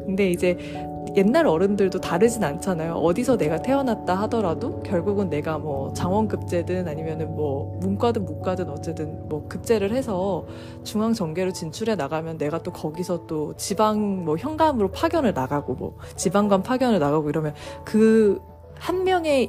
근데 0.05 0.31
이제 0.31 0.57
옛날 1.17 1.47
어른들도 1.47 2.01
다르진 2.01 2.45
않잖아요. 2.45 2.95
어디서 2.95 3.37
내가 3.37 3.61
태어났다 3.61 4.15
하더라도 4.23 4.83
결국은 4.83 5.29
내가 5.29 5.59
뭐 5.59 5.93
장원급제든 5.93 6.89
아니면은 6.89 7.35
뭐 7.35 7.77
문과든 7.81 8.25
무과든 8.25 8.69
어쨌든 8.71 9.29
뭐 9.29 9.47
급제를 9.49 9.93
해서 9.93 10.47
중앙 10.85 11.13
정계로 11.13 11.53
진출해 11.53 11.97
나가면 11.97 12.39
내가 12.39 12.63
또 12.63 12.73
거기서 12.73 13.27
또 13.27 13.55
지방 13.57 14.25
뭐 14.25 14.37
현감으로 14.37 14.91
파견을 14.91 15.35
나가고 15.35 15.75
뭐 15.75 15.97
지방관 16.17 16.63
파견을 16.63 16.99
나가고 16.99 17.29
이러면 17.29 17.55
그 17.85 18.41
한 18.83 19.05
명의 19.05 19.49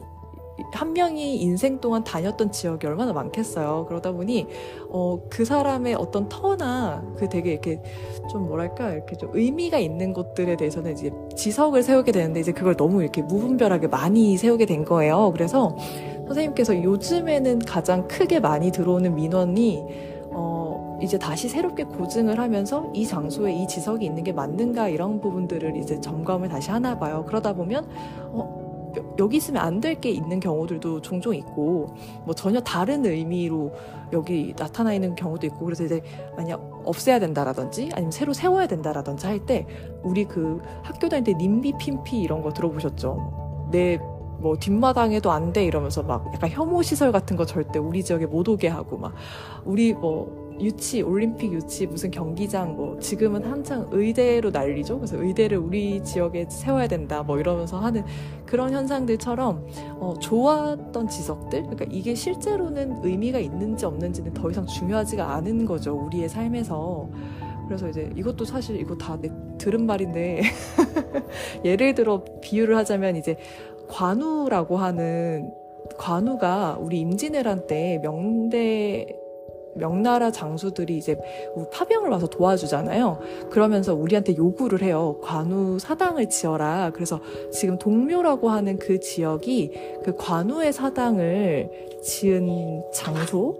한 0.71 0.93
명이 0.93 1.37
인생 1.37 1.79
동안 1.79 2.03
다녔던 2.03 2.51
지역이 2.51 2.85
얼마나 2.85 3.13
많겠어요. 3.13 3.85
그러다 3.87 4.11
보니 4.11 4.47
어, 4.89 5.19
그 5.29 5.45
사람의 5.45 5.95
어떤 5.95 6.29
터나 6.29 7.03
그 7.17 7.27
되게 7.27 7.51
이렇게 7.51 7.81
좀 8.29 8.47
뭐랄까 8.47 8.91
이렇게 8.91 9.15
좀 9.15 9.31
의미가 9.33 9.79
있는 9.79 10.13
것들에 10.13 10.55
대해서는 10.55 10.93
이제 10.93 11.11
지석을 11.35 11.81
세우게 11.83 12.11
되는데 12.11 12.39
이제 12.39 12.51
그걸 12.51 12.75
너무 12.75 13.01
이렇게 13.01 13.21
무분별하게 13.21 13.87
많이 13.87 14.37
세우게 14.37 14.65
된 14.65 14.85
거예요. 14.85 15.31
그래서 15.33 15.75
선생님께서 16.27 16.83
요즘에는 16.83 17.59
가장 17.59 18.07
크게 18.07 18.39
많이 18.39 18.71
들어오는 18.71 19.13
민원이 19.15 19.85
어, 20.35 20.99
이제 21.01 21.17
다시 21.17 21.49
새롭게 21.49 21.83
고증을 21.83 22.39
하면서 22.39 22.89
이 22.93 23.05
장소에 23.05 23.53
이 23.53 23.67
지석이 23.67 24.05
있는 24.05 24.23
게 24.23 24.31
맞는가 24.31 24.87
이런 24.89 25.19
부분들을 25.19 25.75
이제 25.77 25.99
점검을 25.99 26.49
다시 26.49 26.71
하나 26.71 26.97
봐요. 26.97 27.23
그러다 27.27 27.53
보면 27.53 27.87
어, 28.31 28.62
여기 29.19 29.37
있으면 29.37 29.61
안 29.63 29.79
될 29.81 29.99
게 29.99 30.09
있는 30.09 30.39
경우들도 30.39 31.01
종종 31.01 31.35
있고 31.35 31.95
뭐 32.25 32.33
전혀 32.33 32.59
다른 32.61 33.05
의미로 33.05 33.73
여기 34.11 34.53
나타나 34.55 34.93
있는 34.93 35.15
경우도 35.15 35.47
있고 35.47 35.65
그래서 35.65 35.83
이제 35.83 36.01
만약 36.35 36.61
없애야 36.85 37.19
된다라든지 37.19 37.89
아니면 37.93 38.11
새로 38.11 38.33
세워야 38.33 38.67
된다라든지 38.67 39.25
할 39.27 39.45
때 39.45 39.65
우리 40.03 40.25
그 40.25 40.61
학교 40.83 41.09
다닐 41.09 41.23
때 41.23 41.33
님비 41.33 41.73
핀피 41.79 42.21
이런 42.21 42.41
거 42.41 42.51
들어보셨죠? 42.53 43.69
내 43.71 43.99
뭐 44.43 44.57
뒷마당에도 44.57 45.31
안 45.31 45.53
돼 45.53 45.63
이러면서 45.63 46.03
막 46.03 46.29
약간 46.33 46.49
혐오 46.49 46.81
시설 46.81 47.13
같은 47.13 47.37
거 47.37 47.45
절대 47.45 47.79
우리 47.79 48.03
지역에 48.03 48.25
못 48.25 48.47
오게 48.49 48.67
하고 48.67 48.97
막 48.97 49.13
우리 49.63 49.93
뭐 49.93 50.42
유치, 50.59 51.01
올림픽 51.01 51.51
유치, 51.53 51.87
무슨 51.87 52.11
경기장, 52.11 52.75
뭐, 52.75 52.97
지금은 52.99 53.43
한창 53.43 53.87
의대로 53.91 54.51
난리죠. 54.51 54.97
그래서 54.97 55.21
의대를 55.21 55.57
우리 55.57 56.03
지역에 56.03 56.47
세워야 56.49 56.87
된다, 56.87 57.23
뭐 57.23 57.39
이러면서 57.39 57.79
하는 57.79 58.03
그런 58.45 58.71
현상들처럼, 58.73 59.67
어, 59.99 60.13
좋았던 60.19 61.07
지석들? 61.07 61.63
그러니까 61.63 61.85
이게 61.89 62.15
실제로는 62.15 62.99
의미가 63.03 63.39
있는지 63.39 63.85
없는지는 63.85 64.33
더 64.33 64.49
이상 64.49 64.65
중요하지가 64.65 65.33
않은 65.35 65.65
거죠. 65.65 65.95
우리의 65.95 66.29
삶에서. 66.29 67.09
그래서 67.67 67.87
이제 67.87 68.11
이것도 68.15 68.45
사실 68.45 68.79
이거 68.79 68.95
다 68.95 69.17
내, 69.19 69.29
들은 69.57 69.85
말인데, 69.85 70.41
예를 71.63 71.95
들어 71.95 72.23
비유를 72.41 72.75
하자면 72.77 73.15
이제 73.15 73.37
관우라고 73.87 74.77
하는 74.77 75.51
관우가 75.97 76.77
우리 76.79 76.99
임진왜란 76.99 77.67
때 77.67 77.99
명대 78.01 79.22
명나라 79.75 80.31
장수들이 80.31 80.97
이제 80.97 81.17
파병을 81.71 82.09
와서 82.09 82.27
도와주잖아요. 82.27 83.19
그러면서 83.49 83.93
우리한테 83.93 84.35
요구를 84.35 84.81
해요. 84.81 85.17
관우 85.21 85.79
사당을 85.79 86.29
지어라. 86.29 86.91
그래서 86.93 87.19
지금 87.51 87.77
동묘라고 87.77 88.49
하는 88.49 88.77
그 88.77 88.99
지역이 88.99 89.99
그 90.03 90.15
관우의 90.15 90.73
사당을 90.73 91.69
지은 92.01 92.83
장소, 92.93 93.55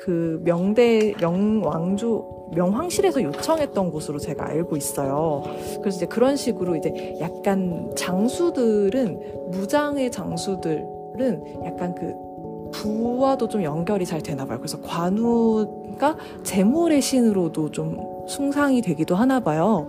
그 0.00 0.40
명대 0.44 1.14
명왕조 1.20 2.40
명황실에서 2.52 3.22
요청했던 3.22 3.90
곳으로 3.90 4.18
제가 4.18 4.48
알고 4.48 4.76
있어요. 4.76 5.42
그래서 5.80 5.98
이제 5.98 6.06
그런 6.06 6.36
식으로 6.36 6.76
이제 6.76 7.16
약간 7.20 7.92
장수들은 7.96 9.50
무장의 9.50 10.10
장수들은 10.10 11.64
약간 11.64 11.94
그 11.94 12.12
부와도 12.72 13.48
좀 13.48 13.62
연결이 13.62 14.06
잘 14.06 14.22
되나 14.22 14.44
봐요. 14.44 14.58
그래서 14.58 14.80
관우가 14.80 16.16
재물의 16.42 17.00
신으로도 17.00 17.70
좀 17.70 17.98
숭상이 18.28 18.80
되기도 18.80 19.14
하나 19.16 19.40
봐요. 19.40 19.86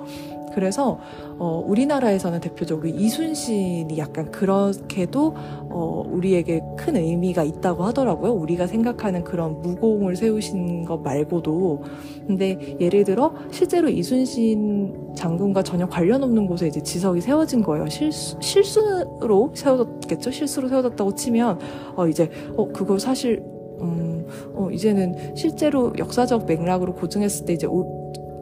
그래서 0.53 0.99
어, 1.37 1.63
우리나라에서는 1.65 2.39
대표적으로 2.39 2.87
이순신이 2.87 3.97
약간 3.97 4.31
그렇게도 4.31 5.35
어, 5.69 6.03
우리에게 6.07 6.61
큰 6.77 6.95
의미가 6.95 7.43
있다고 7.43 7.83
하더라고요. 7.83 8.33
우리가 8.33 8.67
생각하는 8.67 9.23
그런 9.23 9.61
무공을 9.61 10.15
세우신 10.15 10.85
것 10.85 11.01
말고도. 11.01 11.83
근데 12.27 12.77
예를 12.79 13.03
들어 13.03 13.33
실제로 13.51 13.89
이순신 13.89 15.15
장군과 15.15 15.63
전혀 15.63 15.87
관련 15.87 16.23
없는 16.23 16.47
곳에 16.47 16.67
이제 16.67 16.81
지석이 16.81 17.21
세워진 17.21 17.61
거예요. 17.63 17.87
실수, 17.89 18.37
실수로 18.41 19.51
세워졌겠죠? 19.53 20.31
실수로 20.31 20.69
세워졌다고 20.69 21.15
치면 21.15 21.59
어, 21.95 22.07
이제 22.07 22.29
어, 22.55 22.67
그거 22.71 22.97
사실 22.97 23.43
음, 23.81 24.25
어, 24.53 24.69
이제는 24.71 25.35
실제로 25.35 25.91
역사적 25.97 26.45
맥락으로 26.45 26.93
고증했을 26.93 27.45
때 27.45 27.53
이제 27.53 27.67
오, 27.67 28.00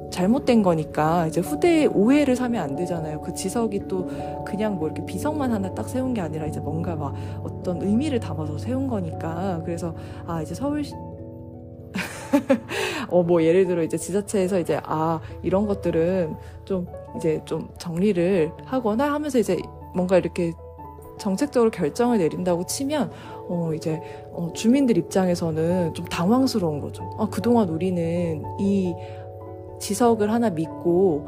잘못된 0.10 0.64
거니까 0.64 1.28
이제 1.28 1.42
후대의 1.42 1.88
오해를 1.88 2.36
사면 2.36 2.64
안 2.64 2.76
되잖아요. 2.76 3.22
그 3.22 3.34
지석이 3.34 3.88
또 3.88 4.10
그냥 4.46 4.76
뭐 4.76 4.88
이렇게 4.88 5.06
비석만 5.06 5.52
하나 5.52 5.74
딱 5.74 5.88
세운 5.88 6.14
게 6.14 6.22
아니라 6.22 6.46
이제 6.46 6.60
뭔가 6.60 6.96
막 6.96 7.14
어떤 7.44 7.82
의미를 7.82 8.20
담아서 8.20 8.58
세운 8.58 8.88
거니까 8.88 9.62
그래서 9.64 9.96
아 10.26 10.42
이제 10.42 10.56
서울 10.56 10.84
어뭐 13.10 13.44
예를 13.44 13.66
들어 13.66 13.84
이제 13.84 13.98
지자체에서 13.98 14.60
이제 14.60 14.80
아 14.84 15.20
이런 15.44 15.68
것들은 15.68 16.36
좀 16.66 16.88
이제 17.18 17.42
좀 17.46 17.70
정리를 17.78 18.52
하거나 18.66 19.14
하면서 19.14 19.40
이제 19.40 19.58
뭔가 19.96 20.18
이렇게 20.18 20.54
정책적으로 21.18 21.70
결정을 21.70 22.18
내린다고 22.18 22.66
치면 22.66 23.12
어 23.50 23.74
이제 23.74 24.02
어 24.32 24.52
주민들 24.54 24.98
입장에서는 24.98 25.94
좀 25.94 26.06
당황스러운 26.06 26.80
거죠. 26.80 27.10
아 27.20 27.28
그동안 27.30 27.70
우리는 27.70 28.44
이 28.60 28.94
지석을 29.80 30.32
하나 30.32 30.50
믿고 30.50 31.28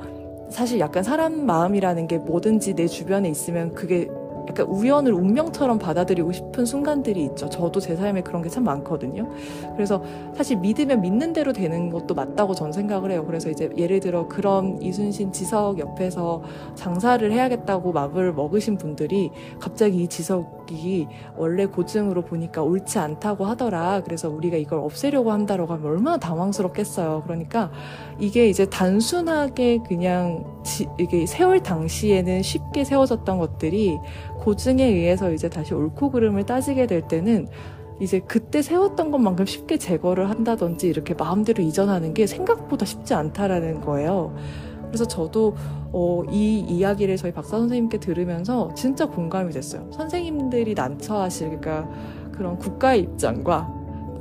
사실 0.50 0.80
약간 0.80 1.04
사람 1.04 1.46
마음이라는 1.46 2.08
게 2.08 2.18
뭐든지 2.18 2.76
내 2.76 2.88
주변에 2.88 3.30
있으면 3.30 3.74
그게 3.74 4.10
약간 4.52 4.68
우연을 4.68 5.14
운명처럼 5.14 5.80
받아들이고 5.80 6.32
싶은 6.32 6.66
순간들이 6.66 7.24
있죠. 7.24 7.50
저도 7.50 7.80
제 7.80 7.96
삶에 7.96 8.22
그런 8.22 8.44
게 8.44 8.52
참 8.52 8.66
많거든요. 8.66 9.30
그래서 9.76 10.04
사실 10.36 10.58
믿으면 10.58 11.02
믿는 11.02 11.32
대로 11.34 11.54
되는 11.54 11.90
것도 11.90 12.14
맞다고 12.14 12.54
전 12.54 12.72
생각을 12.72 13.12
해요. 13.12 13.24
그래서 13.26 13.50
이제 13.50 13.70
예를 13.78 14.02
들어 14.02 14.28
그런 14.28 14.82
이순신 14.82 15.32
지석 15.32 15.80
옆에서 15.80 16.44
장사를 16.76 17.32
해야겠다고 17.32 17.94
마음을 17.94 18.34
먹으신 18.34 18.78
분들이 18.78 19.32
갑자기 19.60 20.04
이 20.04 20.08
지석이 20.08 21.08
원래 21.38 21.66
고증으로 21.66 22.24
보니까 22.24 22.62
옳지 22.62 23.00
않다고 23.00 23.46
하더라. 23.46 24.02
그래서 24.04 24.30
우리가 24.30 24.58
이걸 24.58 24.80
없애려고 24.80 25.32
한다라고 25.32 25.72
하면 25.74 25.86
얼마나 25.86 26.18
당황스럽겠어요. 26.18 27.24
그러니까 27.24 27.72
이게 28.20 28.50
이제 28.50 28.66
단순하게 28.66 29.80
그냥 29.88 30.44
지, 30.64 30.88
이게 31.00 31.26
세월 31.26 31.64
당시에는 31.64 32.42
쉽게 32.42 32.84
세워졌던 32.84 33.40
것들이 33.40 33.98
고증에 34.42 34.84
의해서 34.84 35.32
이제 35.32 35.50
다시 35.50 35.74
옳고 35.74 36.12
그름을 36.12 36.46
따지게 36.46 36.88
될 36.88 37.08
때는 37.08 37.48
이제 38.00 38.20
그때 38.20 38.64
세웠던 38.64 39.12
것만큼 39.12 39.46
쉽게 39.46 39.78
제거를 39.78 40.30
한다든지 40.30 40.88
이렇게 40.88 41.14
마음대로 41.14 41.62
이전하는 41.62 42.16
게 42.16 42.26
생각보다 42.26 42.86
쉽지 42.86 43.14
않다라는 43.14 43.82
거예요. 43.82 44.36
그래서 44.88 45.06
저도 45.06 45.56
어, 45.94 46.24
이 46.32 46.60
이야기를 46.60 47.16
저희 47.18 47.32
박사 47.32 47.58
선생님께 47.60 48.00
들으면서 48.00 48.74
진짜 48.74 49.06
공감이 49.06 49.54
됐어요. 49.54 49.88
선생님들이 49.92 50.74
난처하실 50.74 51.60
그러니까 51.60 51.90
그런 52.32 52.58
국가의 52.58 53.02
입장과 53.02 53.72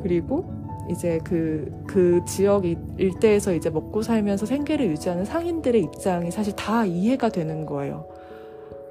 그리고 0.03 0.53
이제 0.91 1.18
그, 1.25 1.73
그 1.87 2.21
지역 2.27 2.64
일대에서 2.66 3.55
이제 3.55 3.71
먹고 3.71 4.03
살면서 4.03 4.45
생계를 4.45 4.91
유지하는 4.91 5.25
상인들의 5.25 5.83
입장이 5.83 6.31
사실 6.31 6.55
다 6.55 6.85
이해가 6.85 7.31
되는 7.31 7.64
거예요. 7.64 8.07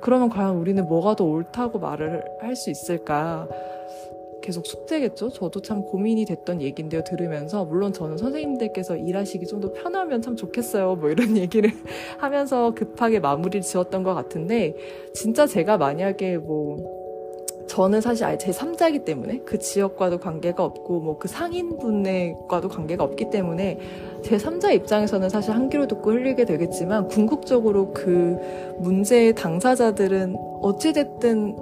그러면 0.02 0.30
과연 0.30 0.56
우리는 0.58 0.86
뭐가 0.88 1.16
더 1.16 1.26
옳다고 1.26 1.80
말을 1.80 2.24
할 2.41 2.56
수 2.56 2.70
있을까? 2.70 3.47
계속 4.41 4.66
숙제겠죠? 4.66 5.30
저도 5.30 5.62
참 5.62 5.82
고민이 5.84 6.26
됐던 6.26 6.62
얘기인데요, 6.62 7.04
들으면서. 7.04 7.66
물론 7.66 7.91
저는 7.93 8.18
선생님들께서 8.18 8.95
일하시기 8.97 9.45
좀 9.45 9.60
더 9.62 9.72
편하면 9.74 10.22
참 10.22 10.36
좋겠어요. 10.38 10.95
뭐 10.95 11.10
이런 11.10 11.36
얘기를 11.38 11.72
하면서 12.18 12.74
급하게 12.74 13.20
마무리를 13.20 13.62
지었던 13.62 14.04
것 14.04 14.14
같은데, 14.16 14.76
진짜 15.14 15.45
제가 15.45 15.78
만약에 15.78 16.38
뭐, 16.38 16.78
저는 17.68 18.02
사실 18.02 18.24
아예 18.26 18.38
제 18.38 18.50
3자이기 18.52 19.06
때문에 19.06 19.41
그 19.45 19.60
지역과도 19.60 20.18
관계가 20.18 20.64
없고 20.64 21.02
뭐 21.02 21.20
그 21.20 21.28
상인분과도 21.28 22.68
관계가 22.70 23.04
없기 23.04 23.30
때문에 23.30 23.78
제 24.24 24.38
3자 24.38 24.74
입장에서는 24.74 25.30
사실 25.30 25.53
한 25.53 25.70
귀로 25.70 25.88
듣고 25.88 26.11
흘리게 26.11 26.45
되겠지만 26.45 27.07
궁극적으로 27.07 27.93
그 27.93 28.38
문제의 28.80 29.34
당사자들은 29.34 30.36
어찌됐든 30.61 31.55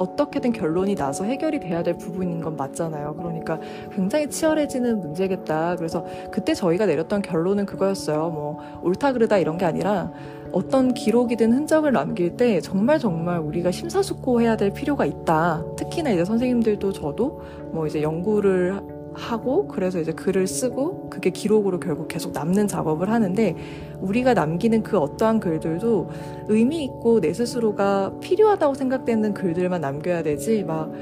어떻게든 0.00 0.52
결론이 0.52 0.94
나서 0.94 1.24
해결이 1.24 1.60
돼야 1.60 1.82
될 1.82 1.98
부분인 1.98 2.40
건 2.40 2.56
맞잖아요. 2.56 3.16
그러니까 3.16 3.60
굉장히 3.92 4.30
치열해지는 4.30 4.98
문제겠다. 4.98 5.76
그래서 5.76 6.06
그때 6.30 6.54
저희가 6.54 6.86
내렸던 6.86 7.20
결론은 7.20 7.66
그거였어요. 7.66 8.30
뭐 8.30 8.58
옳다 8.82 9.12
그르다 9.12 9.36
이런 9.36 9.58
게 9.58 9.66
아니라 9.66 10.10
어떤 10.52 10.94
기록이든 10.94 11.52
흔적을 11.52 11.92
남길 11.92 12.36
때 12.36 12.60
정말 12.62 12.98
정말 12.98 13.40
우리가 13.40 13.70
심사숙고해야 13.70 14.56
될 14.56 14.72
필요가 14.72 15.04
있다. 15.04 15.62
특히나 15.76 16.10
이제 16.10 16.24
선생님들도 16.24 16.92
저도 16.92 17.42
뭐 17.70 17.86
이제 17.86 18.02
연구를 18.02 18.80
하고 19.14 19.66
그래서 19.66 19.98
이제 20.00 20.12
글을 20.12 20.46
쓰고 20.46 21.10
그게 21.10 21.30
기록으로 21.30 21.80
결국 21.80 22.08
계속 22.08 22.32
남는 22.32 22.68
작업을 22.68 23.10
하는데 23.10 23.56
우리가 24.00 24.34
남기는 24.34 24.82
그 24.82 24.98
어떠한 24.98 25.40
글들도 25.40 26.10
의미 26.48 26.84
있고 26.84 27.20
내 27.20 27.32
스스로가 27.32 28.14
필요하다고 28.20 28.74
생각되는 28.74 29.34
글들만 29.34 29.80
남겨야 29.80 30.22
되지 30.22 30.64
막 30.64 30.92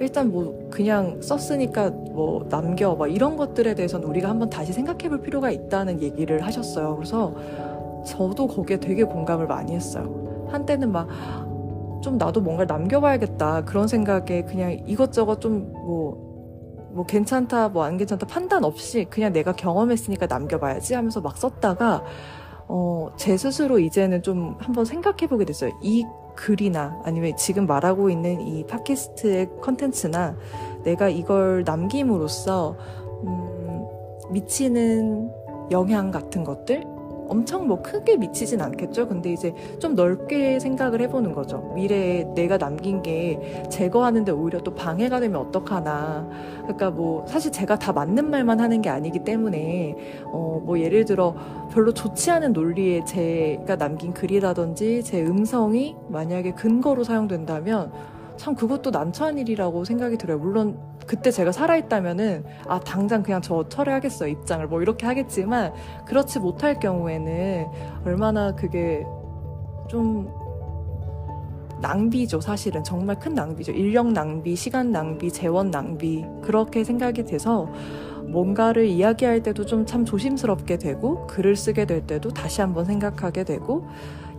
일단 0.00 0.30
뭐 0.30 0.68
그냥 0.70 1.20
썼으니까 1.20 1.90
뭐 1.90 2.46
남겨 2.48 2.94
막 2.94 3.08
이런 3.08 3.36
것들에 3.36 3.74
대해서는 3.74 4.06
우리가 4.06 4.28
한번 4.28 4.48
다시 4.48 4.72
생각해 4.72 5.08
볼 5.08 5.20
필요가 5.20 5.50
있다는 5.50 6.00
얘기를 6.02 6.40
하셨어요. 6.40 6.94
그래서 6.96 7.34
저도 8.06 8.46
거기에 8.46 8.78
되게 8.78 9.02
공감을 9.02 9.46
많이 9.46 9.74
했어요. 9.74 10.46
한때는 10.50 10.92
막 10.92 11.08
좀 12.00 12.16
나도 12.16 12.40
뭔가를 12.40 12.66
남겨봐야겠다 12.66 13.64
그런 13.64 13.88
생각에 13.88 14.42
그냥 14.42 14.72
이것저것 14.86 15.40
좀뭐 15.40 16.27
뭐 16.98 17.06
괜찮다 17.06 17.68
뭐 17.68 17.84
안 17.84 17.96
괜찮다 17.96 18.26
판단 18.26 18.64
없이 18.64 19.06
그냥 19.08 19.32
내가 19.32 19.52
경험했으니까 19.52 20.26
남겨봐야지 20.26 20.94
하면서 20.94 21.20
막 21.20 21.38
썼다가 21.38 22.02
어, 22.66 23.10
제 23.16 23.36
스스로 23.36 23.78
이제는 23.78 24.22
좀 24.22 24.56
한번 24.58 24.84
생각해 24.84 25.28
보게 25.28 25.44
됐어요. 25.44 25.70
이 25.80 26.04
글이나 26.34 27.00
아니면 27.04 27.36
지금 27.36 27.66
말하고 27.66 28.10
있는 28.10 28.40
이 28.40 28.66
팟캐스트의 28.66 29.48
컨텐츠나 29.62 30.36
내가 30.82 31.08
이걸 31.08 31.62
남김으로써 31.64 32.76
음, 33.24 33.86
미치는 34.32 35.30
영향 35.70 36.10
같은 36.10 36.42
것들 36.42 36.82
엄청 37.28 37.66
뭐 37.68 37.80
크게 37.82 38.16
미치진 38.16 38.60
않겠죠. 38.60 39.06
근데 39.08 39.32
이제 39.32 39.54
좀 39.78 39.94
넓게 39.94 40.58
생각을 40.58 41.00
해보는 41.02 41.32
거죠. 41.32 41.72
미래에 41.74 42.24
내가 42.34 42.58
남긴 42.58 43.02
게 43.02 43.66
제거하는데 43.70 44.32
오히려 44.32 44.60
또 44.60 44.74
방해가 44.74 45.20
되면 45.20 45.40
어떡하나. 45.40 46.28
그러니까 46.62 46.90
뭐 46.90 47.26
사실 47.26 47.52
제가 47.52 47.78
다 47.78 47.92
맞는 47.92 48.30
말만 48.30 48.60
하는 48.60 48.82
게 48.82 48.88
아니기 48.88 49.20
때문에 49.20 49.94
어 50.32 50.58
뭐 50.68 50.78
예를 50.80 51.04
들어 51.06 51.34
별로 51.72 51.92
좋지 51.94 52.30
않은 52.30 52.52
논리에 52.52 53.04
제가 53.04 53.76
남긴 53.76 54.12
글이라든지 54.12 55.02
제 55.02 55.22
음성이 55.22 55.96
만약에 56.08 56.52
근거로 56.52 57.04
사용된다면 57.04 57.90
참 58.38 58.54
그것도 58.54 58.90
난처한 58.90 59.36
일이라고 59.38 59.84
생각이 59.84 60.16
들어요. 60.16 60.38
물론 60.38 60.78
그때 61.06 61.30
제가 61.30 61.52
살아있다면은 61.52 62.44
아 62.66 62.78
당장 62.80 63.22
그냥 63.22 63.42
저 63.42 63.68
철회하겠어요 63.68 64.30
입장을 64.30 64.66
뭐 64.68 64.80
이렇게 64.82 65.06
하겠지만 65.06 65.72
그렇지 66.06 66.38
못할 66.38 66.78
경우에는 66.78 67.66
얼마나 68.04 68.54
그게 68.54 69.04
좀 69.88 70.30
낭비죠 71.80 72.40
사실은 72.40 72.84
정말 72.84 73.18
큰 73.18 73.34
낭비죠 73.34 73.72
인력 73.72 74.12
낭비 74.12 74.54
시간 74.54 74.92
낭비 74.92 75.30
재원 75.30 75.70
낭비 75.70 76.24
그렇게 76.42 76.84
생각이 76.84 77.24
돼서 77.24 77.68
뭔가를 78.26 78.84
이야기할 78.86 79.42
때도 79.42 79.64
좀 79.64 79.86
참 79.86 80.04
조심스럽게 80.04 80.76
되고 80.76 81.26
글을 81.26 81.56
쓰게 81.56 81.86
될 81.86 82.06
때도 82.06 82.30
다시 82.30 82.60
한번 82.60 82.84
생각하게 82.84 83.44
되고 83.44 83.86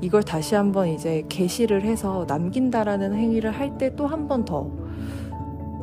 이걸 0.02 0.24
다시 0.24 0.56
한번 0.56 0.88
이제 0.88 1.24
게시를 1.30 1.84
해서 1.84 2.26
남긴다라는 2.28 3.14
행위를 3.14 3.52
할 3.52 3.78
때 3.78 3.96
또 3.96 4.06
한 4.08 4.28
번 4.28 4.46
더 4.46 4.72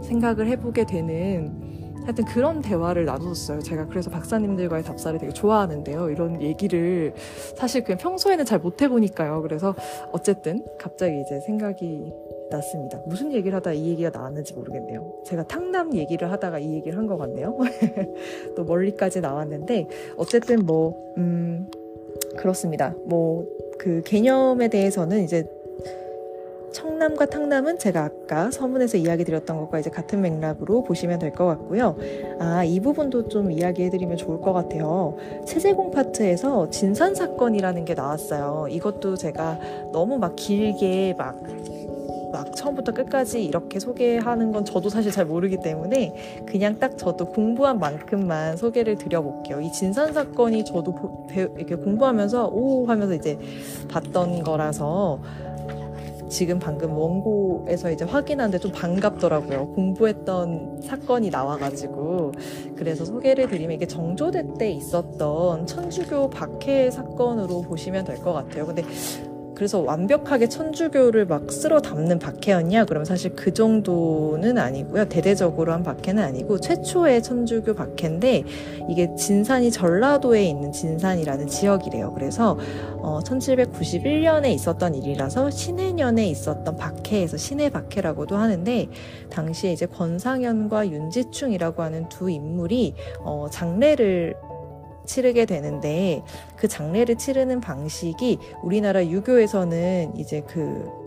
생각을 0.03 0.47
해보게 0.49 0.85
되는 0.87 1.65
하여튼 2.05 2.25
그런 2.25 2.63
대화를 2.63 3.05
나눴어요. 3.05 3.59
제가 3.63 3.87
그래서 3.89 4.11
박사님들과의 4.11 4.85
답사를 4.85 5.19
되게 5.19 5.33
좋아하는데요. 5.33 6.09
이런 6.11 6.41
얘기를 6.41 7.13
사실 7.57 7.83
그냥 7.83 7.99
평소에는 7.99 8.45
잘 8.45 8.61
못 8.61 8.81
해보니까요. 8.81 9.43
그래서 9.43 9.75
어쨌든 10.13 10.65
갑자기 10.79 11.21
이제 11.21 11.41
생각이 11.41 12.13
났습니다. 12.49 13.01
무슨 13.07 13.33
얘기를 13.33 13.57
하다 13.57 13.73
이 13.73 13.89
얘기가 13.89 14.11
나왔는지 14.11 14.55
모르겠네요. 14.55 15.15
제가 15.27 15.43
탕남 15.49 15.95
얘기를 15.97 16.31
하다가 16.31 16.61
이 16.61 16.75
얘기를 16.75 16.97
한 16.97 17.09
것 17.09 17.17
같네요. 17.19 17.59
또 18.57 18.63
멀리까지 18.65 19.21
나왔는데 19.21 19.89
어쨌든 20.17 20.65
뭐 20.65 20.95
음. 21.17 21.69
그렇습니다. 22.37 22.95
뭐 23.07 23.45
그 23.79 24.03
개념에 24.05 24.69
대해서는 24.69 25.23
이제 25.25 25.49
청남과 26.73 27.27
탕남은 27.27 27.79
제가 27.79 28.05
아까 28.05 28.51
서문에서 28.51 28.99
이야기 28.99 29.25
드렸던 29.25 29.57
것과 29.57 29.79
이제 29.79 29.89
같은 29.89 30.21
맥락으로 30.21 30.83
보시면 30.83 31.19
될 31.19 31.33
것 31.33 31.47
같고요. 31.47 31.97
아, 32.39 32.65
이 32.65 32.81
부분도 32.81 33.29
좀 33.29 33.51
이야기해 33.51 33.89
드리면 33.89 34.19
좋을 34.19 34.41
것 34.43 34.53
같아요. 34.53 35.17
체제공 35.47 35.91
파트에서 35.91 36.69
진산 36.69 37.15
사건이라는 37.15 37.85
게 37.87 37.95
나왔어요. 37.95 38.67
이것도 38.69 39.17
제가 39.17 39.59
너무 39.93 40.19
막 40.19 40.37
길게 40.37 41.15
막, 41.17 41.41
막 42.33 42.55
처음부터 42.55 42.93
끝까지 42.93 43.45
이렇게 43.45 43.79
소개하는 43.79 44.53
건 44.53 44.65
저도 44.65 44.89
사실 44.89 45.11
잘 45.13 45.25
모르기 45.27 45.59
때문에 45.59 46.45
그냥 46.47 46.79
딱 46.79 46.97
저도 46.99 47.27
공부한 47.27 47.79
만큼만 47.79 48.57
소개를 48.57 48.97
드려볼게요. 48.97 49.61
이 49.61 49.71
진산 49.73 50.13
사건이 50.13 50.65
저도 50.65 50.95
이렇게 51.57 51.75
공부하면서 51.77 52.49
오 52.49 52.87
하면서 52.87 53.15
이제 53.15 53.39
봤던 53.89 54.43
거라서 54.43 55.21
지금 56.29 56.59
방금 56.59 56.91
원고에서 56.97 57.93
이제 57.93 58.05
확인하는데 58.05 58.59
좀 58.59 58.73
반갑더라고요. 58.73 59.69
공부했던 59.69 60.81
사건이 60.83 61.31
나와가지고. 61.31 62.33
그래서 62.75 63.05
소개를 63.05 63.49
드리면 63.49 63.77
이게 63.77 63.87
정조대 63.87 64.45
때 64.59 64.69
있었던 64.71 65.67
천주교 65.67 66.31
박해 66.31 66.91
사건으로 66.91 67.63
보시면 67.63 68.05
될 68.05 68.17
것 68.17 68.33
같아요. 68.33 68.67
근데 68.67 68.83
그래서 69.57 69.81
완벽하게 69.81 70.49
천주교를 70.49 71.25
막 71.25 71.51
쓸어 71.51 71.81
담는 71.81 72.19
박해였냐? 72.19 72.85
그러면 72.85 73.07
사실 73.07 73.35
그 73.35 73.55
정도는 73.55 74.59
아니고요. 74.59 75.07
대대적으로 75.07 75.73
한 75.73 75.83
박해는 75.83 76.23
아니고 76.23 76.61
최초의 76.61 77.23
천주교 77.23 77.75
박해인데 77.75 78.45
이게 78.91 79.15
진산이 79.17 79.71
전라도에 79.71 80.45
있는 80.45 80.73
진산이라는 80.73 81.47
지역이래요. 81.47 82.13
그래서 82.13 82.59
어, 82.99 83.21
1791년에 83.21 84.49
있었던 84.49 84.95
일이라서 84.95 85.51
신해년에 85.51 86.27
있었던 86.29 86.77
박해에서 86.77 87.39
신해 87.39 87.71
박해라고도 87.71 88.37
하는데 88.37 88.89
당시에 89.31 89.73
이제 89.73 89.87
권상현과 89.87 90.89
윤지충이라고 90.89 91.83
하는 91.83 92.09
두 92.11 92.29
인물이 92.29 92.95
어, 93.21 93.47
장례를 93.51 94.35
치르게 95.07 95.47
되는데 95.47 96.23
그 96.57 96.69
장례를 96.69 97.17
치르는 97.17 97.61
방식이 97.61 98.39
우리나라 98.63 99.07
유교에서는 99.07 100.17
이제 100.17 100.43
그 100.47 101.07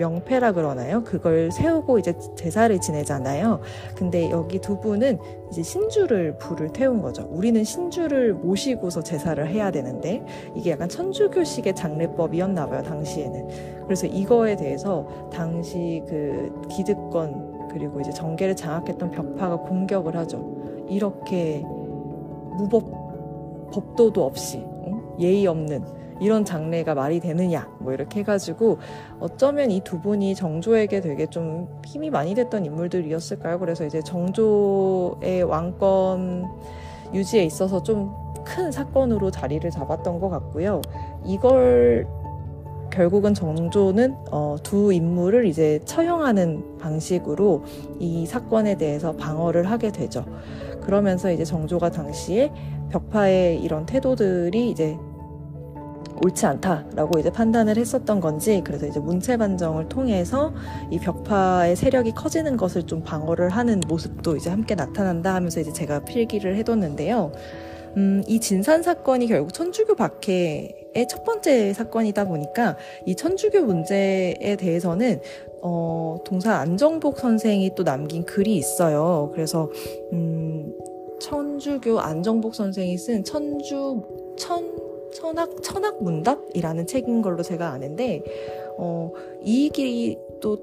명패라 0.00 0.52
그러나요? 0.52 1.04
그걸 1.04 1.50
세우고 1.50 1.98
이제 1.98 2.14
제사를 2.34 2.80
지내잖아요. 2.80 3.60
근데 3.94 4.30
여기 4.30 4.58
두 4.58 4.80
분은 4.80 5.18
이제 5.50 5.62
신주를 5.62 6.38
불을 6.38 6.72
태운 6.72 7.02
거죠. 7.02 7.28
우리는 7.30 7.62
신주를 7.62 8.32
모시고서 8.32 9.02
제사를 9.02 9.46
해야 9.46 9.70
되는데 9.70 10.24
이게 10.54 10.70
약간 10.70 10.88
천주교식의 10.88 11.74
장례법이었나 11.74 12.66
봐요, 12.66 12.82
당시에는. 12.82 13.48
그래서 13.84 14.06
이거에 14.06 14.56
대해서 14.56 15.06
당시 15.30 16.02
그 16.08 16.66
기득권 16.70 17.68
그리고 17.70 18.00
이제 18.00 18.10
정계를 18.10 18.56
장악했던 18.56 19.10
벽파가 19.10 19.56
공격을 19.58 20.16
하죠. 20.16 20.86
이렇게 20.88 21.62
무법 22.56 22.99
법도도 23.70 24.24
없이 24.24 24.58
응? 24.86 25.00
예의 25.18 25.46
없는 25.46 25.84
이런 26.20 26.44
장례가 26.44 26.94
말이 26.94 27.18
되느냐 27.20 27.66
뭐 27.78 27.92
이렇게 27.92 28.20
해가지고 28.20 28.78
어쩌면 29.20 29.70
이 29.70 29.80
두 29.80 30.00
분이 30.00 30.34
정조에게 30.34 31.00
되게 31.00 31.26
좀 31.26 31.66
힘이 31.86 32.10
많이 32.10 32.34
됐던 32.34 32.66
인물들이었을까요? 32.66 33.58
그래서 33.58 33.86
이제 33.86 34.00
정조의 34.02 35.42
왕권 35.44 36.46
유지에 37.14 37.44
있어서 37.44 37.82
좀 37.82 38.30
큰 38.44 38.72
사건으로 38.72 39.30
자리를 39.30 39.68
잡았던 39.70 40.18
것 40.18 40.28
같고요. 40.28 40.80
이걸 41.24 42.06
결국은 42.90 43.34
정조는 43.34 44.16
어, 44.32 44.56
두 44.62 44.92
인물을 44.92 45.46
이제 45.46 45.78
처형하는 45.84 46.78
방식으로 46.78 47.62
이 48.00 48.26
사건에 48.26 48.76
대해서 48.76 49.12
방어를 49.12 49.70
하게 49.70 49.92
되죠. 49.92 50.24
그러면서 50.90 51.30
이제 51.30 51.44
정조가 51.44 51.90
당시에 51.90 52.50
벽파의 52.90 53.62
이런 53.62 53.86
태도들이 53.86 54.70
이제 54.70 54.96
옳지 56.24 56.44
않다라고 56.46 57.20
이제 57.20 57.30
판단을 57.30 57.76
했었던 57.76 58.20
건지 58.20 58.60
그래서 58.64 58.88
이제 58.88 58.98
문체 58.98 59.36
반정을 59.36 59.88
통해서 59.88 60.52
이 60.90 60.98
벽파의 60.98 61.76
세력이 61.76 62.10
커지는 62.12 62.56
것을 62.56 62.82
좀 62.88 63.04
방어를 63.04 63.50
하는 63.50 63.80
모습도 63.86 64.34
이제 64.36 64.50
함께 64.50 64.74
나타난다 64.74 65.32
하면서 65.32 65.60
이제 65.60 65.72
제가 65.72 66.00
필기를 66.04 66.56
해뒀는데요. 66.56 67.30
음, 67.96 68.24
이 68.26 68.40
진산 68.40 68.82
사건이 68.82 69.28
결국 69.28 69.52
천주교 69.52 69.94
박해 69.94 70.74
의 70.96 71.06
첫 71.06 71.24
번째 71.24 71.72
사건이다 71.72 72.24
보니까 72.24 72.76
이 73.06 73.14
천주교 73.14 73.62
문제에 73.62 74.56
대해서는 74.58 75.20
어, 75.62 76.18
동사 76.24 76.54
안정복 76.54 77.18
선생이 77.18 77.74
또 77.74 77.84
남긴 77.84 78.24
글이 78.24 78.56
있어요. 78.56 79.30
그래서 79.32 79.70
음, 80.12 80.74
천주교 81.20 82.00
안정복 82.00 82.54
선생이 82.54 82.96
쓴 82.98 83.24
천주 83.24 84.02
천 84.36 84.80
천학 85.12 85.62
천학 85.62 86.02
문답이라는 86.02 86.86
책인 86.86 87.20
걸로 87.22 87.42
제가 87.42 87.70
아는데 87.70 88.22
어 88.78 89.10
이익이 89.42 90.18
또 90.40 90.58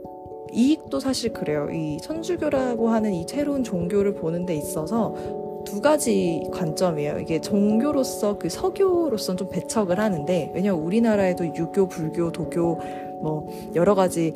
이익도 0.54 1.00
사실 1.00 1.34
그래요. 1.34 1.70
이 1.70 1.98
천주교라고 2.02 2.90
하는 2.90 3.14
이 3.14 3.26
새로운 3.28 3.64
종교를 3.64 4.14
보는 4.16 4.46
데 4.46 4.56
있어서 4.56 5.14
두 5.66 5.82
가지 5.82 6.42
관점이에요. 6.54 7.20
이게 7.20 7.42
종교로서 7.42 8.38
그 8.38 8.48
서교로서는 8.48 9.38
좀 9.38 9.50
배척을 9.50 10.00
하는데 10.00 10.52
왜냐면 10.56 10.80
우리나라에도 10.80 11.46
유교, 11.46 11.88
불교, 11.90 12.32
도교 12.32 12.80
뭐 13.22 13.48
여러 13.76 13.94
가지 13.94 14.34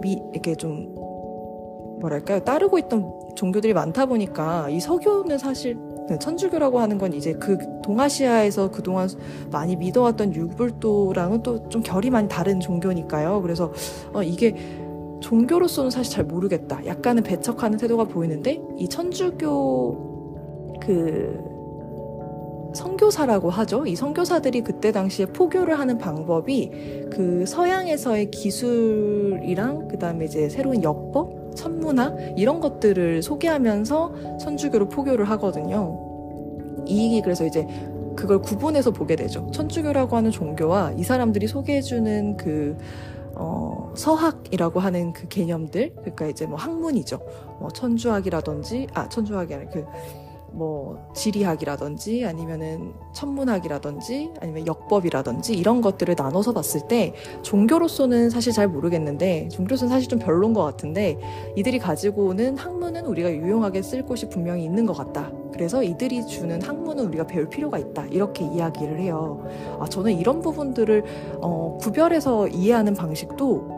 미 0.00 0.20
이렇게 0.32 0.54
좀 0.54 0.94
뭐랄까요 2.00 2.40
따르고 2.40 2.78
있던 2.78 3.10
종교들이 3.36 3.72
많다 3.72 4.06
보니까 4.06 4.68
이 4.70 4.80
서교는 4.80 5.38
사실 5.38 5.76
네, 6.08 6.18
천주교라고 6.18 6.78
하는 6.78 6.98
건 6.98 7.12
이제 7.12 7.32
그 7.32 7.58
동아시아에서 7.82 8.70
그동안 8.70 9.08
많이 9.50 9.74
믿어왔던 9.76 10.34
유불도랑은 10.34 11.42
또 11.42 11.68
좀 11.68 11.82
결이 11.82 12.10
많이 12.10 12.28
다른 12.28 12.60
종교니까요. 12.60 13.42
그래서 13.42 13.72
어, 14.12 14.22
이게 14.22 14.54
종교로서는 15.20 15.90
사실 15.90 16.12
잘 16.12 16.24
모르겠다. 16.24 16.84
약간은 16.86 17.22
배척하는 17.24 17.78
태도가 17.78 18.04
보이는데 18.04 18.60
이 18.76 18.88
천주교 18.88 20.76
그 20.80 21.55
선교사라고 22.76 23.50
하죠. 23.50 23.86
이 23.86 23.96
선교사들이 23.96 24.62
그때 24.62 24.92
당시에 24.92 25.26
포교를 25.26 25.78
하는 25.78 25.98
방법이 25.98 26.70
그 27.10 27.44
서양에서의 27.46 28.30
기술이랑 28.30 29.88
그다음에 29.88 30.26
이제 30.26 30.48
새로운 30.48 30.82
역법 30.82 31.56
천문화 31.56 32.14
이런 32.36 32.60
것들을 32.60 33.22
소개하면서 33.22 34.38
천주교로 34.38 34.88
포교를 34.88 35.28
하거든요. 35.30 35.98
이익이 36.86 37.22
그래서 37.22 37.44
이제 37.44 37.66
그걸 38.14 38.40
구분해서 38.40 38.92
보게 38.92 39.16
되죠. 39.16 39.50
천주교라고 39.52 40.16
하는 40.16 40.30
종교와 40.30 40.92
이 40.96 41.02
사람들이 41.02 41.48
소개해주는 41.48 42.36
그 42.36 42.76
어, 43.38 43.92
서학이라고 43.94 44.80
하는 44.80 45.12
그 45.12 45.28
개념들, 45.28 45.92
그러니까 45.96 46.26
이제 46.26 46.46
뭐 46.46 46.56
학문이죠. 46.56 47.18
뭐 47.60 47.68
천주학이라든지, 47.68 48.86
아, 48.94 49.06
천주학이 49.10 49.52
아니라 49.52 49.70
그 49.70 49.84
뭐 50.56 50.98
지리학이라든지 51.14 52.24
아니면은 52.24 52.94
천문학이라든지 53.12 54.32
아니면 54.40 54.66
역법이라든지 54.66 55.54
이런 55.54 55.82
것들을 55.82 56.14
나눠서 56.16 56.52
봤을 56.52 56.88
때 56.88 57.12
종교로서는 57.42 58.30
사실 58.30 58.52
잘 58.52 58.66
모르겠는데 58.66 59.48
종교로서는 59.50 59.90
사실 59.90 60.08
좀 60.08 60.18
별론 60.18 60.54
것 60.54 60.62
같은데 60.62 61.18
이들이 61.56 61.78
가지고 61.78 62.28
오는 62.28 62.56
학문은 62.56 63.04
우리가 63.04 63.30
유용하게 63.30 63.82
쓸 63.82 64.02
곳이 64.04 64.30
분명히 64.30 64.64
있는 64.64 64.86
것 64.86 64.94
같다. 64.94 65.30
그래서 65.52 65.82
이들이 65.82 66.26
주는 66.26 66.60
학문은 66.62 67.04
우리가 67.06 67.26
배울 67.26 67.48
필요가 67.48 67.78
있다. 67.78 68.06
이렇게 68.06 68.44
이야기를 68.44 68.98
해요. 68.98 69.44
아 69.78 69.86
저는 69.86 70.18
이런 70.18 70.40
부분들을 70.40 71.04
어, 71.42 71.76
구별해서 71.80 72.48
이해하는 72.48 72.94
방식도 72.94 73.76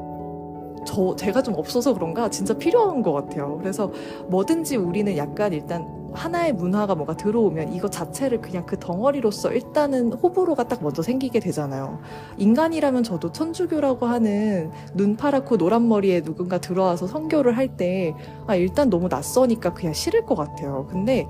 저 0.87 1.17
제가 1.17 1.43
좀 1.43 1.55
없어서 1.55 1.93
그런가 1.93 2.31
진짜 2.31 2.55
필요한 2.55 3.03
것 3.03 3.13
같아요. 3.13 3.59
그래서 3.59 3.91
뭐든지 4.29 4.77
우리는 4.77 5.17
약간 5.17 5.53
일단 5.53 5.98
하나의 6.13 6.53
문화가 6.53 6.95
뭔가 6.95 7.17
들어오면 7.17 7.73
이것 7.75 7.93
자체를 7.93 8.41
그냥 8.41 8.65
그 8.67 8.79
덩어리로서 8.79 9.53
일단은 9.53 10.13
호불호가 10.13 10.69
딱 10.69 10.83
먼저 10.83 11.03
생기게 11.03 11.41
되잖아요. 11.41 12.01
인간이라면 12.39 13.03
저도 13.03 13.33
천주교라고 13.33 14.07
하는 14.07 14.71
눈 14.95 15.17
파랗고 15.17 15.59
노란 15.59 15.89
머리에 15.89 16.23
누군가 16.23 16.59
들어와서 16.59 17.07
성교를 17.07 17.57
할 17.57 17.69
때 17.77 18.15
아, 18.47 18.55
일단 18.55 18.89
너무 18.91 19.09
낯서니까 19.09 19.75
그냥 19.75 19.93
싫을 19.93 20.25
것 20.25 20.35
같아요. 20.35 20.87
근데 20.91 21.29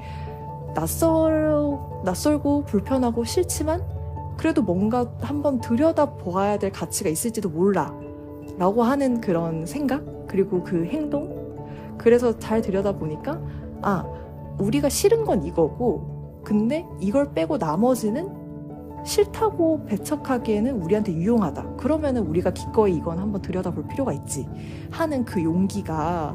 낯설, 0.74 1.76
낯설고 2.05 2.64
불편하고 2.64 3.24
싫지만 3.24 3.83
그래도 4.37 4.62
뭔가 4.62 5.11
한번 5.20 5.61
들여다 5.61 6.14
보아야 6.14 6.59
될 6.59 6.70
가치가 6.70 7.11
있을지도 7.11 7.49
몰라. 7.49 7.93
라고 8.57 8.85
하는 8.85 9.20
그런 9.20 9.66
생각? 9.66 10.05
그리고 10.29 10.62
그 10.62 10.85
행동? 10.85 11.97
그래서 11.99 12.39
잘 12.39 12.62
들여다 12.62 12.93
보니까, 12.93 13.41
아, 13.83 14.05
우리가 14.59 14.88
싫은 14.88 15.24
건 15.24 15.44
이거고, 15.44 16.42
근데 16.44 16.86
이걸 17.00 17.32
빼고 17.32 17.59
나머지는 17.59 18.28
싫다고 19.04 19.84
배척하기에는 19.86 20.82
우리한테 20.82 21.12
유용하다. 21.12 21.76
그러면은 21.76 22.26
우리가 22.26 22.50
기꺼이 22.50 22.94
이건 22.94 23.18
한번 23.18 23.40
들여다볼 23.42 23.86
필요가 23.88 24.12
있지. 24.12 24.46
하는 24.90 25.24
그 25.24 25.42
용기가 25.42 26.34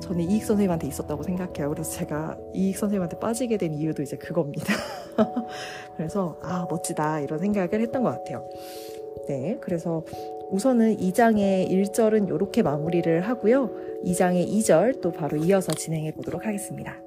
저는 0.00 0.28
이익 0.28 0.44
선생님한테 0.44 0.88
있었다고 0.88 1.22
생각해요. 1.22 1.70
그래서 1.70 1.90
제가 1.92 2.36
이익 2.54 2.76
선생님한테 2.76 3.18
빠지게 3.20 3.56
된 3.58 3.74
이유도 3.74 4.02
이제 4.02 4.16
그겁니다. 4.16 4.74
그래서 5.96 6.36
아 6.42 6.66
멋지다 6.68 7.20
이런 7.20 7.38
생각을 7.38 7.80
했던 7.80 8.02
것 8.02 8.10
같아요. 8.10 8.44
네, 9.28 9.56
그래서 9.60 10.02
우선은 10.50 10.96
2장의 10.96 11.70
1절은 11.70 12.28
이렇게 12.28 12.62
마무리를 12.62 13.20
하고요. 13.20 13.70
2장의 14.04 14.48
2절 14.48 15.00
또 15.00 15.12
바로 15.12 15.36
이어서 15.36 15.72
진행해 15.72 16.12
보도록 16.12 16.44
하겠습니다. 16.44 17.00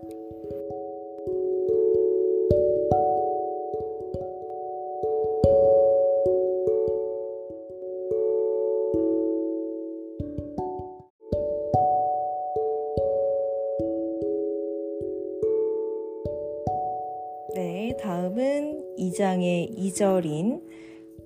네, 17.55 17.95
다음은 18.01 18.95
2장의 18.97 19.77
2절인 19.77 20.72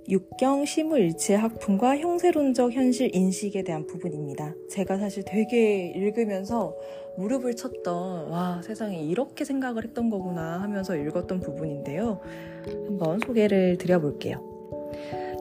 육경 0.10 0.64
시무일체 0.64 1.36
학풍과 1.36 1.98
형세론적 1.98 2.72
현실 2.72 3.14
인식에 3.14 3.64
대한 3.64 3.86
부분입니다. 3.86 4.56
제가 4.70 4.98
사실 4.98 5.24
되게 5.26 5.88
읽으면서 5.88 6.74
무릎을 7.18 7.58
쳤던 7.58 8.30
와 8.30 8.62
세상에 8.64 9.02
이렇게 9.02 9.44
생각을 9.44 9.84
했던 9.84 10.10
거구나 10.10 10.62
하면서 10.62 10.96
읽었던 10.96 11.42
부분인데요. 11.42 12.22
한번 12.88 13.20
소개를 13.26 13.78
드려볼게요. 13.78 14.42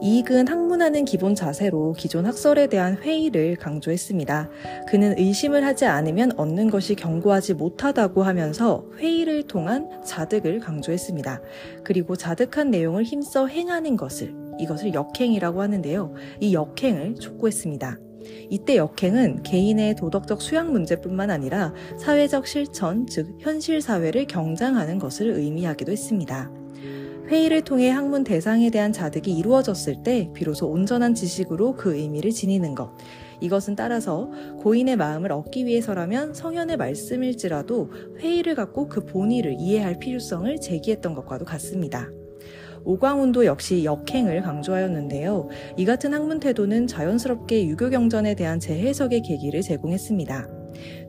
이익은 0.03 0.49
학문하는 0.49 1.05
기본 1.05 1.35
자세로 1.35 1.95
기존 1.97 2.27
학설에 2.27 2.67
대한 2.67 2.97
회의를 2.99 3.57
강조했습니다. 3.57 4.51
그는 4.89 5.17
의심을 5.17 5.65
하지 5.65 5.87
않으면 5.87 6.33
얻는 6.37 6.71
것이 6.71 6.97
견고하지 6.97 7.55
못하다고 7.55 8.23
하면서 8.23 8.85
회의를 8.99 9.45
통한 9.45 10.03
자득을 10.05 10.61
강조했습니다. 10.61 11.41
그리고 11.83 12.15
자득한 12.15 12.71
내용을 12.71 13.05
힘써 13.05 13.47
행하는 13.47 13.97
것을 13.97 14.46
이것을 14.59 14.95
역행이라고 14.95 15.63
하는데요. 15.63 16.15
이 16.41 16.55
역행을 16.55 17.17
촉구했습니다. 17.17 17.99
이때 18.51 18.77
역행은 18.77 19.43
개인의 19.43 19.97
도덕적 19.97 20.43
수양 20.43 20.73
문제뿐만 20.73 21.31
아니라 21.31 21.73
사회적 21.99 22.47
실천, 22.47 23.07
즉 23.07 23.37
현실 23.41 23.81
사회를 23.81 24.27
경장하는 24.27 24.99
것을 24.99 25.31
의미하기도 25.31 25.93
했습니다. 25.93 26.51
회의를 27.29 27.63
통해 27.63 27.91
학문 27.91 28.23
대상에 28.23 28.71
대한 28.71 28.93
자득이 28.93 29.37
이루어졌을 29.37 30.03
때 30.05 30.31
비로소 30.33 30.69
온전한 30.69 31.15
지식으로 31.15 31.75
그 31.75 31.97
의미를 31.97 32.31
지니는 32.31 32.77
것. 32.77 32.93
이것은 33.41 33.75
따라서 33.75 34.31
고인의 34.61 34.97
마음을 34.97 35.33
얻기 35.33 35.67
위해서라면 35.67 36.35
성현의 36.35 36.77
말씀일지라도 36.77 37.91
회의를 38.21 38.55
갖고 38.55 38.89
그 38.89 39.05
본의를 39.05 39.57
이해할 39.59 39.99
필요성을 39.99 40.61
제기했던 40.61 41.15
것과도 41.15 41.45
같습니다. 41.45 42.09
오광훈도 42.87 43.45
역시 43.47 43.85
역행을 43.85 44.43
강조하였는데요. 44.43 45.49
이 45.77 45.85
같은 45.85 46.15
학문 46.15 46.39
태도는 46.39 46.87
자연스럽게 46.87 47.67
유교 47.67 47.91
경전에 47.91 48.37
대한 48.37 48.61
재해석의 48.61 49.23
계기를 49.23 49.61
제공했습니다. 49.61 50.47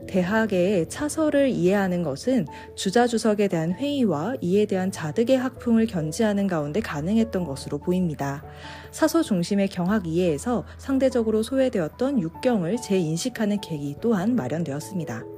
대학의 0.08 0.88
차서를 0.88 1.50
이해하는 1.50 2.02
것은 2.02 2.46
주자 2.74 3.06
주석에 3.06 3.46
대한 3.46 3.72
회의와 3.72 4.34
이에 4.40 4.64
대한 4.64 4.90
자득의 4.90 5.36
학풍을 5.36 5.86
견지하는 5.86 6.46
가운데 6.46 6.80
가능했던 6.80 7.44
것으로 7.44 7.78
보입니다. 7.78 8.42
사서 8.90 9.22
중심의 9.22 9.68
경학 9.68 10.06
이해에서 10.06 10.64
상대적으로 10.78 11.42
소외되었던 11.42 12.20
육경을 12.20 12.78
재인식하는 12.78 13.60
계기 13.60 13.96
또한 14.00 14.34
마련되었습니다. 14.34 15.37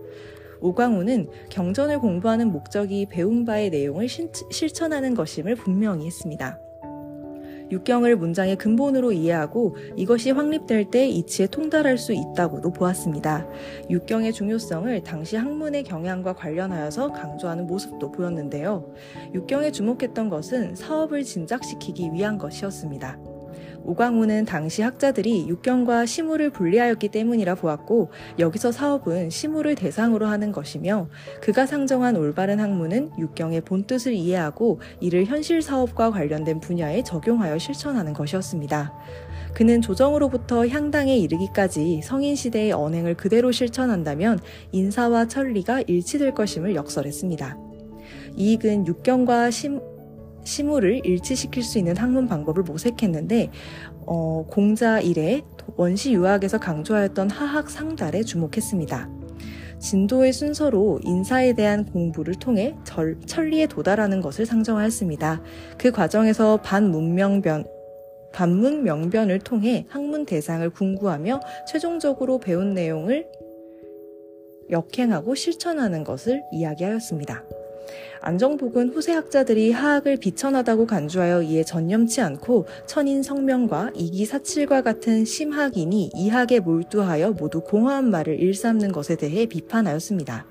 오광우는 0.60 1.28
경전을 1.50 1.98
공부하는 1.98 2.52
목적이 2.52 3.06
배운 3.06 3.44
바의 3.44 3.70
내용을 3.70 4.08
실천하는 4.08 5.14
것임을 5.14 5.56
분명히 5.56 6.06
했습니다. 6.06 6.58
육경을 7.70 8.16
문장의 8.16 8.56
근본으로 8.56 9.12
이해하고 9.12 9.76
이것이 9.96 10.32
확립될 10.32 10.90
때 10.90 11.08
이치에 11.08 11.46
통달할 11.46 11.98
수 11.98 12.12
있다고도 12.12 12.72
보았습니다. 12.72 13.46
육경의 13.88 14.32
중요성을 14.32 15.02
당시 15.04 15.36
학문의 15.36 15.84
경향과 15.84 16.34
관련하여서 16.34 17.12
강조하는 17.12 17.66
모습도 17.66 18.10
보였는데요. 18.10 18.92
육경에 19.34 19.70
주목했던 19.70 20.28
것은 20.28 20.74
사업을 20.74 21.22
진작시키기 21.22 22.10
위한 22.12 22.38
것이었습니다. 22.38 23.29
오광우는 23.90 24.44
당시 24.44 24.82
학자들이 24.82 25.48
육경과 25.48 26.06
시무를 26.06 26.50
분리하였기 26.50 27.08
때문이라 27.08 27.56
보았고 27.56 28.10
여기서 28.38 28.70
사업은 28.70 29.30
시무를 29.30 29.74
대상으로 29.74 30.26
하는 30.26 30.52
것이며 30.52 31.08
그가 31.40 31.66
상정한 31.66 32.16
올바른 32.16 32.60
학문은 32.60 33.10
육경의 33.18 33.62
본뜻을 33.62 34.12
이해하고 34.12 34.80
이를 35.00 35.24
현실 35.24 35.60
사업과 35.60 36.12
관련된 36.12 36.60
분야에 36.60 37.02
적용하여 37.02 37.58
실천하는 37.58 38.12
것이었습니다. 38.12 38.94
그는 39.54 39.82
조정으로부터 39.82 40.68
향당에 40.68 41.16
이르기까지 41.16 42.02
성인 42.04 42.36
시대의 42.36 42.70
언행을 42.70 43.16
그대로 43.16 43.50
실천한다면 43.50 44.38
인사와 44.70 45.26
천리가 45.26 45.82
일치될 45.88 46.34
것임을 46.34 46.76
역설했습니다. 46.76 47.58
이익은 48.36 48.86
육경과 48.86 49.50
심, 49.50 49.80
시무를 50.44 51.04
일치시킬 51.04 51.62
수 51.62 51.78
있는 51.78 51.96
학문 51.96 52.26
방법을 52.26 52.62
모색했는데 52.62 53.50
어, 54.06 54.44
공자 54.48 55.00
일에 55.00 55.42
원시 55.76 56.12
유학에서 56.12 56.58
강조하였던 56.58 57.30
하학 57.30 57.70
상달에 57.70 58.22
주목했습니다. 58.22 59.08
진도의 59.78 60.32
순서로 60.32 61.00
인사에 61.04 61.54
대한 61.54 61.86
공부를 61.86 62.34
통해 62.34 62.76
절, 62.84 63.18
천리에 63.24 63.66
도달하는 63.66 64.20
것을 64.20 64.44
상정하였습니다. 64.44 65.42
그 65.78 65.90
과정에서 65.90 66.58
반문명변, 66.58 67.64
반문 68.32 68.84
명변을 68.84 69.40
통해 69.40 69.86
학문 69.88 70.26
대상을 70.26 70.68
궁구하며 70.70 71.40
최종적으로 71.66 72.38
배운 72.38 72.74
내용을 72.74 73.26
역행하고 74.70 75.34
실천하는 75.34 76.04
것을 76.04 76.42
이야기하였습니다. 76.52 77.42
안정복은 78.20 78.90
후세 78.90 79.12
학자들이 79.12 79.72
하학을 79.72 80.16
비천하다고 80.16 80.86
간주하여 80.86 81.42
이에 81.42 81.64
전념치 81.64 82.20
않고 82.20 82.66
천인 82.86 83.22
성명과 83.22 83.92
이기사칠과 83.94 84.82
같은 84.82 85.24
심학인이 85.24 86.12
이학에 86.14 86.60
몰두하여 86.60 87.32
모두 87.32 87.60
공허한 87.60 88.10
말을 88.10 88.40
일삼는 88.40 88.92
것에 88.92 89.16
대해 89.16 89.46
비판하였습니다. 89.46 90.46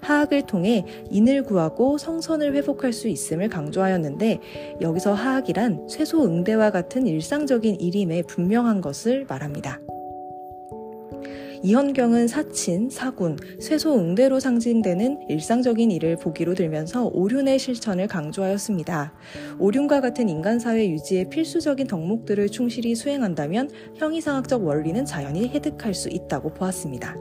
하학을 0.00 0.42
통해 0.42 0.84
인을 1.10 1.42
구하고 1.42 1.98
성선을 1.98 2.54
회복할 2.54 2.92
수 2.92 3.08
있음을 3.08 3.48
강조하였는데 3.48 4.40
여기서 4.80 5.14
하학이란 5.14 5.88
쇠소 5.88 6.24
응대와 6.24 6.70
같은 6.70 7.06
일상적인 7.06 7.80
일임에 7.80 8.22
분명한 8.22 8.80
것을 8.80 9.26
말합니다. 9.28 9.80
이현경은 11.62 12.28
사친, 12.28 12.90
사군, 12.90 13.36
쇠소 13.60 13.94
응대로 13.98 14.40
상징되는 14.40 15.28
일상적인 15.28 15.90
일을 15.90 16.16
보기로 16.16 16.54
들면서 16.54 17.06
오륜의 17.06 17.58
실천을 17.58 18.06
강조하였습니다. 18.06 19.14
오륜과 19.58 20.00
같은 20.00 20.28
인간사회 20.28 20.88
유지의 20.90 21.30
필수적인 21.30 21.86
덕목들을 21.86 22.48
충실히 22.48 22.94
수행한다면 22.94 23.70
형이상학적 23.96 24.64
원리는 24.64 25.04
자연히 25.04 25.48
획득할 25.48 25.94
수 25.94 26.08
있다고 26.08 26.52
보았습니다. 26.54 27.16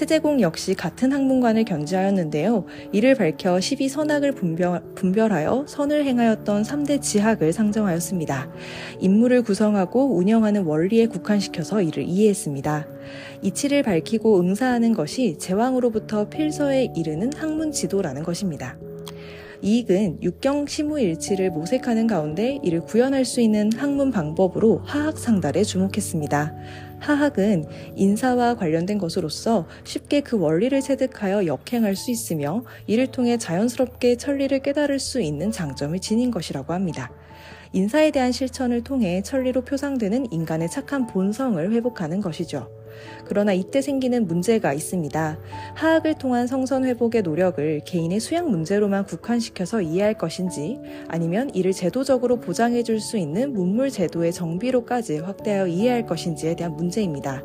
세제공 0.00 0.40
역시 0.40 0.72
같은 0.72 1.12
학문관을 1.12 1.64
견지하였는데요. 1.64 2.64
이를 2.90 3.14
밝혀 3.14 3.56
12선학을 3.56 4.34
분별, 4.34 4.80
분별 4.94 5.30
하여 5.30 5.66
선을 5.68 6.06
행하였던 6.06 6.62
3대 6.62 7.02
지학을 7.02 7.52
상정하였습니다. 7.52 8.50
인물을 9.00 9.42
구성하고 9.42 10.16
운영하는 10.16 10.64
원리에 10.64 11.06
국한시켜서 11.06 11.82
이를 11.82 12.04
이해했습니다. 12.04 12.88
이치를 13.42 13.82
밝히고 13.82 14.40
응사하는 14.40 14.94
것이 14.94 15.36
제왕으로부터 15.36 16.30
필서에 16.30 16.94
이르는 16.96 17.34
학문 17.34 17.70
지도라는 17.70 18.22
것입니다. 18.22 18.78
이익은 19.60 20.22
육경 20.22 20.66
시무일치를 20.66 21.50
모색하는 21.50 22.06
가운데 22.06 22.58
이를 22.62 22.80
구현할 22.80 23.26
수 23.26 23.42
있는 23.42 23.70
학문 23.76 24.10
방법으로 24.10 24.80
하학상달에 24.84 25.62
주목했습니다. 25.64 26.54
하학은 27.00 27.64
인사와 27.96 28.54
관련된 28.54 28.98
것으로서 28.98 29.66
쉽게 29.84 30.20
그 30.20 30.38
원리를 30.38 30.80
체득하여 30.80 31.46
역행할 31.46 31.96
수 31.96 32.10
있으며 32.10 32.64
이를 32.86 33.06
통해 33.08 33.36
자연스럽게 33.36 34.16
천리를 34.16 34.58
깨달을 34.60 34.98
수 34.98 35.20
있는 35.20 35.50
장점을 35.50 35.98
지닌 35.98 36.30
것이라고 36.30 36.72
합니다. 36.72 37.10
인사에 37.72 38.10
대한 38.10 38.32
실천을 38.32 38.82
통해 38.82 39.22
천리로 39.22 39.62
표상되는 39.62 40.32
인간의 40.32 40.70
착한 40.70 41.06
본성을 41.06 41.72
회복하는 41.72 42.20
것이죠. 42.20 42.79
그러나 43.24 43.52
이때 43.52 43.80
생기는 43.82 44.26
문제가 44.26 44.72
있습니다. 44.72 45.38
하악을 45.74 46.14
통한 46.14 46.46
성선 46.46 46.84
회복의 46.84 47.22
노력을 47.22 47.80
개인의 47.84 48.20
수양 48.20 48.50
문제로만 48.50 49.04
국한시켜서 49.06 49.80
이해할 49.80 50.14
것인지 50.14 50.78
아니면 51.08 51.50
이를 51.54 51.72
제도적으로 51.72 52.40
보장해 52.40 52.82
줄 52.82 53.00
수 53.00 53.16
있는 53.16 53.52
문물 53.54 53.90
제도의 53.90 54.32
정비로까지 54.32 55.18
확대하여 55.18 55.66
이해할 55.66 56.06
것인지에 56.06 56.54
대한 56.54 56.76
문제입니다. 56.76 57.42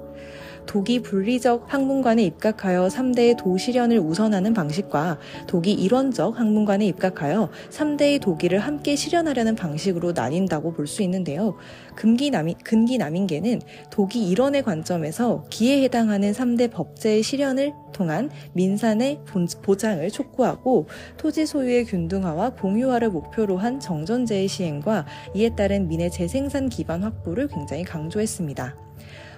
독이 0.66 1.02
분리적 1.02 1.66
학문관에 1.74 2.24
입각하여 2.24 2.88
3대의 2.88 3.38
도실현을 3.38 4.00
우선하는 4.00 4.54
방식과 4.54 5.20
독이 5.48 5.74
일원적 5.74 6.40
학문관에 6.40 6.86
입각하여 6.88 7.50
3대의 7.70 8.22
도기를 8.22 8.60
함께 8.60 8.96
실현하려는 8.96 9.56
방식으로 9.56 10.14
나뉜다고 10.14 10.74
볼 10.74 10.86
수 10.86 11.02
있는데요. 11.02 11.56
금기 11.96 12.30
남인, 12.30 12.56
근기 12.64 12.98
남인계는 13.00 13.62
독이 13.90 14.30
일원의 14.30 14.64
관점에서 14.64 15.44
기에 15.50 15.82
해당하는 15.84 16.32
3대 16.32 16.72
법제의 16.72 17.24
실현을 17.24 17.74
통한 17.92 18.30
민산의 18.54 19.22
보장을 19.62 20.08
촉구하고 20.12 20.88
토지 21.18 21.46
소유의 21.46 21.86
균등화와 21.86 22.52
공유화를 22.52 23.10
목표로 23.10 23.58
한 23.58 23.80
정전제의 23.80 24.48
시행과 24.48 25.06
이에 25.34 25.50
따른 25.56 25.88
민의 25.88 26.12
재생산 26.12 26.70
기반 26.70 27.04
확보를 27.04 27.48
굉장히 27.48 27.84
강조했습니다. 27.84 28.76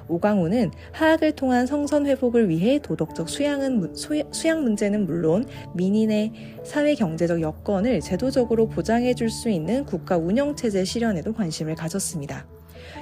오광우는 0.09 0.71
하악을 0.93 1.33
통한 1.33 1.65
성선 1.65 2.05
회복을 2.05 2.49
위해 2.49 2.79
도덕적 2.79 3.29
수양은, 3.29 3.93
수양 4.31 4.63
문제는 4.63 5.05
물론 5.05 5.45
민인의 5.73 6.31
사회 6.63 6.95
경제적 6.95 7.41
여건을 7.41 8.01
제도적으로 8.01 8.67
보장해 8.67 9.13
줄 9.13 9.27
수 9.29 9.49
있는 9.49 9.85
국가 9.85 10.17
운영 10.17 10.55
체제 10.55 10.85
실현에도 10.85 11.33
관심을 11.33 11.75
가졌습니다. 11.75 12.47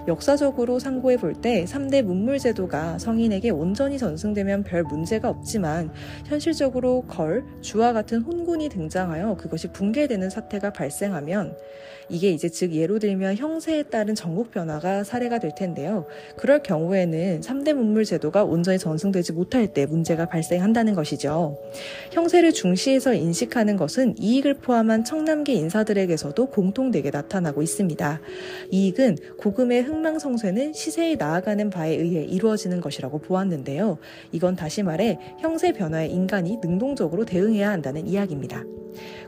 역사적으로 0.08 0.80
상고해 0.80 1.18
볼 1.18 1.36
때 1.41 1.66
3대 1.66 2.01
문물 2.01 2.39
제도가 2.39 2.97
성인에게 2.97 3.49
온전히 3.51 3.97
전승되면 3.97 4.64
별 4.64 4.84
문제가 4.84 5.30
없지만 5.30 5.91
현실적으로 6.26 7.03
걸, 7.03 7.43
주와 7.62 7.93
같은 7.93 8.22
혼군이 8.22 8.70
등장하여 8.70 9.36
그것이 9.38 9.68
붕괴되는 9.68 10.30
사태가 10.30 10.74
발생하면 10.74 11.56
이게 12.10 12.32
이제 12.32 12.49
즉 12.49 12.74
예로 12.74 12.99
들면 12.99 13.36
형세에 13.38 13.84
따른 13.84 14.16
전국 14.16 14.51
변화가 14.51 15.03
사례가 15.03 15.39
될 15.39 15.53
텐데요. 15.56 16.06
그럴 16.38 16.62
경우에는 16.62 17.41
3대 17.41 17.74
문물 17.74 18.06
제도가 18.06 18.43
온전히 18.43 18.78
전승되지 18.78 19.34
못할 19.34 19.68
때 19.68 19.86
문제가 19.86 20.26
발생한다는 20.28 20.93
것이죠. 20.93 21.58
형세를 22.12 22.53
중시해서 22.53 23.14
인식하는 23.14 23.78
것은 23.78 24.16
이익을 24.20 24.56
포함한 24.56 25.03
청남계 25.03 25.53
인사들에게서도 25.53 26.45
공통되게 26.47 27.10
나타나고 27.10 27.62
있습니다. 27.62 28.22
이익은 28.72 29.18
고금의 29.38 29.84
흥망성쇠는 29.84 30.74
시세에 30.74 31.16
나아가는 31.16 31.70
바에 31.70 31.95
의해 31.95 32.24
이루어지는 32.24 32.82
것이라고 32.82 33.20
보았는데요. 33.20 33.97
이건 34.32 34.56
다시 34.56 34.84
말해 34.84 35.20
형세 35.39 35.72
변화에 35.72 36.08
인간이 36.08 36.58
능동적으로 36.62 37.26
대응해야 37.26 37.70
한다는 37.70 38.08
이야기입니다. 38.08 38.64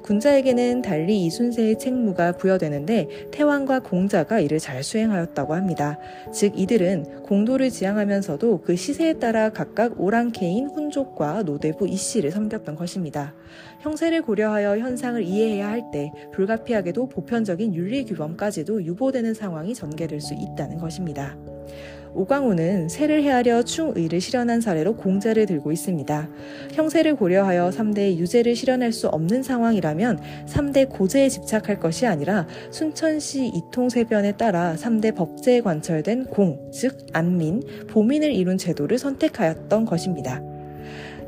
군자에게는 0.03 0.81
달리 0.81 1.25
이순세의 1.25 1.77
책무가 1.77 2.33
부여 2.33 2.57
되는데 2.69 3.07
태왕과 3.31 3.79
공자가 3.79 4.39
이를 4.39 4.59
잘 4.59 4.83
수행하였다고 4.83 5.55
합니다. 5.55 5.97
즉 6.33 6.53
이들은 6.59 7.23
공도를 7.23 7.69
지향하면서도 7.69 8.61
그 8.61 8.75
시세에 8.75 9.13
따라 9.13 9.49
각각 9.49 9.99
오랑캐인 9.99 10.69
훈족과 10.69 11.43
노대부 11.43 11.87
이씨를 11.87 12.31
섬겼던 12.31 12.75
것입니다. 12.75 13.33
형세를 13.81 14.21
고려하여 14.21 14.77
현상을 14.77 15.23
이해해야 15.23 15.69
할 15.69 15.87
때 15.91 16.11
불가피하게도 16.33 17.07
보편적인 17.09 17.73
윤리 17.73 18.03
규범까지도 18.03 18.83
유보되는 18.83 19.33
상황이 19.33 19.73
전개될 19.73 20.19
수 20.19 20.33
있다는 20.33 20.79
것입니다. 20.79 21.37
오광우는 22.17 22.89
세를 22.89 23.21
헤아려 23.21 23.61
충의를 23.61 24.19
실현한 24.19 24.59
사례로 24.59 24.95
공자를 24.95 25.45
들고 25.45 25.71
있습니다. 25.71 26.29
형세를 26.73 27.15
고려하여 27.15 27.69
3대의 27.69 28.17
유죄를 28.17 28.55
실현할 28.55 28.91
수 28.91 29.07
없는 29.07 29.43
상황이라면 29.43 30.19
3대 30.47 30.89
고제에 30.89 31.29
집착할 31.29 31.79
것이 31.79 32.07
아니라 32.07 32.47
순천시 32.71 33.51
이통세변에 33.53 34.33
따라 34.33 34.75
3대 34.75 35.15
법제에 35.15 35.61
관철된 35.61 36.25
공, 36.25 36.71
즉 36.71 36.97
안민, 37.13 37.61
보민을 37.87 38.33
이룬 38.33 38.57
제도를 38.57 38.97
선택하였던 38.97 39.85
것입니다. 39.85 40.41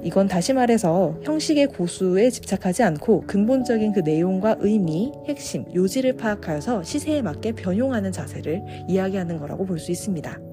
이건 0.01 0.27
다시 0.27 0.53
말해서 0.53 1.19
형식의 1.23 1.67
고수에 1.67 2.29
집착하지 2.29 2.83
않고 2.83 3.25
근본적인 3.27 3.91
그 3.91 3.99
내용과 3.99 4.55
의미, 4.59 5.11
핵심, 5.27 5.65
요지를 5.75 6.13
파악하여서 6.15 6.83
시세에 6.83 7.21
맞게 7.21 7.51
변용하는 7.51 8.11
자세를 8.11 8.63
이야기하는 8.87 9.37
거라고 9.37 9.65
볼 9.65 9.77
수 9.77 9.91
있습니다. 9.91 10.48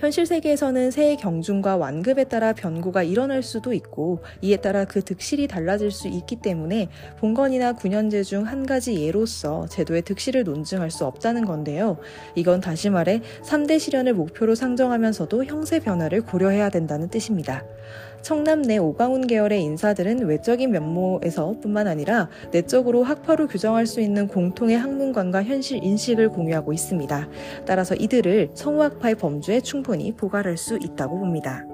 현실 0.00 0.24
세계에서는 0.24 0.90
새의 0.90 1.18
경중과 1.18 1.76
완급에 1.76 2.24
따라 2.24 2.54
변고가 2.54 3.02
일어날 3.02 3.42
수도 3.42 3.74
있고 3.74 4.20
이에 4.40 4.56
따라 4.56 4.86
그 4.86 5.02
득실이 5.04 5.46
달라질 5.46 5.90
수 5.90 6.08
있기 6.08 6.36
때문에 6.36 6.88
본건이나 7.18 7.74
군현제 7.74 8.22
중 8.22 8.40
한 8.40 8.64
가지 8.64 8.94
예로서 8.94 9.66
제도의 9.66 10.00
득실을 10.02 10.44
논증할 10.44 10.90
수 10.90 11.04
없다는 11.04 11.44
건데요. 11.44 11.98
이건 12.34 12.62
다시 12.62 12.88
말해 12.88 13.20
3대 13.42 13.78
실현을 13.78 14.14
목표로 14.14 14.54
상정하면서도 14.54 15.44
형세 15.44 15.78
변화를 15.78 16.22
고려해야 16.22 16.70
된다는 16.70 17.10
뜻입니다. 17.10 17.62
청남 18.22 18.62
내 18.62 18.78
오광훈 18.78 19.26
계열의 19.26 19.62
인사들은 19.62 20.26
외적인 20.26 20.70
면모에서 20.70 21.56
뿐만 21.60 21.86
아니라 21.86 22.28
내적으로 22.52 23.02
학파로 23.02 23.46
규정할 23.46 23.86
수 23.86 24.00
있는 24.00 24.28
공통의 24.28 24.78
학문관과 24.78 25.42
현실 25.42 25.82
인식을 25.82 26.30
공유하고 26.30 26.72
있습니다. 26.72 27.28
따라서 27.66 27.94
이들을 27.94 28.50
성우학파의 28.54 29.14
범주에 29.16 29.60
충분히 29.60 30.12
보관할 30.12 30.56
수 30.56 30.78
있다고 30.80 31.18
봅니다. 31.18 31.64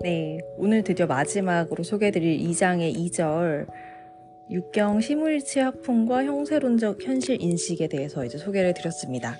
네, 0.00 0.38
오늘 0.56 0.84
드디어 0.84 1.06
마지막으로 1.06 1.82
소개해드릴 1.82 2.38
2장의 2.38 2.94
2절 2.94 3.66
육경 4.50 5.00
시무일치 5.00 5.60
학풍과 5.60 6.24
형세론적 6.24 7.04
현실 7.04 7.40
인식에 7.40 7.88
대해서 7.88 8.24
이제 8.24 8.38
소개를 8.38 8.72
드렸습니다. 8.74 9.36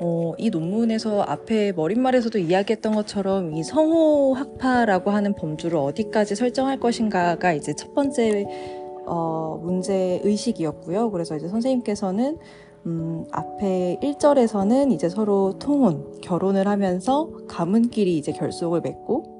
어, 0.00 0.34
이 0.36 0.50
논문에서 0.50 1.22
앞에 1.22 1.72
머릿말에서도 1.72 2.38
이야기했던 2.38 2.94
것처럼 2.94 3.54
이 3.54 3.62
성호 3.62 4.34
학파라고 4.34 5.10
하는 5.10 5.34
범주를 5.34 5.78
어디까지 5.78 6.34
설정할 6.34 6.78
것인가가 6.78 7.52
이제 7.52 7.74
첫 7.74 7.94
번째 7.94 8.44
어, 9.06 9.60
문제 9.62 10.20
의식이었고요. 10.22 11.10
그래서 11.10 11.36
이제 11.36 11.48
선생님께서는 11.48 12.38
음, 12.86 13.24
앞에 13.32 13.98
1절에서는 14.02 14.92
이제 14.92 15.08
서로 15.08 15.58
통혼, 15.58 16.20
결혼을 16.20 16.68
하면서 16.68 17.30
가문끼리 17.48 18.18
이제 18.18 18.32
결속을 18.32 18.82
맺고 18.82 19.34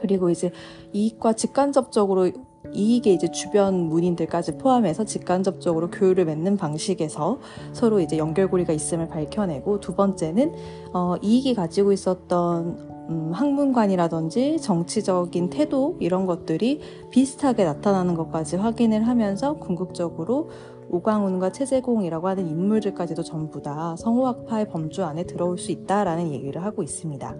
그리고 0.00 0.30
이제 0.30 0.50
이익과 0.92 1.34
직간접적으로 1.34 2.30
이익에 2.74 3.12
이제 3.12 3.30
주변 3.30 3.88
문인들까지 3.88 4.58
포함해서 4.58 5.04
직간접적으로 5.04 5.90
교류를 5.90 6.24
맺는 6.26 6.56
방식에서 6.56 7.38
서로 7.72 8.00
이제 8.00 8.18
연결고리가 8.18 8.72
있음을 8.72 9.08
밝혀내고 9.08 9.80
두 9.80 9.94
번째는 9.94 10.52
어, 10.92 11.16
이익이 11.22 11.54
가지고 11.54 11.92
있었던 11.92 12.94
음, 13.10 13.32
학문관이라든지 13.32 14.60
정치적인 14.60 15.50
태도 15.50 15.96
이런 16.00 16.26
것들이 16.26 16.80
비슷하게 17.10 17.64
나타나는 17.64 18.14
것까지 18.14 18.56
확인을 18.56 19.06
하면서 19.06 19.54
궁극적으로 19.54 20.50
오광훈과 20.88 21.52
최재공이라고 21.52 22.28
하는 22.28 22.48
인물들까지도 22.48 23.22
전부 23.22 23.62
다 23.62 23.94
성호학파의 23.96 24.68
범주 24.68 25.04
안에 25.04 25.24
들어올 25.24 25.58
수 25.58 25.72
있다라는 25.72 26.30
얘기를 26.32 26.62
하고 26.62 26.82
있습니다. 26.82 27.34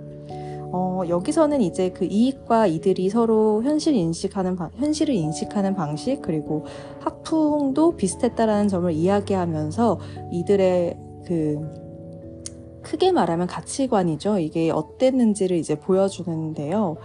어, 0.77 1.03
여기서는 1.09 1.61
이제 1.61 1.91
그 1.91 2.05
이익과 2.05 2.66
이들이 2.66 3.09
서로 3.09 3.62
현실 3.62 3.95
인식하는 3.95 4.57
방, 4.57 4.70
현실을 4.75 5.14
인식하는 5.14 5.77
방식 5.77 6.20
그리고 6.20 6.64
학풍도 6.99 7.95
비슷했다라는 7.95 8.66
점을 8.66 8.91
이야기하면서 8.91 10.01
이들의 10.33 10.99
그 11.27 12.81
크게 12.83 13.12
말하면 13.12 13.47
가치관이죠. 13.47 14.41
이게 14.41 14.72
어땠는지를 14.72 15.57
이제 15.57 15.79
보여주는데요. 15.79 16.97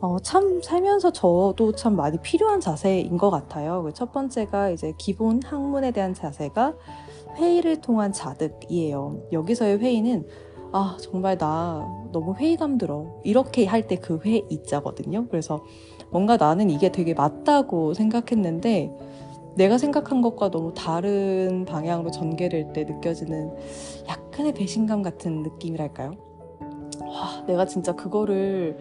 어, 0.00 0.18
참 0.18 0.60
살면서 0.60 1.12
저도 1.12 1.74
참 1.76 1.94
많이 1.94 2.18
필요한 2.18 2.58
자세인 2.58 3.18
것 3.18 3.30
같아요. 3.30 3.84
그첫 3.84 4.12
번째가 4.12 4.70
이제 4.70 4.92
기본 4.98 5.40
학문에 5.44 5.92
대한 5.92 6.12
자세가 6.12 6.74
회의를 7.36 7.80
통한 7.80 8.12
자득이에요. 8.12 9.28
여기서의 9.30 9.78
회의는 9.78 10.26
아, 10.72 10.96
정말 11.00 11.38
나 11.38 11.86
너무 12.20 12.34
회의감 12.36 12.78
들어. 12.78 13.06
이렇게 13.24 13.66
할 13.66 13.86
때 13.86 13.96
그 13.96 14.18
회의자거든요. 14.24 15.26
그래서 15.28 15.62
뭔가 16.10 16.36
나는 16.36 16.70
이게 16.70 16.90
되게 16.90 17.14
맞다고 17.14 17.94
생각했는데 17.94 18.90
내가 19.56 19.78
생각한 19.78 20.20
것과 20.22 20.50
너무 20.50 20.72
다른 20.74 21.64
방향으로 21.66 22.10
전개될 22.10 22.72
때 22.72 22.84
느껴지는 22.84 23.52
약간의 24.08 24.52
배신감 24.54 25.02
같은 25.02 25.42
느낌이랄까요? 25.42 26.12
와, 27.00 27.44
내가 27.46 27.64
진짜 27.66 27.92
그거를 27.94 28.78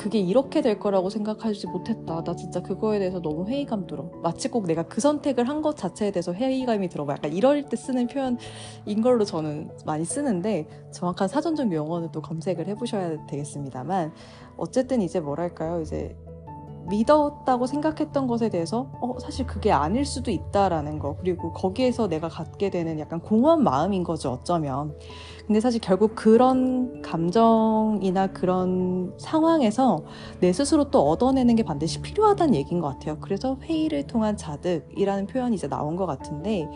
그게 0.00 0.18
이렇게 0.18 0.62
될 0.62 0.80
거라고 0.80 1.10
생각하지 1.10 1.66
못했다. 1.66 2.24
나 2.24 2.34
진짜 2.34 2.62
그거에 2.62 2.98
대해서 2.98 3.20
너무 3.20 3.46
회의감 3.46 3.86
들어. 3.86 4.10
마치 4.22 4.48
꼭 4.48 4.64
내가 4.66 4.84
그 4.84 5.02
선택을 5.02 5.46
한 5.46 5.60
것 5.60 5.76
자체에 5.76 6.10
대해서 6.10 6.32
회의감이 6.32 6.88
들어. 6.88 7.06
약간 7.10 7.34
이럴 7.34 7.68
때 7.68 7.76
쓰는 7.76 8.06
표현인 8.06 9.02
걸로 9.02 9.26
저는 9.26 9.70
많이 9.84 10.06
쓰는데 10.06 10.66
정확한 10.90 11.28
사전적 11.28 11.70
용어는 11.70 12.12
또 12.12 12.22
검색을 12.22 12.66
해보셔야 12.66 13.26
되겠습니다만 13.26 14.14
어쨌든 14.56 15.02
이제 15.02 15.20
뭐랄까요. 15.20 15.82
이제 15.82 16.16
믿었다고 16.88 17.66
생각했던 17.66 18.26
것에 18.26 18.48
대해서 18.48 18.90
어, 19.02 19.18
사실 19.20 19.46
그게 19.46 19.70
아닐 19.70 20.06
수도 20.06 20.30
있다라는 20.30 20.98
거 20.98 21.16
그리고 21.16 21.52
거기에서 21.52 22.08
내가 22.08 22.28
갖게 22.28 22.70
되는 22.70 22.98
약간 22.98 23.20
공허한 23.20 23.62
마음인 23.62 24.02
거죠 24.02 24.30
어쩌면 24.30 24.96
근데 25.50 25.58
사실 25.58 25.80
결국 25.80 26.14
그런 26.14 27.02
감정이나 27.02 28.28
그런 28.28 29.12
상황에서 29.18 30.04
내 30.38 30.52
스스로 30.52 30.92
또 30.92 31.08
얻어내는 31.08 31.56
게 31.56 31.64
반드시 31.64 32.00
필요하다는 32.00 32.54
얘기인 32.54 32.80
것 32.80 32.86
같아요 32.86 33.18
그래서 33.18 33.58
회의를 33.60 34.06
통한 34.06 34.36
자득이라는 34.36 35.26
표현이 35.26 35.56
이제 35.56 35.66
나온 35.66 35.96
것 35.96 36.06
같은데 36.06 36.68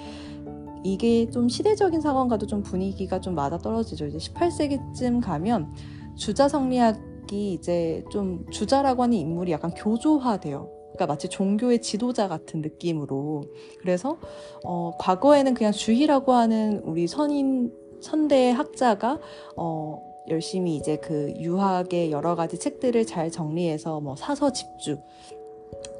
이게 0.83 1.31
좀 1.31 1.49
시대적인 1.49 2.01
상황과도 2.01 2.49
좀 2.49 2.65
분위기가 2.65 3.21
좀 3.21 3.37
맞아 3.37 3.59
떨어지죠 3.59 4.07
이제 4.07 4.19
18세기쯤 4.19 5.23
가면 5.23 5.73
주자 6.17 6.49
성리학 6.49 7.01
이 7.31 7.53
이제 7.53 8.03
좀 8.11 8.45
주자라고 8.51 9.05
하는 9.05 9.17
인물이 9.17 9.51
약간 9.51 9.71
교조화돼요. 9.71 10.69
그러니까 10.93 11.07
마치 11.07 11.29
종교의 11.29 11.81
지도자 11.81 12.29
같은 12.29 12.61
느낌으로. 12.61 13.43
그래서 13.81 14.19
어, 14.63 14.93
과거에는 14.99 15.55
그냥 15.55 15.73
주희라고 15.73 16.33
하는 16.33 16.81
우리 16.85 17.07
선인 17.07 17.73
선대 18.05 18.51
학자가 18.51 19.19
어, 19.57 20.01
열심히 20.29 20.77
이제 20.77 20.97
그 20.97 21.33
유학의 21.37 22.13
여러 22.13 22.35
가지 22.35 22.59
책들을 22.59 23.05
잘 23.07 23.31
정리해서 23.31 24.01
뭐 24.01 24.15
사서 24.15 24.53
집주 24.53 24.99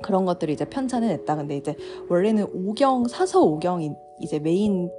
그런 0.03 0.25
것들을 0.27 0.53
이제 0.53 0.67
편찬해 0.67 1.09
냈다. 1.09 1.37
근데 1.37 1.57
이제 1.57 1.75
원래는 2.09 2.47
오경 2.53 3.09
사서 3.09 3.41
오경이 3.41 3.93
이제 4.21 4.39
메인 4.39 4.91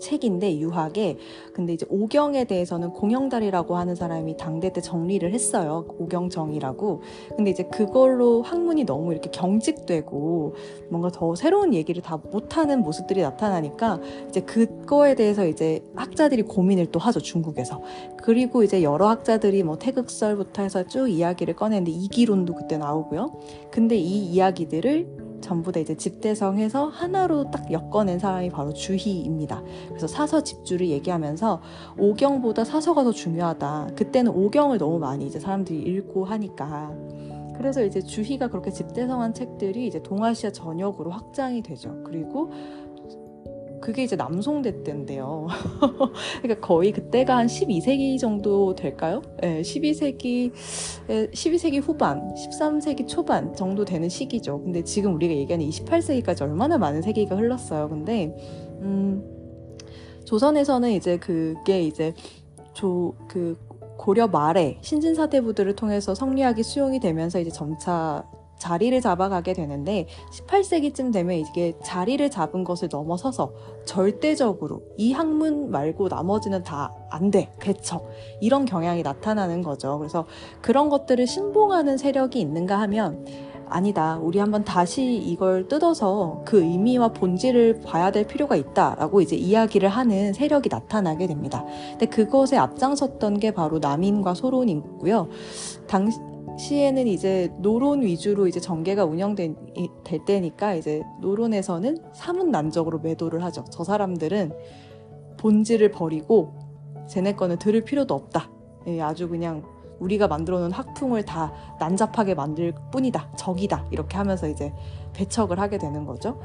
책인데 0.00 0.58
유학에. 0.58 1.16
근데 1.52 1.74
이제 1.74 1.86
오경에 1.88 2.44
대해서는 2.44 2.90
공영달이라고 2.90 3.76
하는 3.76 3.94
사람이 3.94 4.36
당대 4.36 4.72
때 4.72 4.80
정리를 4.80 5.32
했어요. 5.32 5.86
오경정이라고. 5.98 7.02
근데 7.36 7.50
이제 7.50 7.64
그걸로 7.64 8.42
학문이 8.42 8.84
너무 8.84 9.12
이렇게 9.12 9.30
경직되고 9.30 10.54
뭔가 10.90 11.10
더 11.10 11.34
새로운 11.34 11.74
얘기를 11.74 12.02
다 12.02 12.20
못하는 12.30 12.82
모습들이 12.82 13.22
나타나니까 13.22 14.00
이제 14.28 14.40
그거에 14.40 15.14
대해서 15.14 15.46
이제 15.46 15.82
학자들이 15.94 16.42
고민을 16.42 16.86
또 16.86 16.98
하죠 16.98 17.20
중국에서. 17.20 17.80
그리고 18.22 18.62
이제 18.62 18.82
여러 18.82 19.08
학자들이 19.08 19.62
뭐 19.62 19.78
태극설부터 19.78 20.62
해서 20.62 20.84
쭉 20.86 21.08
이야기를 21.08 21.54
꺼내는데 21.54 21.90
이기론도 21.90 22.54
그때 22.54 22.76
나오고요. 22.76 23.38
근데 23.70 23.96
이 23.96 24.26
이야기들을 24.26 25.25
전부 25.46 25.70
다 25.70 25.78
이제 25.78 25.96
집대성해서 25.96 26.88
하나로 26.88 27.52
딱 27.52 27.70
엮어낸 27.70 28.18
사람이 28.18 28.50
바로 28.50 28.72
주희입니다. 28.72 29.62
그래서 29.88 30.08
사서 30.08 30.42
집주를 30.42 30.88
얘기하면서 30.88 31.62
오경보다 31.96 32.64
사서가 32.64 33.04
더 33.04 33.12
중요하다. 33.12 33.90
그때는 33.94 34.32
오경을 34.32 34.78
너무 34.78 34.98
많이 34.98 35.24
이제 35.24 35.38
사람들이 35.38 35.78
읽고 35.78 36.24
하니까. 36.24 36.92
그래서 37.56 37.84
이제 37.84 38.00
주희가 38.02 38.48
그렇게 38.48 38.72
집대성한 38.72 39.34
책들이 39.34 39.86
이제 39.86 40.02
동아시아 40.02 40.50
전역으로 40.50 41.12
확장이 41.12 41.62
되죠. 41.62 41.94
그리고 42.04 42.50
그게 43.80 44.04
이제 44.04 44.16
남송대 44.16 44.82
때인데요. 44.82 45.46
그러니까 46.42 46.66
거의 46.66 46.92
그때가 46.92 47.36
한 47.36 47.46
12세기 47.46 48.18
정도 48.18 48.74
될까요? 48.74 49.22
네, 49.40 49.60
12세기, 49.62 50.52
12세기 51.06 51.80
후반, 51.80 52.34
13세기 52.34 53.06
초반 53.06 53.54
정도 53.54 53.84
되는 53.84 54.08
시기죠. 54.08 54.62
근데 54.62 54.82
지금 54.82 55.14
우리가 55.14 55.34
얘기하는 55.34 55.68
28세기까지 55.68 56.42
얼마나 56.42 56.78
많은 56.78 57.02
세기가 57.02 57.36
흘렀어요. 57.36 57.88
근데, 57.88 58.36
음, 58.80 59.22
조선에서는 60.24 60.90
이제 60.90 61.18
그게 61.18 61.82
이제 61.82 62.12
조, 62.74 63.14
그 63.28 63.56
고려 63.96 64.26
말에 64.26 64.78
신진사대부들을 64.82 65.74
통해서 65.76 66.14
성리학이 66.14 66.62
수용이 66.62 67.00
되면서 67.00 67.40
이제 67.40 67.50
점차 67.50 68.24
자리를 68.58 69.00
잡아가게 69.00 69.52
되는데 69.52 70.06
18세기쯤 70.32 71.12
되면 71.12 71.36
이게 71.36 71.74
자리를 71.84 72.30
잡은 72.30 72.64
것을 72.64 72.88
넘어서서 72.90 73.52
절대적으로 73.84 74.82
이 74.96 75.12
학문 75.12 75.70
말고 75.70 76.08
나머지는 76.08 76.62
다 76.62 76.92
안 77.10 77.30
돼, 77.30 77.50
개척 77.60 78.08
이런 78.40 78.64
경향이 78.64 79.02
나타나는 79.02 79.62
거죠. 79.62 79.98
그래서 79.98 80.26
그런 80.60 80.88
것들을 80.88 81.26
신봉하는 81.26 81.96
세력이 81.96 82.40
있는가 82.40 82.78
하면 82.80 83.24
아니다. 83.68 84.18
우리 84.22 84.38
한번 84.38 84.64
다시 84.64 85.16
이걸 85.16 85.66
뜯어서 85.66 86.42
그 86.44 86.62
의미와 86.62 87.08
본질을 87.08 87.80
봐야 87.80 88.12
될 88.12 88.24
필요가 88.24 88.54
있다라고 88.54 89.20
이제 89.20 89.34
이야기를 89.34 89.88
하는 89.88 90.32
세력이 90.32 90.68
나타나게 90.68 91.26
됩니다. 91.26 91.64
근데 91.90 92.06
그것에 92.06 92.56
앞장섰던 92.56 93.40
게 93.40 93.50
바로 93.50 93.80
남인과 93.80 94.34
소론이고요. 94.34 95.28
당 95.88 96.08
시 96.56 96.68
시에는 96.68 97.06
이제 97.06 97.52
노론 97.58 98.02
위주로 98.02 98.46
이제 98.46 98.60
전개가 98.60 99.04
운영될 99.04 99.54
때니까 100.26 100.74
이제 100.74 101.02
노론에서는 101.20 101.98
사문난적으로 102.12 102.98
매도를 103.00 103.44
하죠. 103.44 103.64
저 103.70 103.84
사람들은 103.84 104.52
본질을 105.36 105.90
버리고 105.90 106.54
쟤네 107.08 107.34
거는 107.34 107.58
들을 107.58 107.84
필요도 107.84 108.14
없다. 108.14 108.50
예, 108.88 109.00
아주 109.00 109.28
그냥 109.28 109.62
우리가 110.00 110.28
만들어 110.28 110.60
놓은 110.60 110.72
학풍을 110.72 111.24
다 111.24 111.52
난잡하게 111.78 112.34
만들 112.34 112.74
뿐이다. 112.90 113.32
적이다. 113.36 113.86
이렇게 113.90 114.16
하면서 114.16 114.48
이제 114.48 114.72
배척을 115.14 115.58
하게 115.58 115.78
되는 115.78 116.04
거죠. 116.04 116.40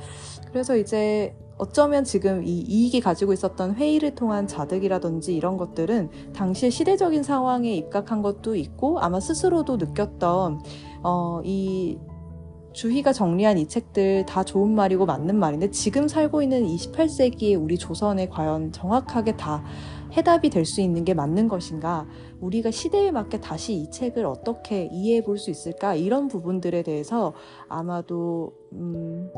그래서 0.47 0.77
이제 0.77 1.35
어쩌면 1.61 2.03
지금 2.03 2.43
이 2.43 2.59
이익이 2.59 3.01
가지고 3.01 3.33
있었던 3.33 3.75
회의를 3.75 4.15
통한 4.15 4.47
자득이라든지 4.47 5.35
이런 5.35 5.57
것들은 5.57 6.09
당시의 6.33 6.71
시대적인 6.71 7.21
상황에 7.21 7.75
입각한 7.75 8.23
것도 8.23 8.55
있고 8.55 8.99
아마 8.99 9.19
스스로도 9.19 9.77
느꼈던 9.77 10.59
어, 11.03 11.41
이 11.43 11.99
주희가 12.73 13.13
정리한 13.13 13.59
이 13.59 13.67
책들 13.67 14.25
다 14.25 14.43
좋은 14.43 14.73
말이고 14.73 15.05
맞는 15.05 15.35
말인데 15.35 15.69
지금 15.69 16.07
살고 16.07 16.41
있는 16.41 16.65
28세기의 16.65 17.61
우리 17.61 17.77
조선에 17.77 18.29
과연 18.29 18.71
정확하게 18.71 19.38
다 19.38 19.63
해답이 20.17 20.49
될 20.49 20.65
수 20.65 20.81
있는 20.81 21.05
게 21.05 21.13
맞는 21.13 21.47
것인가? 21.47 22.07
우리가 22.39 22.71
시대에 22.71 23.11
맞게 23.11 23.39
다시 23.39 23.75
이 23.75 23.91
책을 23.91 24.25
어떻게 24.25 24.89
이해해 24.91 25.21
볼 25.23 25.38
수 25.38 25.51
있을까? 25.51 25.93
이런 25.93 26.27
부분들에 26.27 26.81
대해서 26.81 27.33
아마도 27.69 28.53
음, 28.73 29.29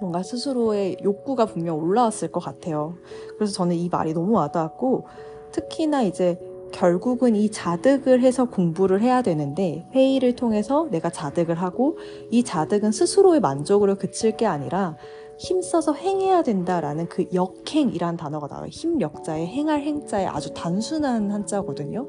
뭔가 0.00 0.22
스스로의 0.22 0.98
욕구가 1.02 1.46
분명 1.46 1.78
올라왔을 1.78 2.30
것 2.30 2.40
같아요. 2.40 2.94
그래서 3.36 3.52
저는 3.52 3.76
이 3.76 3.88
말이 3.88 4.14
너무 4.14 4.32
와닿았고, 4.34 5.06
특히나 5.52 6.02
이제 6.02 6.38
결국은 6.72 7.34
이 7.34 7.50
자득을 7.50 8.20
해서 8.20 8.44
공부를 8.44 9.00
해야 9.00 9.22
되는데, 9.22 9.88
회의를 9.92 10.36
통해서 10.36 10.88
내가 10.90 11.10
자득을 11.10 11.54
하고, 11.56 11.96
이 12.30 12.44
자득은 12.44 12.92
스스로의 12.92 13.40
만족으로 13.40 13.96
그칠 13.96 14.36
게 14.36 14.46
아니라, 14.46 14.96
힘써서 15.38 15.92
행해야 15.94 16.42
된다라는 16.42 17.08
그 17.08 17.26
역행이란 17.32 18.16
단어가 18.16 18.48
나와요. 18.48 18.68
힘력자의 18.70 19.46
행할 19.46 19.82
행자의 19.82 20.26
아주 20.26 20.52
단순한 20.52 21.30
한자거든요. 21.30 22.08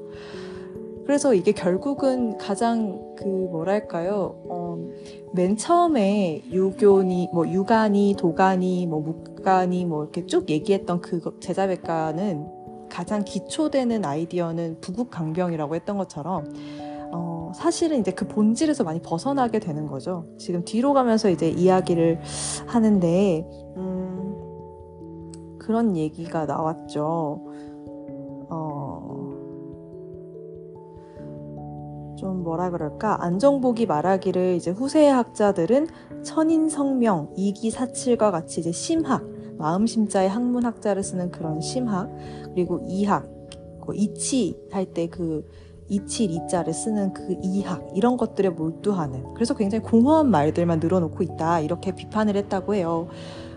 그래서 1.05 1.33
이게 1.33 1.51
결국은 1.51 2.37
가장 2.37 3.08
그 3.19 3.25
뭐랄까요, 3.27 4.35
어, 4.47 4.77
맨 5.33 5.57
처음에 5.57 6.41
유교니, 6.49 7.29
뭐 7.33 7.45
유간이, 7.49 8.15
도간이, 8.17 8.87
뭐 8.87 9.01
묵간이, 9.01 9.83
뭐 9.83 10.03
이렇게 10.03 10.25
쭉 10.25 10.49
얘기했던 10.49 11.01
그 11.01 11.37
제자백가는 11.41 12.47
가장 12.89 13.25
기초되는 13.25 14.05
아이디어는 14.05 14.79
부국강병이라고 14.79 15.75
했던 15.75 15.97
것처럼 15.97 16.45
어, 17.11 17.51
사실은 17.53 17.99
이제 17.99 18.11
그 18.11 18.25
본질에서 18.27 18.85
많이 18.85 19.01
벗어나게 19.01 19.59
되는 19.59 19.85
거죠. 19.87 20.25
지금 20.37 20.63
뒤로 20.63 20.93
가면서 20.93 21.29
이제 21.29 21.49
이야기를 21.49 22.21
하는데, 22.67 23.45
음, 23.75 25.57
그런 25.59 25.97
얘기가 25.97 26.45
나왔죠. 26.45 27.45
좀 32.19 32.43
뭐라 32.43 32.69
그럴까 32.69 33.23
안정복이 33.23 33.85
말하기를 33.85 34.55
이제 34.55 34.71
후세의 34.71 35.09
학자들은 35.11 35.87
천인성명, 36.23 37.33
이기사칠과 37.37 38.31
같이 38.31 38.59
이제 38.59 38.73
심학, 38.73 39.25
마음심자의 39.57 40.27
학문학자를 40.29 41.01
쓰는 41.01 41.31
그런 41.31 41.61
심학 41.61 42.09
그리고 42.53 42.85
이학, 42.87 43.25
그 43.85 43.95
이치 43.95 44.59
할 44.71 44.93
때 44.93 45.07
그 45.07 45.47
이칠 45.91 46.29
이자를 46.29 46.71
쓰는 46.73 47.13
그 47.13 47.35
이학 47.41 47.87
이런 47.95 48.15
것들에 48.15 48.49
몰두하는 48.49 49.33
그래서 49.33 49.55
굉장히 49.55 49.83
공허한 49.83 50.29
말들만 50.29 50.79
늘어놓고 50.79 51.23
있다 51.23 51.61
이렇게 51.61 51.95
비판을 51.95 52.35
했다고 52.35 52.75
해요. 52.75 53.07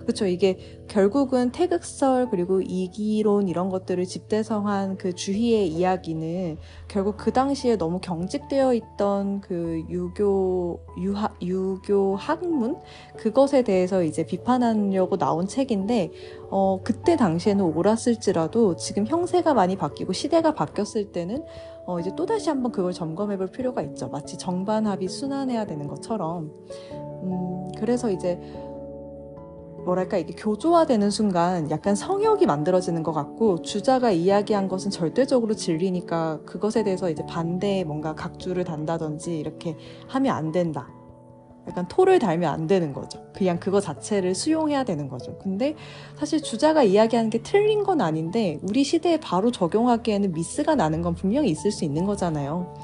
그렇죠. 0.05 0.27
이게 0.27 0.59
결국은 0.89 1.53
태극설 1.53 2.29
그리고 2.31 2.61
이기론 2.61 3.49
이런 3.49 3.69
것들을 3.69 4.05
집대성한 4.05 4.99
그 4.99 5.15
주희의 5.15 5.69
이야기는 5.69 6.59
결국 6.89 7.17
그 7.17 7.33
당시에 7.33 7.77
너무 7.77 8.01
경직되어 8.01 8.75
있던 8.75 9.41
그 9.41 9.83
유교 9.89 10.81
유하, 10.99 11.33
유교 11.41 12.17
학문 12.17 12.77
그것에 13.17 13.63
대해서 13.63 14.03
이제 14.03 14.27
비판하려고 14.27 15.17
나온 15.17 15.47
책인데 15.47 16.11
어 16.51 16.81
그때 16.83 17.17
당시에는 17.17 17.65
옳았을지라도 17.65 18.77
지금 18.77 19.07
형세가 19.07 19.55
많이 19.55 19.77
바뀌고 19.77 20.13
시대가 20.13 20.55
바뀌었을 20.55 21.13
때는 21.13 21.45
어 21.87 21.99
이제 21.99 22.13
또 22.17 22.27
다시 22.27 22.49
한번 22.49 22.71
그걸 22.73 22.93
점검해 22.93 23.39
볼 23.39 23.49
필요가 23.49 23.83
있죠. 23.83 24.09
마치 24.09 24.37
정반합이 24.37 25.09
순환해야 25.09 25.67
되는 25.67 25.87
것처럼. 25.89 26.51
음 26.93 27.73
그래서 27.79 28.11
이제 28.11 28.41
뭐랄까 29.85 30.17
이게 30.17 30.35
교조화되는 30.35 31.11
순간 31.11 31.71
약간 31.71 31.95
성역이 31.95 32.47
만들어지는 32.47 33.03
것 33.03 33.13
같고 33.13 33.63
주자가 33.63 34.11
이야기한 34.11 34.69
것은 34.69 34.91
절대적으로 34.91 35.55
진리니까 35.55 36.41
그것에 36.45 36.85
대해서 36.85 37.11
이제 37.11 37.25
반대에 37.27 37.85
뭔가 37.85 38.15
각주를 38.15 38.65
단다든지 38.65 39.39
이렇게 39.39 39.77
하면 40.09 40.35
안 40.37 40.53
된다. 40.53 40.89
약간 41.69 41.87
토를 41.87 42.19
달면 42.19 42.53
안 42.53 42.67
되는 42.67 42.93
거죠. 42.93 43.21
그냥 43.35 43.61
그거 43.61 43.81
자체를 43.81 44.35
수용해야 44.35 44.83
되는 44.85 45.09
거죠. 45.09 45.39
근데 45.39 45.77
사실 46.17 46.43
주자가 46.43 46.83
이야기하는 46.83 47.31
게 47.31 47.41
틀린 47.43 47.85
건 47.85 48.01
아닌데 48.01 48.59
우리 48.63 48.83
시대에 48.83 49.19
바로 49.21 49.53
적용하기에는 49.53 50.33
미스가 50.33 50.75
나는 50.75 51.03
건 51.03 51.15
분명히 51.15 51.51
있을 51.51 51.71
수 51.71 51.85
있는 51.85 52.05
거잖아요. 52.05 52.75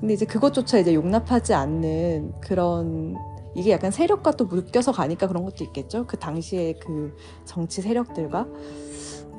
근데 0.00 0.14
이제 0.14 0.26
그것조차 0.26 0.78
이제 0.78 0.94
용납하지 0.94 1.54
않는 1.54 2.34
그런 2.40 3.16
이게 3.58 3.72
약간 3.72 3.90
세력과 3.90 4.32
또 4.32 4.44
묶여서 4.44 4.92
가니까 4.92 5.26
그런 5.26 5.44
것도 5.44 5.64
있겠죠. 5.64 6.06
그 6.06 6.16
당시에 6.16 6.74
그 6.74 7.16
정치 7.44 7.82
세력들과. 7.82 8.46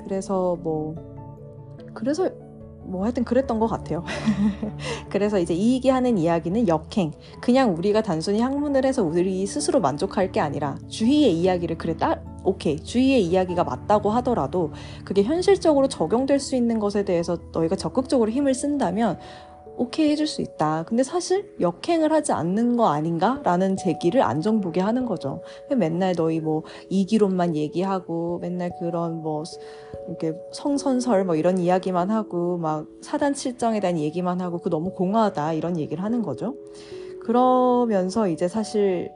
그래서 0.03 0.57
뭐, 0.57 0.95
그래서 1.93 2.29
뭐 2.83 3.03
하여튼 3.03 3.23
그랬던 3.23 3.59
것 3.59 3.67
같아요. 3.67 4.03
그래서 5.09 5.39
이제 5.39 5.53
이익이 5.53 5.89
하는 5.89 6.17
이야기는 6.17 6.67
역행. 6.67 7.11
그냥 7.39 7.75
우리가 7.75 8.01
단순히 8.01 8.41
학문을 8.41 8.85
해서 8.85 9.03
우리 9.03 9.45
스스로 9.45 9.79
만족할 9.79 10.31
게 10.31 10.39
아니라 10.39 10.77
주희의 10.89 11.33
이야기를 11.39 11.77
그래 11.77 11.95
따, 11.95 12.21
오케이. 12.43 12.77
주희의 12.77 13.23
이야기가 13.25 13.63
맞다고 13.63 14.09
하더라도 14.11 14.71
그게 15.05 15.23
현실적으로 15.23 15.87
적용될 15.87 16.39
수 16.39 16.55
있는 16.55 16.79
것에 16.79 17.05
대해서 17.05 17.37
너희가 17.53 17.75
적극적으로 17.75 18.31
힘을 18.31 18.53
쓴다면 18.53 19.19
오케이 19.79 20.11
해줄 20.11 20.27
수 20.27 20.41
있다. 20.41 20.83
근데 20.83 21.03
사실 21.03 21.55
역행을 21.61 22.11
하지 22.11 22.33
않는 22.33 22.75
거 22.75 22.89
아닌가? 22.89 23.39
라는 23.43 23.77
제기를 23.77 24.21
안정보게 24.21 24.81
하는 24.81 25.05
거죠. 25.05 25.41
맨날 25.73 26.13
너희 26.15 26.41
뭐 26.41 26.63
이기론만 26.89 27.55
얘기하고 27.55 28.39
맨날 28.39 28.71
그런 28.77 29.21
뭐 29.21 29.43
이렇게 30.09 30.33
성선설 30.51 31.23
뭐 31.23 31.35
이런 31.35 31.57
이야기만 31.57 32.11
하고 32.11 32.57
막 32.57 32.87
사단 33.01 33.33
칠정에 33.33 33.79
대한 33.79 33.97
얘기만 33.97 34.41
하고 34.41 34.57
그 34.57 34.69
너무 34.69 34.91
공허하다 34.91 35.53
이런 35.53 35.77
얘기를 35.77 36.03
하는 36.03 36.23
거죠. 36.23 36.55
그러면서 37.21 38.27
이제 38.27 38.49
사실 38.49 39.11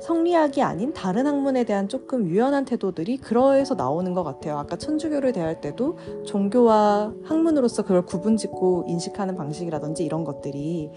성리학이 0.00 0.62
아닌 0.62 0.92
다른 0.92 1.26
학문에 1.26 1.64
대한 1.64 1.88
조금 1.88 2.26
유연한 2.26 2.64
태도들이 2.64 3.18
그러해서 3.18 3.74
나오는 3.74 4.12
것 4.14 4.22
같아요. 4.22 4.58
아까 4.58 4.76
천주교를 4.76 5.32
대할 5.32 5.60
때도 5.60 5.98
종교와 6.24 7.12
학문으로서 7.24 7.82
그걸 7.82 8.02
구분짓고 8.02 8.84
인식하는 8.88 9.36
방식이라든지 9.36 10.04
이런 10.04 10.24
것들이 10.24 10.90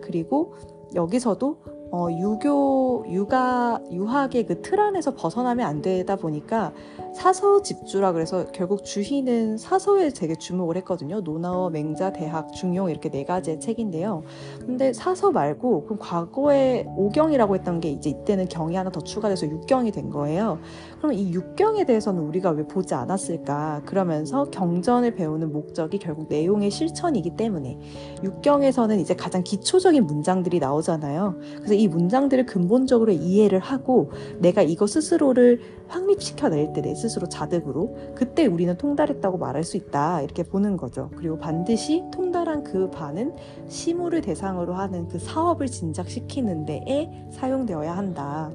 그리고 0.00 0.54
여기서도 0.94 1.58
어, 1.92 2.06
유교, 2.10 3.04
유가, 3.08 3.80
유학의 3.90 4.46
그 4.46 4.60
틀 4.62 4.78
안에서 4.80 5.14
벗어나면 5.14 5.66
안 5.66 5.82
되다 5.82 6.16
보니까 6.16 6.72
사서 7.14 7.62
집주라 7.62 8.12
그래서 8.12 8.46
결국 8.52 8.84
주희는 8.84 9.58
사서에 9.58 10.10
되게 10.10 10.34
주목을 10.36 10.76
했거든요. 10.78 11.20
노나워, 11.22 11.70
맹자, 11.70 12.12
대학, 12.12 12.52
중용 12.52 12.90
이렇게 12.90 13.08
네 13.10 13.24
가지의 13.24 13.58
책인데요. 13.58 14.22
근데 14.60 14.92
사서 14.92 15.32
말고 15.32 15.84
그럼 15.84 15.98
과거에 15.98 16.86
오경이라고 16.96 17.54
했던 17.56 17.80
게 17.80 17.90
이제 17.90 18.10
이때는 18.10 18.48
경이 18.48 18.76
하나 18.76 18.90
더 18.90 19.00
추가돼서 19.00 19.46
육경이 19.46 19.90
된 19.90 20.10
거예요. 20.10 20.58
그럼 20.98 21.14
이 21.14 21.32
육경에 21.32 21.84
대해서는 21.84 22.22
우리가 22.22 22.50
왜 22.50 22.64
보지 22.64 22.94
않았을까? 22.94 23.82
그러면서 23.86 24.44
경전을 24.44 25.14
배우는 25.14 25.52
목적이 25.52 25.98
결국 25.98 26.28
내용의 26.28 26.70
실천이기 26.70 27.36
때문에 27.36 27.78
육경에서는 28.22 29.00
이제 29.00 29.14
가장 29.16 29.42
기초적인 29.42 30.06
문장들이 30.06 30.60
나오잖아요. 30.60 31.34
그래서 31.56 31.74
이 31.80 31.88
문장들을 31.88 32.46
근본적으로 32.46 33.12
이해를 33.12 33.58
하고 33.60 34.10
내가 34.38 34.62
이거 34.62 34.86
스스로를 34.86 35.60
확립시켜낼 35.88 36.72
때 36.72 36.80
내 36.80 36.94
스스로 36.94 37.28
자득으로 37.28 37.96
그때 38.14 38.46
우리는 38.46 38.76
통달했다고 38.76 39.38
말할 39.38 39.64
수 39.64 39.76
있다 39.76 40.22
이렇게 40.22 40.42
보는 40.42 40.76
거죠. 40.76 41.10
그리고 41.16 41.38
반드시 41.38 42.04
통달한 42.12 42.64
그 42.64 42.90
반은 42.90 43.34
시무를 43.68 44.20
대상으로 44.20 44.74
하는 44.74 45.08
그 45.08 45.18
사업을 45.18 45.66
진작시키는 45.66 46.64
데에 46.64 47.10
사용되어야 47.32 47.96
한다. 47.96 48.50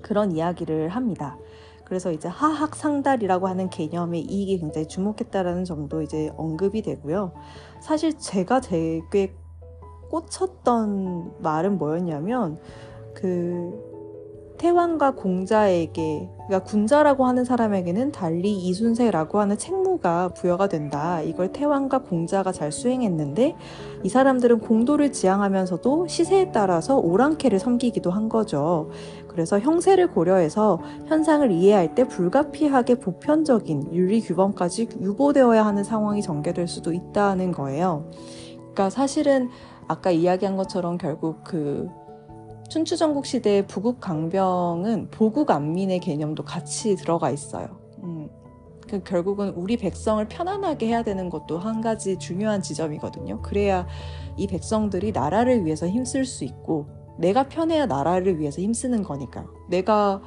그런 0.00 0.32
이야기를 0.32 0.88
합니다. 0.88 1.38
그래서 1.84 2.10
이제 2.10 2.28
하학 2.28 2.74
상달이라고 2.74 3.48
하는 3.48 3.68
개념의 3.68 4.22
이익이 4.22 4.58
굉장히 4.60 4.88
주목했다라는 4.88 5.64
점도 5.64 6.02
이제 6.02 6.32
언급이 6.36 6.82
되고요. 6.82 7.32
사실 7.80 8.16
제가 8.16 8.60
되게 8.60 9.34
꽂혔던 10.12 11.38
말은 11.38 11.78
뭐였냐면 11.78 12.58
그 13.14 13.90
태왕과 14.58 15.16
공자에게 15.16 16.28
그러니까 16.36 16.60
군자라고 16.60 17.24
하는 17.24 17.44
사람에게는 17.44 18.12
달리 18.12 18.52
이순세라고 18.52 19.40
하는 19.40 19.58
책무가 19.58 20.28
부여가 20.34 20.68
된다. 20.68 21.20
이걸 21.20 21.50
태왕과 21.52 22.02
공자가 22.02 22.52
잘 22.52 22.70
수행했는데 22.70 23.56
이 24.04 24.08
사람들은 24.08 24.60
공도를 24.60 25.10
지향하면서도 25.10 26.06
시세에 26.06 26.52
따라서 26.52 26.96
오랑캐를 26.96 27.58
섬기기도 27.58 28.12
한 28.12 28.28
거죠. 28.28 28.90
그래서 29.26 29.58
형세를 29.58 30.12
고려해서 30.12 30.78
현상을 31.06 31.50
이해할 31.50 31.96
때 31.96 32.06
불가피하게 32.06 32.96
보편적인 32.96 33.92
윤리 33.92 34.20
규범까지 34.20 34.90
유보되어야 35.00 35.66
하는 35.66 35.82
상황이 35.82 36.22
전개될 36.22 36.68
수도 36.68 36.92
있다는 36.92 37.50
거예요. 37.50 38.04
그러니까 38.72 38.90
사실은 38.90 39.48
아까 39.88 40.10
이야기한 40.10 40.56
것처럼 40.56 40.98
결국 40.98 41.42
그 41.44 41.88
춘추전국 42.68 43.26
시대의 43.26 43.66
부국 43.66 44.00
강병은 44.00 45.10
보국 45.10 45.50
안민의 45.50 46.00
개념도 46.00 46.44
같이 46.44 46.96
들어가 46.96 47.30
있어요. 47.30 47.68
음, 48.02 48.28
그 48.88 49.02
결국은 49.02 49.50
우리 49.50 49.76
백성을 49.76 50.26
편안하게 50.26 50.86
해야 50.86 51.02
되는 51.02 51.28
것도 51.28 51.58
한 51.58 51.80
가지 51.80 52.18
중요한 52.18 52.62
지점이거든요. 52.62 53.42
그래야 53.42 53.86
이 54.36 54.46
백성들이 54.46 55.12
나라를 55.12 55.66
위해서 55.66 55.86
힘쓸 55.86 56.24
수 56.24 56.44
있고 56.44 56.86
내가 57.18 57.48
편해야 57.48 57.86
나라를 57.86 58.38
위해서 58.38 58.60
힘쓰는 58.60 59.02
거니까. 59.02 59.46
내가 59.68 60.22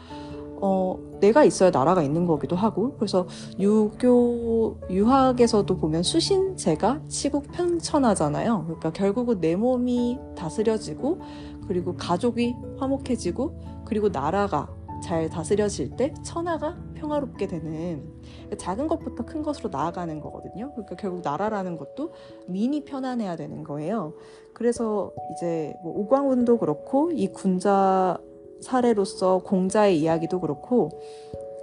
어, 0.62 0.98
내가 1.20 1.44
있어야 1.44 1.72
나라가 1.72 2.02
있는 2.02 2.26
거기도 2.26 2.56
하고 2.56 2.96
그래서 2.98 3.28
유교 3.60 4.78
유학에서도 4.90 5.76
보면 5.78 6.04
수신제가 6.04 7.02
치국 7.08 7.52
편천하잖아요. 7.52 8.64
그러니까 8.66 8.92
결국은 8.92 9.40
내 9.40 9.56
몸이 9.56 10.20
다스려지고 10.36 11.20
그리고 11.68 11.96
가족이 11.96 12.56
화목해지고 12.78 13.84
그리고 13.86 14.10
나라가 14.10 14.70
잘 15.04 15.30
다스려질 15.30 15.96
때 15.98 16.14
천하가 16.24 16.78
평화롭게 16.96 17.48
되는 17.48 18.12
작은 18.58 18.88
것부터 18.88 19.26
큰 19.26 19.44
것으로 19.44 19.70
나아가는 19.70 20.20
거거든요. 20.20 20.72
그러니까 20.72 20.96
결국 20.96 21.22
나라라는 21.24 21.78
것도 21.78 22.14
민이 22.48 22.86
편안해야 22.86 23.36
되는 23.36 23.64
거예요. 23.64 24.14
그래서 24.54 25.12
이제 25.32 25.74
뭐 25.84 25.94
오광운도 26.00 26.58
그렇고 26.58 27.12
이 27.12 27.28
군자 27.28 28.18
사례로서 28.66 29.40
공자의 29.46 30.00
이야기도 30.02 30.42
그렇고 30.42 30.90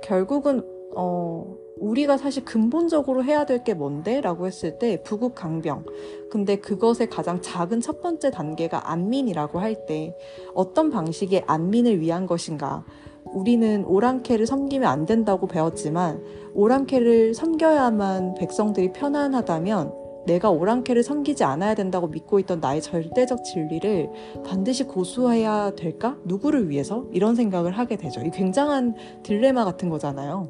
결국은 0.02 0.62
어 0.96 1.56
우리가 1.80 2.16
사실 2.16 2.44
근본적으로 2.44 3.24
해야 3.24 3.44
될 3.44 3.64
게 3.64 3.74
뭔데? 3.74 4.20
라고 4.20 4.46
했을 4.46 4.78
때 4.78 5.02
부국 5.02 5.34
강병. 5.34 5.84
근데 6.30 6.56
그것의 6.56 7.08
가장 7.10 7.40
작은 7.42 7.80
첫 7.80 8.00
번째 8.00 8.30
단계가 8.30 8.90
안민이라고 8.90 9.58
할 9.58 9.86
때 9.86 10.14
어떤 10.54 10.90
방식의 10.90 11.44
안민을 11.46 12.00
위한 12.00 12.26
것인가? 12.26 12.84
우리는 13.24 13.84
오랑캐를 13.86 14.46
섬기면 14.46 14.88
안 14.88 15.06
된다고 15.06 15.46
배웠지만 15.46 16.22
오랑캐를 16.54 17.34
섬겨야만 17.34 18.34
백성들이 18.34 18.92
편안하다면 18.92 20.01
내가 20.26 20.50
오랑캐를 20.50 21.02
섬기지 21.02 21.44
않아야 21.44 21.74
된다고 21.74 22.06
믿고 22.06 22.38
있던 22.40 22.60
나의 22.60 22.80
절대적 22.80 23.44
진리를 23.44 24.10
반드시 24.44 24.84
고수해야 24.84 25.74
될까? 25.74 26.16
누구를 26.24 26.68
위해서? 26.70 27.06
이런 27.12 27.34
생각을 27.34 27.72
하게 27.72 27.96
되죠. 27.96 28.20
이 28.20 28.30
굉장한 28.30 28.94
딜레마 29.22 29.64
같은 29.64 29.88
거잖아요. 29.88 30.48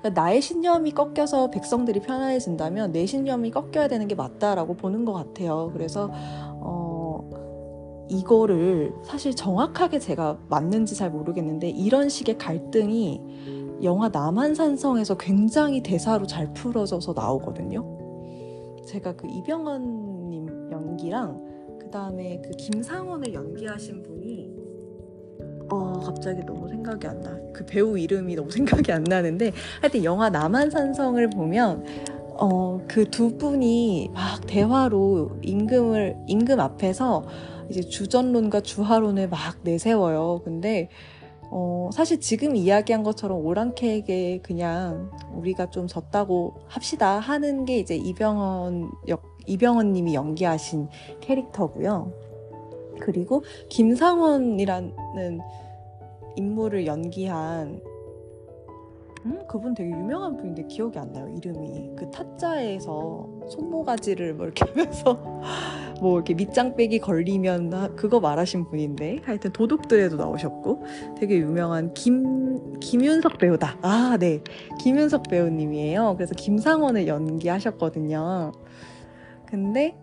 그러니까 0.00 0.20
나의 0.20 0.40
신념이 0.40 0.92
꺾여서 0.92 1.50
백성들이 1.50 2.00
편안해진다면 2.00 2.92
내 2.92 3.06
신념이 3.06 3.50
꺾여야 3.50 3.88
되는 3.88 4.06
게 4.06 4.14
맞다라고 4.14 4.74
보는 4.74 5.04
것 5.04 5.12
같아요. 5.12 5.70
그래서 5.72 6.10
어, 6.12 7.28
이거를 8.08 8.94
사실 9.04 9.34
정확하게 9.34 9.98
제가 9.98 10.38
맞는지 10.48 10.94
잘 10.94 11.10
모르겠는데 11.10 11.70
이런 11.70 12.08
식의 12.08 12.38
갈등이 12.38 13.20
영화 13.82 14.08
남한산성에서 14.08 15.16
굉장히 15.18 15.82
대사로 15.82 16.26
잘 16.26 16.52
풀어져서 16.52 17.12
나오거든요. 17.12 17.97
제가 18.88 19.12
그 19.16 19.26
이병헌님 19.28 20.70
연기랑 20.72 21.78
그 21.80 21.90
다음에 21.90 22.40
그 22.42 22.50
김상원을 22.56 23.32
연기하신 23.34 24.02
분이 24.02 24.50
어 25.70 25.92
갑자기 26.00 26.42
너무 26.46 26.68
생각이 26.68 27.06
안 27.06 27.20
나. 27.20 27.38
그 27.52 27.64
배우 27.66 27.98
이름이 27.98 28.34
너무 28.34 28.50
생각이 28.50 28.90
안 28.92 29.04
나는데 29.04 29.52
하여튼 29.80 30.04
영화 30.04 30.30
남한산성을 30.30 31.30
보면 31.30 31.84
어 32.40 32.78
그 32.88 33.04
두 33.10 33.36
분이 33.36 34.10
막 34.14 34.46
대화로 34.46 35.38
임금을 35.42 36.16
임금 36.26 36.58
앞에서 36.60 37.24
이제 37.68 37.82
주전론과 37.82 38.62
주하론을 38.62 39.28
막 39.28 39.38
내세워요. 39.62 40.40
근데 40.44 40.88
어, 41.50 41.90
사실 41.92 42.20
지금 42.20 42.56
이야기한 42.56 43.02
것처럼 43.02 43.44
오랑캐에게 43.44 44.40
그냥 44.42 45.10
우리가 45.32 45.70
좀 45.70 45.86
졌다고 45.86 46.54
합시다 46.66 47.18
하는 47.18 47.64
게 47.64 47.78
이제 47.78 47.96
이병헌 47.96 48.90
역, 49.08 49.22
이병헌 49.46 49.92
님이 49.92 50.14
연기하신 50.14 50.88
캐릭터고요. 51.20 52.12
그리고 53.00 53.42
김상원이라는 53.70 55.40
인물을 56.36 56.86
연기한 56.86 57.80
음, 59.26 59.42
그분 59.48 59.74
되게 59.74 59.90
유명한 59.90 60.36
분인데 60.36 60.66
기억이 60.68 60.98
안 60.98 61.12
나요 61.12 61.28
이름이. 61.36 61.92
그 61.96 62.10
타짜에서 62.10 63.28
손모가지를 63.48 64.34
뭐 64.34 64.46
이렇게 64.46 64.64
하면서 64.64 65.14
뭐 66.00 66.16
이렇게 66.16 66.34
밑장 66.34 66.76
빼기 66.76 67.00
걸리면 67.00 67.96
그거 67.96 68.20
말하신 68.20 68.66
분인데. 68.66 69.20
하여튼 69.24 69.52
도둑들에도 69.52 70.16
나오셨고 70.16 70.84
되게 71.18 71.38
유명한 71.38 71.92
김 71.94 72.78
김윤석 72.80 73.38
배우다. 73.38 73.78
아 73.82 74.16
네. 74.18 74.42
김윤석 74.80 75.24
배우님이에요. 75.28 76.14
그래서 76.16 76.34
김상원을 76.34 77.06
연기하셨거든요. 77.06 78.52
근데 79.46 79.96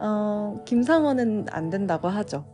어 0.00 0.60
김상원은 0.64 1.46
안 1.50 1.70
된다고 1.70 2.08
하죠. 2.08 2.44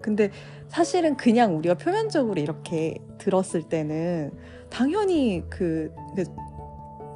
근데 0.00 0.30
사실은 0.68 1.16
그냥 1.16 1.56
우리가 1.56 1.76
표면적으로 1.76 2.40
이렇게 2.40 2.98
들었을 3.16 3.62
때는 3.62 4.32
당연히 4.74 5.42
그, 5.48 5.92
그 6.16 6.24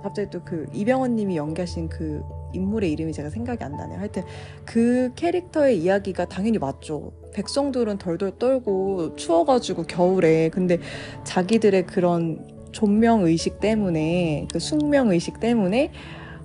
갑자기 0.03 0.31
또 0.31 0.41
그 0.45 0.67
이병헌 0.73 1.17
님이 1.17 1.37
연기하신 1.37 1.89
그 1.89 2.23
인물의 2.53 2.93
이름이 2.93 3.13
제가 3.13 3.31
생각이 3.31 3.63
안 3.65 3.73
나네요. 3.73 3.99
하여튼 3.99 4.23
그 4.65 5.11
캐릭터의 5.17 5.83
이야기가 5.83 6.27
당연히 6.27 6.59
맞죠. 6.59 7.13
백성들은 7.35 7.99
덜덜 7.99 8.39
떨고 8.39 9.17
추워가지고 9.17 9.83
겨울에 9.85 10.49
근데 10.49 10.79
자기들의 11.25 11.87
그런 11.87 12.47
존명 12.73 13.25
의식 13.25 13.61
때문에 13.61 14.47
그 14.53 14.59
숙명 14.59 15.11
의식 15.11 15.41
때문에 15.41 15.91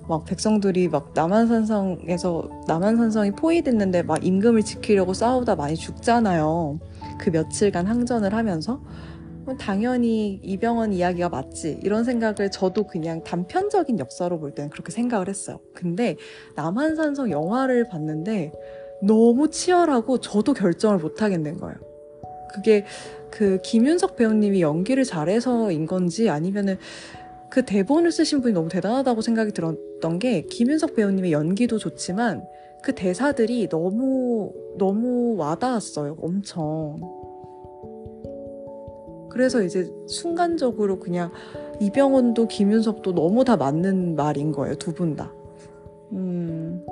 막 0.06 0.24
백성들이 0.26 0.88
막 0.88 1.12
남한산성에서 1.14 2.64
남한산성이 2.66 3.30
포위됐는데 3.30 4.02
막 4.02 4.24
임금을 4.24 4.62
지키려고 4.62 5.14
싸우다 5.14 5.56
많이 5.56 5.76
죽잖아요. 5.76 6.78
그 7.18 7.30
며칠간 7.30 7.86
항전을 7.86 8.34
하면서 8.34 8.80
당연히 9.58 10.40
이병헌 10.42 10.92
이야기가 10.92 11.28
맞지 11.28 11.80
이런 11.82 12.04
생각을 12.04 12.50
저도 12.50 12.86
그냥 12.86 13.22
단편적인 13.22 13.98
역사로 13.98 14.40
볼 14.40 14.52
때는 14.52 14.70
그렇게 14.70 14.90
생각을 14.90 15.28
했어요. 15.28 15.60
근데 15.72 16.16
남한산성 16.56 17.30
영화를 17.30 17.88
봤는데 17.88 18.52
너무 19.02 19.50
치열하고 19.50 20.18
저도 20.18 20.54
결정을 20.54 20.98
못 20.98 21.22
하겠는 21.22 21.58
거예요. 21.58 21.76
그게 22.52 22.84
그 23.30 23.58
김윤석 23.62 24.16
배우님이 24.16 24.62
연기를 24.62 25.04
잘해서인 25.04 25.86
건지 25.86 26.30
아니면은 26.30 26.78
그 27.50 27.64
대본을 27.64 28.12
쓰신 28.12 28.40
분이 28.40 28.54
너무 28.54 28.68
대단하다고 28.68 29.20
생각이 29.20 29.52
들었던 29.52 30.18
게 30.18 30.42
김윤석 30.42 30.94
배우님의 30.96 31.32
연기도 31.32 31.78
좋지만 31.78 32.44
그 32.82 32.94
대사들이 32.94 33.68
너무 33.68 34.52
너무 34.76 35.36
와닿았어요. 35.36 36.16
엄청. 36.20 37.23
그래서 39.34 39.62
이제 39.62 39.92
순간적으로 40.06 41.00
그냥 41.00 41.32
이병헌도 41.80 42.46
김윤석도 42.46 43.14
너무 43.14 43.44
다 43.44 43.56
맞는 43.56 44.14
말인 44.14 44.52
거예요. 44.52 44.76
두 44.76 44.92
분 44.94 45.16
다. 45.16 45.32
음. 46.12 46.86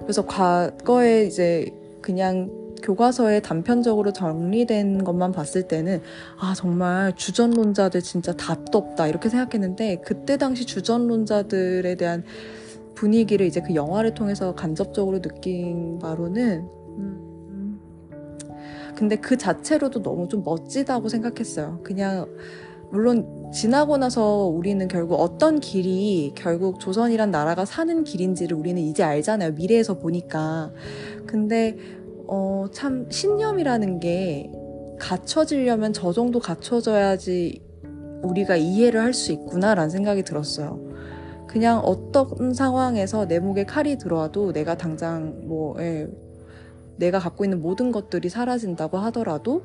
그래서 0.00 0.26
과거에 0.26 1.24
이제 1.24 1.64
그냥 2.02 2.50
교과서에 2.82 3.40
단편적으로 3.40 4.12
정리된 4.12 5.02
것만 5.04 5.32
봤을 5.32 5.66
때는 5.66 6.02
아 6.38 6.52
정말 6.54 7.16
주전론자들 7.16 8.02
진짜 8.02 8.34
답도 8.34 8.76
없다 8.76 9.08
이렇게 9.08 9.30
생각했는데 9.30 10.02
그때 10.04 10.36
당시 10.36 10.66
주전론자들에 10.66 11.94
대한 11.94 12.22
분위기를 12.94 13.46
이제 13.46 13.62
그 13.62 13.74
영화를 13.74 14.12
통해서 14.12 14.54
간접적으로 14.54 15.22
느낀 15.22 15.98
바로는 15.98 16.68
음, 16.98 17.33
근데 18.96 19.16
그 19.16 19.36
자체로도 19.36 20.02
너무 20.02 20.28
좀 20.28 20.42
멋지다고 20.44 21.08
생각했어요. 21.08 21.80
그냥 21.82 22.26
물론 22.90 23.50
지나고 23.52 23.96
나서 23.96 24.46
우리는 24.46 24.86
결국 24.88 25.16
어떤 25.16 25.58
길이 25.60 26.32
결국 26.36 26.78
조선이란 26.80 27.30
나라가 27.30 27.64
사는 27.64 28.04
길인지를 28.04 28.56
우리는 28.56 28.80
이제 28.80 29.02
알잖아요. 29.02 29.52
미래에서 29.52 29.98
보니까. 29.98 30.72
근데 31.26 31.76
어, 32.28 32.66
참 32.72 33.06
신념이라는 33.10 34.00
게 34.00 34.50
갖춰지려면 35.00 35.92
저 35.92 36.12
정도 36.12 36.38
갖춰져야지 36.38 37.60
우리가 38.22 38.56
이해를 38.56 39.00
할 39.00 39.12
수 39.12 39.32
있구나라는 39.32 39.90
생각이 39.90 40.22
들었어요. 40.22 40.80
그냥 41.48 41.80
어떤 41.80 42.54
상황에서 42.54 43.26
내 43.26 43.38
목에 43.38 43.64
칼이 43.64 43.96
들어와도 43.98 44.52
내가 44.52 44.76
당장 44.76 45.40
뭐 45.46 45.76
예, 45.80 46.08
내가 46.96 47.18
갖고 47.18 47.44
있는 47.44 47.60
모든 47.60 47.92
것들이 47.92 48.28
사라진다고 48.28 48.98
하더라도 48.98 49.64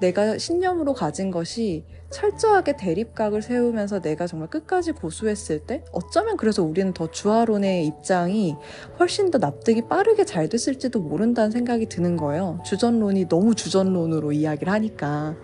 내가 0.00 0.38
신념으로 0.38 0.92
가진 0.92 1.30
것이 1.30 1.84
철저하게 2.10 2.76
대립각을 2.76 3.42
세우면서 3.42 4.00
내가 4.00 4.26
정말 4.26 4.48
끝까지 4.50 4.92
고수했을 4.92 5.60
때 5.60 5.84
어쩌면 5.92 6.36
그래서 6.36 6.62
우리는 6.62 6.92
더 6.92 7.10
주화론의 7.10 7.86
입장이 7.86 8.56
훨씬 8.98 9.30
더 9.30 9.38
납득이 9.38 9.82
빠르게 9.88 10.24
잘 10.24 10.48
됐을지도 10.48 11.00
모른다는 11.00 11.50
생각이 11.50 11.86
드는 11.86 12.16
거예요. 12.16 12.58
주전론이 12.64 13.28
너무 13.28 13.54
주전론으로 13.54 14.32
이야기를 14.32 14.72
하니까. 14.72 15.36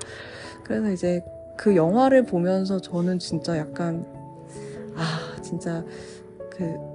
그래서 0.64 0.90
이제 0.90 1.24
그 1.56 1.76
영화를 1.76 2.24
보면서 2.24 2.80
저는 2.80 3.18
진짜 3.18 3.56
약간 3.56 4.04
아 4.96 5.40
진짜 5.42 5.84
그 6.50 6.90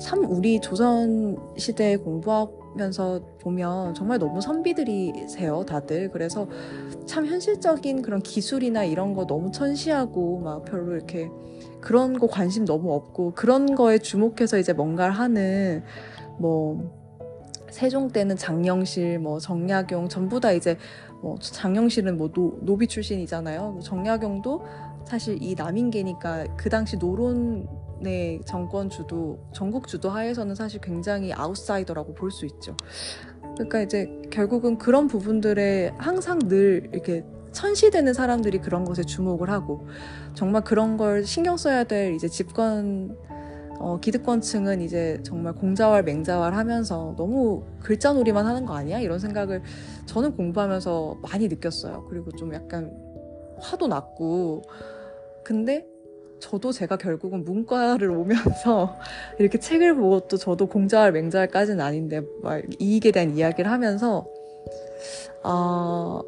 참 0.00 0.24
우리 0.24 0.60
조선 0.60 1.36
시대에 1.58 1.96
공부하고 1.96 2.59
면서 2.74 3.20
보면 3.40 3.94
정말 3.94 4.18
너무 4.18 4.40
선비들이세요, 4.40 5.64
다들. 5.64 6.10
그래서 6.10 6.48
참 7.06 7.26
현실적인 7.26 8.02
그런 8.02 8.20
기술이나 8.20 8.84
이런 8.84 9.14
거 9.14 9.26
너무 9.26 9.50
천시하고 9.50 10.40
막 10.40 10.64
별로 10.64 10.94
이렇게 10.94 11.28
그런 11.80 12.18
거 12.18 12.26
관심 12.26 12.64
너무 12.64 12.92
없고 12.92 13.32
그런 13.34 13.74
거에 13.74 13.98
주목해서 13.98 14.58
이제 14.58 14.72
뭔가를 14.72 15.12
하는 15.12 15.82
뭐 16.38 16.98
세종 17.70 18.08
때는 18.08 18.36
장영실, 18.36 19.18
뭐 19.18 19.38
정약용 19.38 20.08
전부 20.08 20.40
다 20.40 20.52
이제 20.52 20.76
뭐 21.22 21.38
장영실은 21.38 22.16
뭐 22.16 22.30
노, 22.30 22.58
노비 22.62 22.86
출신이잖아요. 22.86 23.72
뭐 23.72 23.80
정약용도 23.80 24.64
사실 25.04 25.38
이 25.42 25.54
남인계니까 25.54 26.56
그 26.56 26.68
당시 26.68 26.96
노론 26.96 27.68
네, 28.00 28.40
정권 28.46 28.88
주도, 28.88 29.38
정국 29.52 29.86
주도 29.86 30.08
하에서는 30.10 30.54
사실 30.54 30.80
굉장히 30.80 31.32
아웃사이더라고 31.32 32.14
볼 32.14 32.30
수 32.30 32.46
있죠. 32.46 32.76
그러니까 33.54 33.80
이제 33.82 34.22
결국은 34.30 34.78
그런 34.78 35.06
부분들에 35.06 35.92
항상 35.98 36.38
늘 36.38 36.88
이렇게 36.92 37.24
천시되는 37.52 38.14
사람들이 38.14 38.58
그런 38.58 38.84
것에 38.84 39.02
주목을 39.02 39.50
하고 39.50 39.86
정말 40.34 40.62
그런 40.62 40.96
걸 40.96 41.24
신경 41.24 41.56
써야 41.56 41.84
될 41.84 42.14
이제 42.14 42.28
집권 42.28 43.16
어, 43.80 43.98
기득권층은 43.98 44.82
이제 44.82 45.18
정말 45.24 45.54
공자왈 45.54 46.04
맹자왈 46.04 46.54
하면서 46.54 47.14
너무 47.16 47.64
글자놀이만 47.80 48.46
하는 48.46 48.66
거 48.66 48.74
아니야? 48.74 49.00
이런 49.00 49.18
생각을 49.18 49.62
저는 50.06 50.36
공부하면서 50.36 51.18
많이 51.22 51.48
느꼈어요. 51.48 52.06
그리고 52.08 52.30
좀 52.32 52.54
약간 52.54 52.92
화도 53.58 53.88
났고 53.88 54.62
근데 55.42 55.86
저도 56.40 56.72
제가 56.72 56.96
결국은 56.96 57.44
문과를 57.44 58.10
오면서 58.10 58.96
이렇게 59.38 59.58
책을 59.58 59.94
보고 59.94 60.20
또 60.20 60.36
저도 60.36 60.66
공자할 60.66 61.12
맹자할까지는 61.12 61.80
아닌데 61.80 62.22
막 62.42 62.62
이익에 62.78 63.10
대한 63.12 63.36
이야기를 63.36 63.70
하면서 63.70 64.26
아 65.42 66.20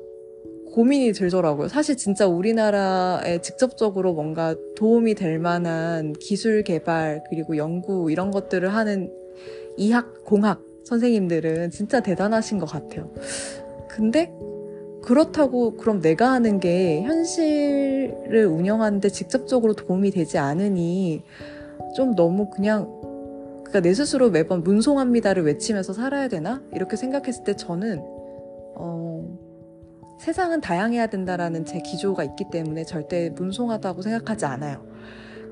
고민이 0.73 1.13
들더라고요. 1.13 1.69
사실 1.69 1.97
진짜 1.97 2.27
우리나라에 2.27 3.43
직접적으로 3.43 4.15
뭔가 4.15 4.55
도움이 4.77 5.15
될 5.15 5.39
만한 5.39 6.15
기술 6.15 6.63
개발 6.63 7.23
그리고 7.29 7.59
연구 7.59 8.11
이런 8.11 8.31
것들을 8.31 8.73
하는 8.73 9.13
이학 9.77 10.25
공학 10.25 10.63
선생님들은 10.85 11.71
진짜 11.71 12.01
대단하신 12.01 12.59
것 12.59 12.67
같아요. 12.67 13.13
근데 13.89 14.33
그렇다고 15.03 15.77
그럼 15.77 16.01
내가 16.01 16.33
하는 16.33 16.61
게 16.61 17.03
현실을 17.03 18.47
운영하는데 18.47 19.09
직접적으로 19.09 19.75
도움이 19.75 20.11
되지 20.13 20.39
않으니 20.39 21.25
좀 21.97 22.15
너무 22.15 22.51
그냥 22.51 23.01
그러니까 23.73 23.81
내 23.81 23.95
스스로 23.95 24.31
매번 24.31 24.63
문송합니다를 24.63 25.45
외치면서 25.45 25.93
살아야 25.93 26.29
되나 26.29 26.63
이렇게 26.73 26.97
생각했을 26.97 27.45
때 27.45 27.57
저는 27.57 28.01
어, 28.77 29.39
세상은 30.21 30.61
다양해야 30.61 31.09
된다라는 31.09 31.65
제 31.65 31.81
기조가 31.81 32.23
있기 32.25 32.45
때문에 32.53 32.85
절대 32.85 33.31
문송하다고 33.31 34.03
생각하지 34.03 34.45
않아요. 34.45 34.87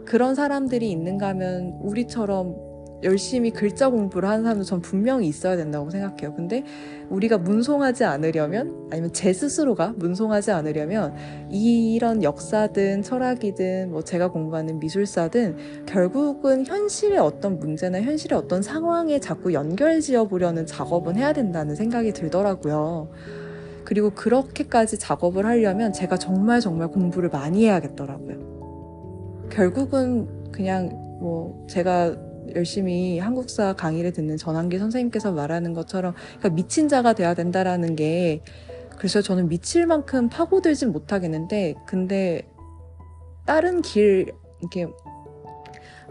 그런 0.04 0.34
사람들이 0.34 0.90
있는가 0.90 1.28
하면 1.28 1.78
우리처럼 1.80 2.69
열심히 3.02 3.50
글자 3.50 3.88
공부를 3.88 4.28
하는 4.28 4.44
사람도 4.44 4.64
전 4.64 4.80
분명히 4.80 5.26
있어야 5.26 5.56
된다고 5.56 5.90
생각해요. 5.90 6.34
근데 6.34 6.64
우리가 7.08 7.38
문송하지 7.38 8.04
않으려면 8.04 8.88
아니면 8.90 9.12
제 9.12 9.32
스스로가 9.32 9.94
문송하지 9.96 10.50
않으려면 10.50 11.14
이런 11.50 12.22
역사든 12.22 13.02
철학이든 13.02 13.90
뭐 13.90 14.02
제가 14.02 14.30
공부하는 14.30 14.78
미술사든 14.78 15.84
결국은 15.86 16.66
현실의 16.66 17.18
어떤 17.18 17.58
문제나 17.58 18.02
현실의 18.02 18.38
어떤 18.38 18.62
상황에 18.62 19.18
자꾸 19.18 19.52
연결 19.52 20.00
지어 20.00 20.28
보려는 20.28 20.66
작업은 20.66 21.16
해야 21.16 21.32
된다는 21.32 21.74
생각이 21.74 22.12
들더라고요. 22.12 23.10
그리고 23.84 24.10
그렇게까지 24.10 24.98
작업을 24.98 25.46
하려면 25.46 25.92
제가 25.92 26.16
정말 26.16 26.60
정말 26.60 26.88
공부를 26.88 27.28
많이 27.28 27.64
해야겠더라고요. 27.64 29.48
결국은 29.50 30.28
그냥 30.52 30.90
뭐 31.20 31.66
제가 31.68 32.29
열심히 32.54 33.18
한국사 33.18 33.74
강의를 33.74 34.12
듣는 34.12 34.36
전환기 34.36 34.78
선생님께서 34.78 35.32
말하는 35.32 35.74
것처럼 35.74 36.14
그러니까 36.38 36.48
미친 36.50 36.88
자가 36.88 37.12
돼야 37.12 37.34
된다라는 37.34 37.96
게 37.96 38.42
그래서 38.96 39.22
저는 39.22 39.48
미칠 39.48 39.86
만큼 39.86 40.28
파고들진 40.28 40.92
못하겠는데 40.92 41.74
근데 41.86 42.50
다른 43.46 43.82
길 43.82 44.32
이렇게 44.60 44.86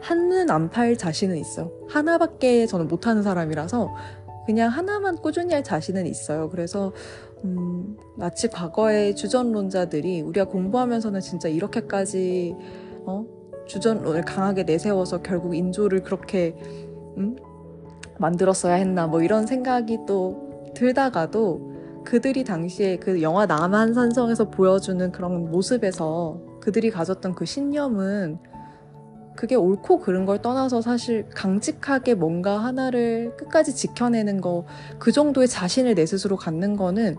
한눈 0.02 0.50
안 0.50 0.70
팔 0.70 0.98
자신은 0.98 1.38
있어. 1.38 1.72
하나밖에 1.88 2.66
저는 2.66 2.88
못하는 2.88 3.22
사람이라서 3.22 3.94
그냥 4.46 4.70
하나만 4.72 5.18
꾸준히 5.18 5.54
할 5.54 5.64
자신은 5.64 6.08
있어요. 6.08 6.50
그래서 6.50 6.94
음, 7.44 7.98
마치 8.16 8.48
과거의 8.48 9.16
주전론자들이 9.16 10.22
우리가 10.22 10.46
공부하면서는 10.46 11.22
진짜 11.22 11.48
이렇게까지 11.50 12.56
어? 13.06 13.26
주전론을 13.70 14.24
강하게 14.24 14.64
내세워서 14.64 15.22
결국 15.22 15.56
인조를 15.56 16.04
그렇게 16.04 16.56
음? 17.18 17.38
만들었어야 18.18 18.74
했나 18.74 19.08
뭐 19.08 19.22
이런 19.22 19.46
생각이 19.48 20.00
또 20.06 20.72
들다가도 20.76 21.70
그들이 22.04 22.44
당시에 22.44 22.98
그 22.98 23.22
영화 23.22 23.46
남한산성에서 23.46 24.50
보여주는 24.50 25.12
그런 25.12 25.52
모습에서 25.52 26.42
그들이 26.60 26.90
가졌던 26.92 27.36
그 27.36 27.46
신념은 27.46 28.40
그게 29.36 29.56
옳고 29.56 30.00
그른 30.00 30.26
걸 30.26 30.42
떠나서 30.42 30.82
사실 30.82 31.30
강직하게 31.30 32.16
뭔가 32.16 32.58
하나를 32.58 33.38
끝까지 33.38 33.74
지켜내는 33.74 34.42
거 34.42 34.66
그 34.98 35.12
정도의 35.14 35.48
자신을 35.48 35.96
내 35.96 36.06
스스로 36.06 36.36
갖는 36.36 36.76
거는 36.76 37.16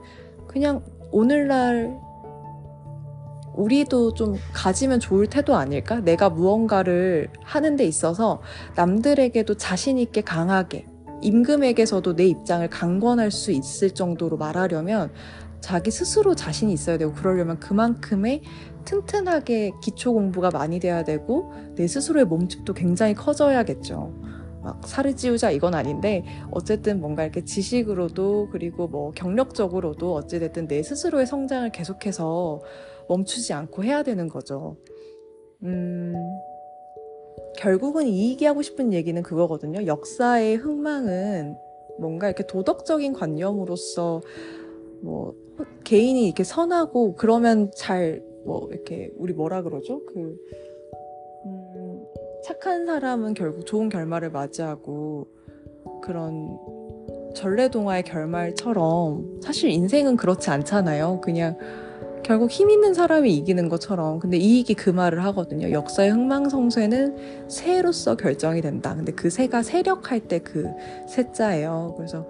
그냥 0.46 0.82
오늘날 1.12 1.98
우리도 3.60 4.14
좀 4.14 4.36
가지면 4.54 5.00
좋을 5.00 5.26
태도 5.26 5.54
아닐까? 5.54 6.00
내가 6.00 6.30
무언가를 6.30 7.28
하는 7.42 7.76
데 7.76 7.84
있어서 7.84 8.40
남들에게도 8.74 9.54
자신 9.54 9.98
있게 9.98 10.22
강하게, 10.22 10.86
임금에게서도 11.22 12.16
내 12.16 12.26
입장을 12.26 12.68
강권할 12.70 13.30
수 13.30 13.52
있을 13.52 13.90
정도로 13.90 14.38
말하려면 14.38 15.12
자기 15.60 15.90
스스로 15.90 16.34
자신이 16.34 16.72
있어야 16.72 16.96
되고, 16.96 17.12
그러려면 17.12 17.60
그만큼의 17.60 18.42
튼튼하게 18.86 19.72
기초 19.82 20.14
공부가 20.14 20.48
많이 20.50 20.80
돼야 20.80 21.04
되고, 21.04 21.52
내 21.74 21.86
스스로의 21.86 22.24
몸집도 22.24 22.72
굉장히 22.72 23.14
커져야겠죠. 23.14 24.14
막 24.62 24.86
살을 24.86 25.16
찌우자 25.16 25.50
이건 25.50 25.74
아닌데 25.74 26.22
어쨌든 26.50 27.00
뭔가 27.00 27.22
이렇게 27.22 27.44
지식으로도 27.44 28.48
그리고 28.52 28.88
뭐 28.88 29.10
경력적으로도 29.12 30.14
어찌됐든 30.14 30.68
내 30.68 30.82
스스로의 30.82 31.26
성장을 31.26 31.72
계속해서 31.72 32.60
멈추지 33.10 33.52
않고 33.52 33.84
해야 33.84 34.02
되는 34.02 34.28
거죠. 34.28 34.76
음, 35.62 36.14
결국은 37.58 38.06
이익이 38.06 38.44
하고 38.44 38.62
싶은 38.62 38.92
얘기는 38.92 39.22
그거거든요. 39.22 39.84
역사의 39.84 40.56
흥망은 40.56 41.56
뭔가 41.98 42.28
이렇게 42.28 42.46
도덕적인 42.46 43.12
관념으로서 43.12 44.22
뭐 45.02 45.34
개인이 45.84 46.24
이렇게 46.24 46.44
선하고 46.44 47.14
그러면 47.16 47.70
잘 47.76 48.30
뭐 48.44 48.68
이렇게 48.70 49.12
우리 49.16 49.32
뭐라 49.32 49.62
그러죠? 49.62 50.04
그 50.06 50.36
음, 51.46 52.04
착한 52.42 52.86
사람은 52.86 53.34
결국 53.34 53.66
좋은 53.66 53.88
결말을 53.88 54.30
맞이하고 54.30 55.28
그런 56.02 56.58
전래동화의 57.34 58.02
결말처럼 58.04 59.40
사실 59.42 59.70
인생은 59.70 60.16
그렇지 60.16 60.50
않잖아요. 60.50 61.20
그냥 61.20 61.56
결국 62.22 62.50
힘 62.50 62.70
있는 62.70 62.94
사람이 62.94 63.34
이기는 63.34 63.68
것처럼 63.68 64.18
근데 64.18 64.36
이익이 64.36 64.74
그 64.74 64.90
말을 64.90 65.24
하거든요. 65.26 65.70
역사의 65.70 66.10
흥망성쇠는 66.10 67.48
새로서 67.48 68.16
결정이 68.16 68.60
된다. 68.60 68.94
근데 68.94 69.12
그 69.12 69.30
새가 69.30 69.62
세력할 69.62 70.20
때 70.20 70.40
그 70.40 70.66
새자예요. 71.08 71.94
그래서 71.96 72.26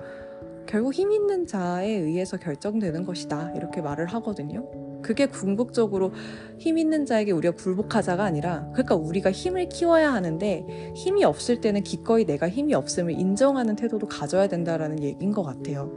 결국 0.66 0.94
힘 0.94 1.10
있는 1.12 1.46
자에 1.46 1.90
의해서 1.90 2.36
결정되는 2.36 3.04
것이다. 3.04 3.52
이렇게 3.56 3.80
말을 3.80 4.06
하거든요. 4.06 4.68
그게 5.02 5.26
궁극적으로 5.26 6.12
힘 6.58 6.78
있는 6.78 7.06
자에게 7.06 7.32
우리가 7.32 7.54
굴복하자가 7.56 8.22
아니라 8.22 8.68
그러니까 8.72 8.94
우리가 8.94 9.32
힘을 9.32 9.68
키워야 9.68 10.12
하는데 10.12 10.92
힘이 10.94 11.24
없을 11.24 11.60
때는 11.60 11.82
기꺼이 11.82 12.24
내가 12.24 12.48
힘이 12.48 12.74
없음을 12.74 13.12
인정하는 13.12 13.76
태도도 13.76 14.06
가져야 14.08 14.46
된다라는 14.48 15.02
얘기인 15.02 15.32
것 15.32 15.42
같아요. 15.42 15.90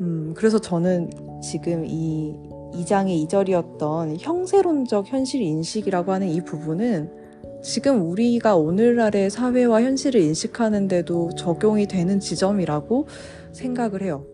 음, 0.00 0.34
그래서 0.36 0.58
저는 0.58 1.10
지금 1.42 1.84
이 1.86 2.34
2장의 2.72 3.26
2절이었던 3.26 4.16
형세론적 4.18 5.06
현실 5.06 5.42
인식이라고 5.42 6.12
하는 6.12 6.28
이 6.28 6.40
부분은 6.42 7.10
지금 7.62 8.08
우리가 8.08 8.56
오늘날의 8.56 9.30
사회와 9.30 9.82
현실을 9.82 10.20
인식하는데도 10.20 11.34
적용이 11.34 11.86
되는 11.86 12.18
지점이라고 12.18 13.06
생각을 13.52 14.02
해요. 14.02 14.24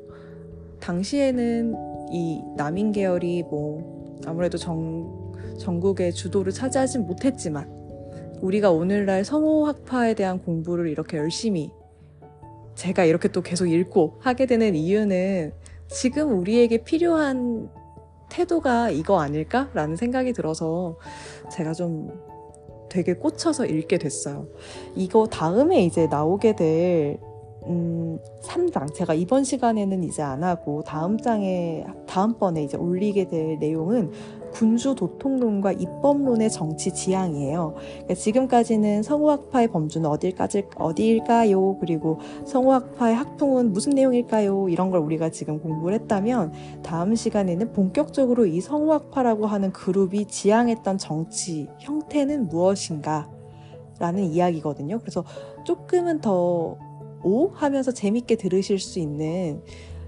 당시에는 0.80 1.74
이 2.12 2.40
남인 2.56 2.92
계열이 2.92 3.42
뭐 3.50 4.06
아무래도 4.26 4.58
정, 4.58 5.32
전국의 5.58 6.12
주도를 6.12 6.52
차지하진 6.52 7.06
못했지만 7.06 7.68
우리가 8.40 8.70
오늘날 8.70 9.24
성호학파에 9.24 10.14
대한 10.14 10.38
공부를 10.38 10.88
이렇게 10.88 11.16
열심히 11.16 11.70
제가 12.74 13.04
이렇게 13.04 13.28
또 13.28 13.42
계속 13.42 13.66
읽고 13.66 14.18
하게 14.20 14.46
되는 14.46 14.74
이유는 14.74 15.52
지금 15.88 16.38
우리에게 16.38 16.84
필요한 16.84 17.68
태도가 18.28 18.90
이거 18.90 19.20
아닐까라는 19.20 19.96
생각이 19.96 20.32
들어서 20.32 20.96
제가 21.50 21.72
좀 21.72 22.10
되게 22.88 23.14
꽂혀서 23.14 23.66
읽게 23.66 23.98
됐어요. 23.98 24.46
이거 24.94 25.26
다음에 25.26 25.84
이제 25.84 26.06
나오게 26.06 26.56
될 26.56 27.18
음, 27.66 28.18
3장 28.42 28.94
제가 28.94 29.14
이번 29.14 29.42
시간에는 29.42 30.04
이제 30.04 30.22
안 30.22 30.44
하고 30.44 30.84
다음 30.84 31.18
장에 31.18 31.84
다음번에 32.06 32.62
이제 32.62 32.76
올리게 32.76 33.26
될 33.26 33.58
내용은 33.58 34.12
군주 34.56 34.94
도통론과 34.94 35.72
입법론의 35.72 36.50
정치 36.50 36.90
지향이에요. 36.92 37.74
그러니까 37.76 38.14
지금까지는 38.14 39.02
성우학파의 39.02 39.68
범주는 39.68 40.08
어딜까지 40.08 40.64
어디일까요? 40.76 41.76
그리고 41.78 42.20
성우학파의 42.46 43.14
학풍은 43.16 43.74
무슨 43.74 43.92
내용일까요? 43.92 44.70
이런 44.70 44.90
걸 44.90 45.00
우리가 45.00 45.28
지금 45.28 45.60
공부를 45.60 45.94
했다면 45.96 46.52
다음 46.82 47.14
시간에는 47.14 47.72
본격적으로 47.72 48.46
이 48.46 48.62
성우학파라고 48.62 49.46
하는 49.46 49.72
그룹이 49.72 50.24
지향했던 50.24 50.96
정치 50.96 51.68
형태는 51.78 52.48
무엇인가? 52.48 53.28
라는 53.98 54.24
이야기거든요. 54.24 55.00
그래서 55.00 55.24
조금은 55.64 56.20
더 56.20 56.76
오? 57.22 57.48
하면서 57.52 57.92
재밌게 57.92 58.36
들으실 58.36 58.78
수 58.78 58.98
있는 59.00 59.62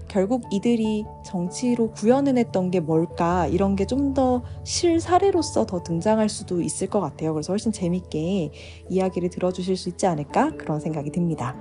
결국 0.09 0.43
이들이 0.51 1.05
정치로 1.25 1.91
구현해냈던 1.91 2.71
게 2.71 2.79
뭘까 2.79 3.47
이런 3.47 3.75
게 3.75 3.85
좀 3.85 4.13
더 4.13 4.43
실사례로서 4.63 5.65
더 5.67 5.83
등장할 5.83 6.29
수도 6.29 6.61
있을 6.61 6.87
것 6.87 6.99
같아요. 6.99 7.33
그래서 7.33 7.53
훨씬 7.53 7.71
재밌게 7.71 8.51
이야기를 8.89 9.29
들어주실 9.29 9.77
수 9.77 9.89
있지 9.89 10.07
않을까 10.07 10.51
그런 10.57 10.79
생각이 10.79 11.11
듭니다. 11.11 11.55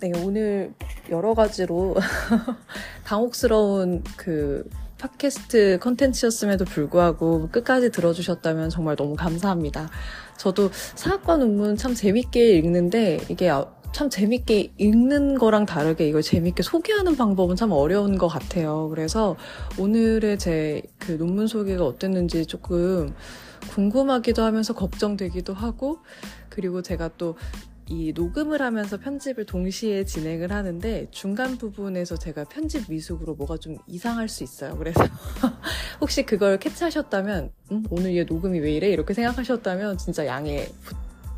네, 0.00 0.12
오늘 0.24 0.72
여러 1.10 1.34
가지로 1.34 1.96
당혹스러운 3.04 4.04
그 4.16 4.68
팟캐스트 4.98 5.78
컨텐츠였음에도 5.80 6.64
불구하고 6.64 7.48
끝까지 7.50 7.90
들어주셨다면 7.90 8.70
정말 8.70 8.96
너무 8.96 9.16
감사합니다. 9.16 9.90
저도 10.36 10.70
사학과 10.72 11.36
논문 11.36 11.76
참 11.76 11.94
재밌게 11.94 12.56
읽는데 12.58 13.20
이게 13.28 13.48
아, 13.48 13.66
참 13.92 14.10
재밌게 14.10 14.74
읽는 14.76 15.38
거랑 15.38 15.66
다르게 15.66 16.06
이걸 16.08 16.22
재밌게 16.22 16.62
소개하는 16.62 17.16
방법은 17.16 17.56
참 17.56 17.72
어려운 17.72 18.18
것 18.18 18.28
같아요. 18.28 18.88
그래서 18.90 19.36
오늘의 19.78 20.38
제 20.38 20.82
그 21.08 21.16
논문 21.16 21.46
소개가 21.46 21.86
어땠는지 21.86 22.44
조금 22.44 23.14
궁금하기도 23.70 24.42
하면서 24.42 24.74
걱정되기도 24.74 25.54
하고 25.54 26.00
그리고 26.50 26.82
제가 26.82 27.08
또 27.16 27.36
이 27.90 28.12
녹음을 28.12 28.60
하면서 28.60 28.98
편집을 28.98 29.46
동시에 29.46 30.04
진행을 30.04 30.52
하는데 30.52 31.06
중간 31.10 31.56
부분에서 31.56 32.18
제가 32.18 32.44
편집 32.44 32.90
미숙으로 32.90 33.34
뭐가 33.34 33.56
좀 33.56 33.78
이상할 33.86 34.28
수 34.28 34.44
있어요. 34.44 34.76
그래서 34.76 35.00
혹시 36.00 36.24
그걸 36.24 36.58
캐치하셨다면 36.58 37.50
음, 37.72 37.84
오늘 37.90 38.14
얘 38.16 38.24
녹음이 38.24 38.58
왜 38.60 38.72
이래? 38.72 38.88
이렇게 38.90 39.14
생각하셨다면 39.14 39.96
진짜 39.96 40.26
양해 40.26 40.68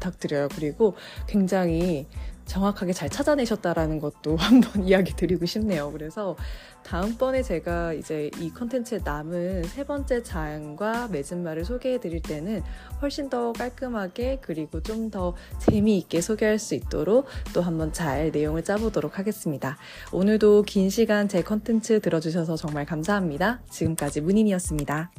부탁드려요. 0.01 0.49
그리고 0.55 0.97
굉장히 1.29 2.07
정확하게 2.51 2.93
잘 2.93 3.09
찾아내셨다라는 3.09 4.01
것도 4.01 4.37
한번 4.39 4.85
이야기 4.85 5.15
드리고 5.15 5.47
싶네요. 5.47 5.93
그래서 5.93 6.37
다음번에 6.83 7.43
제가 7.43 7.93
이제 7.93 8.31
이 8.39 8.51
컨텐츠에 8.51 9.01
남은 9.05 9.65
세 9.65 9.85
번째 9.85 10.23
장과 10.23 11.09
맺은 11.09 11.43
말을 11.43 11.65
소개해 11.65 12.01
드릴 12.01 12.23
때는 12.23 12.63
훨씬 13.01 13.29
더 13.29 13.53
깔끔하게 13.53 14.39
그리고 14.41 14.81
좀 14.83 15.11
더 15.11 15.35
재미있게 15.59 16.21
소개할 16.21 16.59
수 16.59 16.75
있도록 16.75 17.27
또 17.53 17.63
한번 17.63 17.93
잘 17.93 18.31
내용을 18.31 18.63
짜보도록 18.63 19.19
하겠습니다. 19.19 19.77
오늘도 20.13 20.63
긴 20.63 20.89
시간 20.89 21.29
제 21.29 21.43
컨텐츠 21.43 22.01
들어주셔서 22.01 22.57
정말 22.57 22.87
감사합니다. 22.87 23.61
지금까지 23.71 24.21
문인이었습니다. 24.21 25.11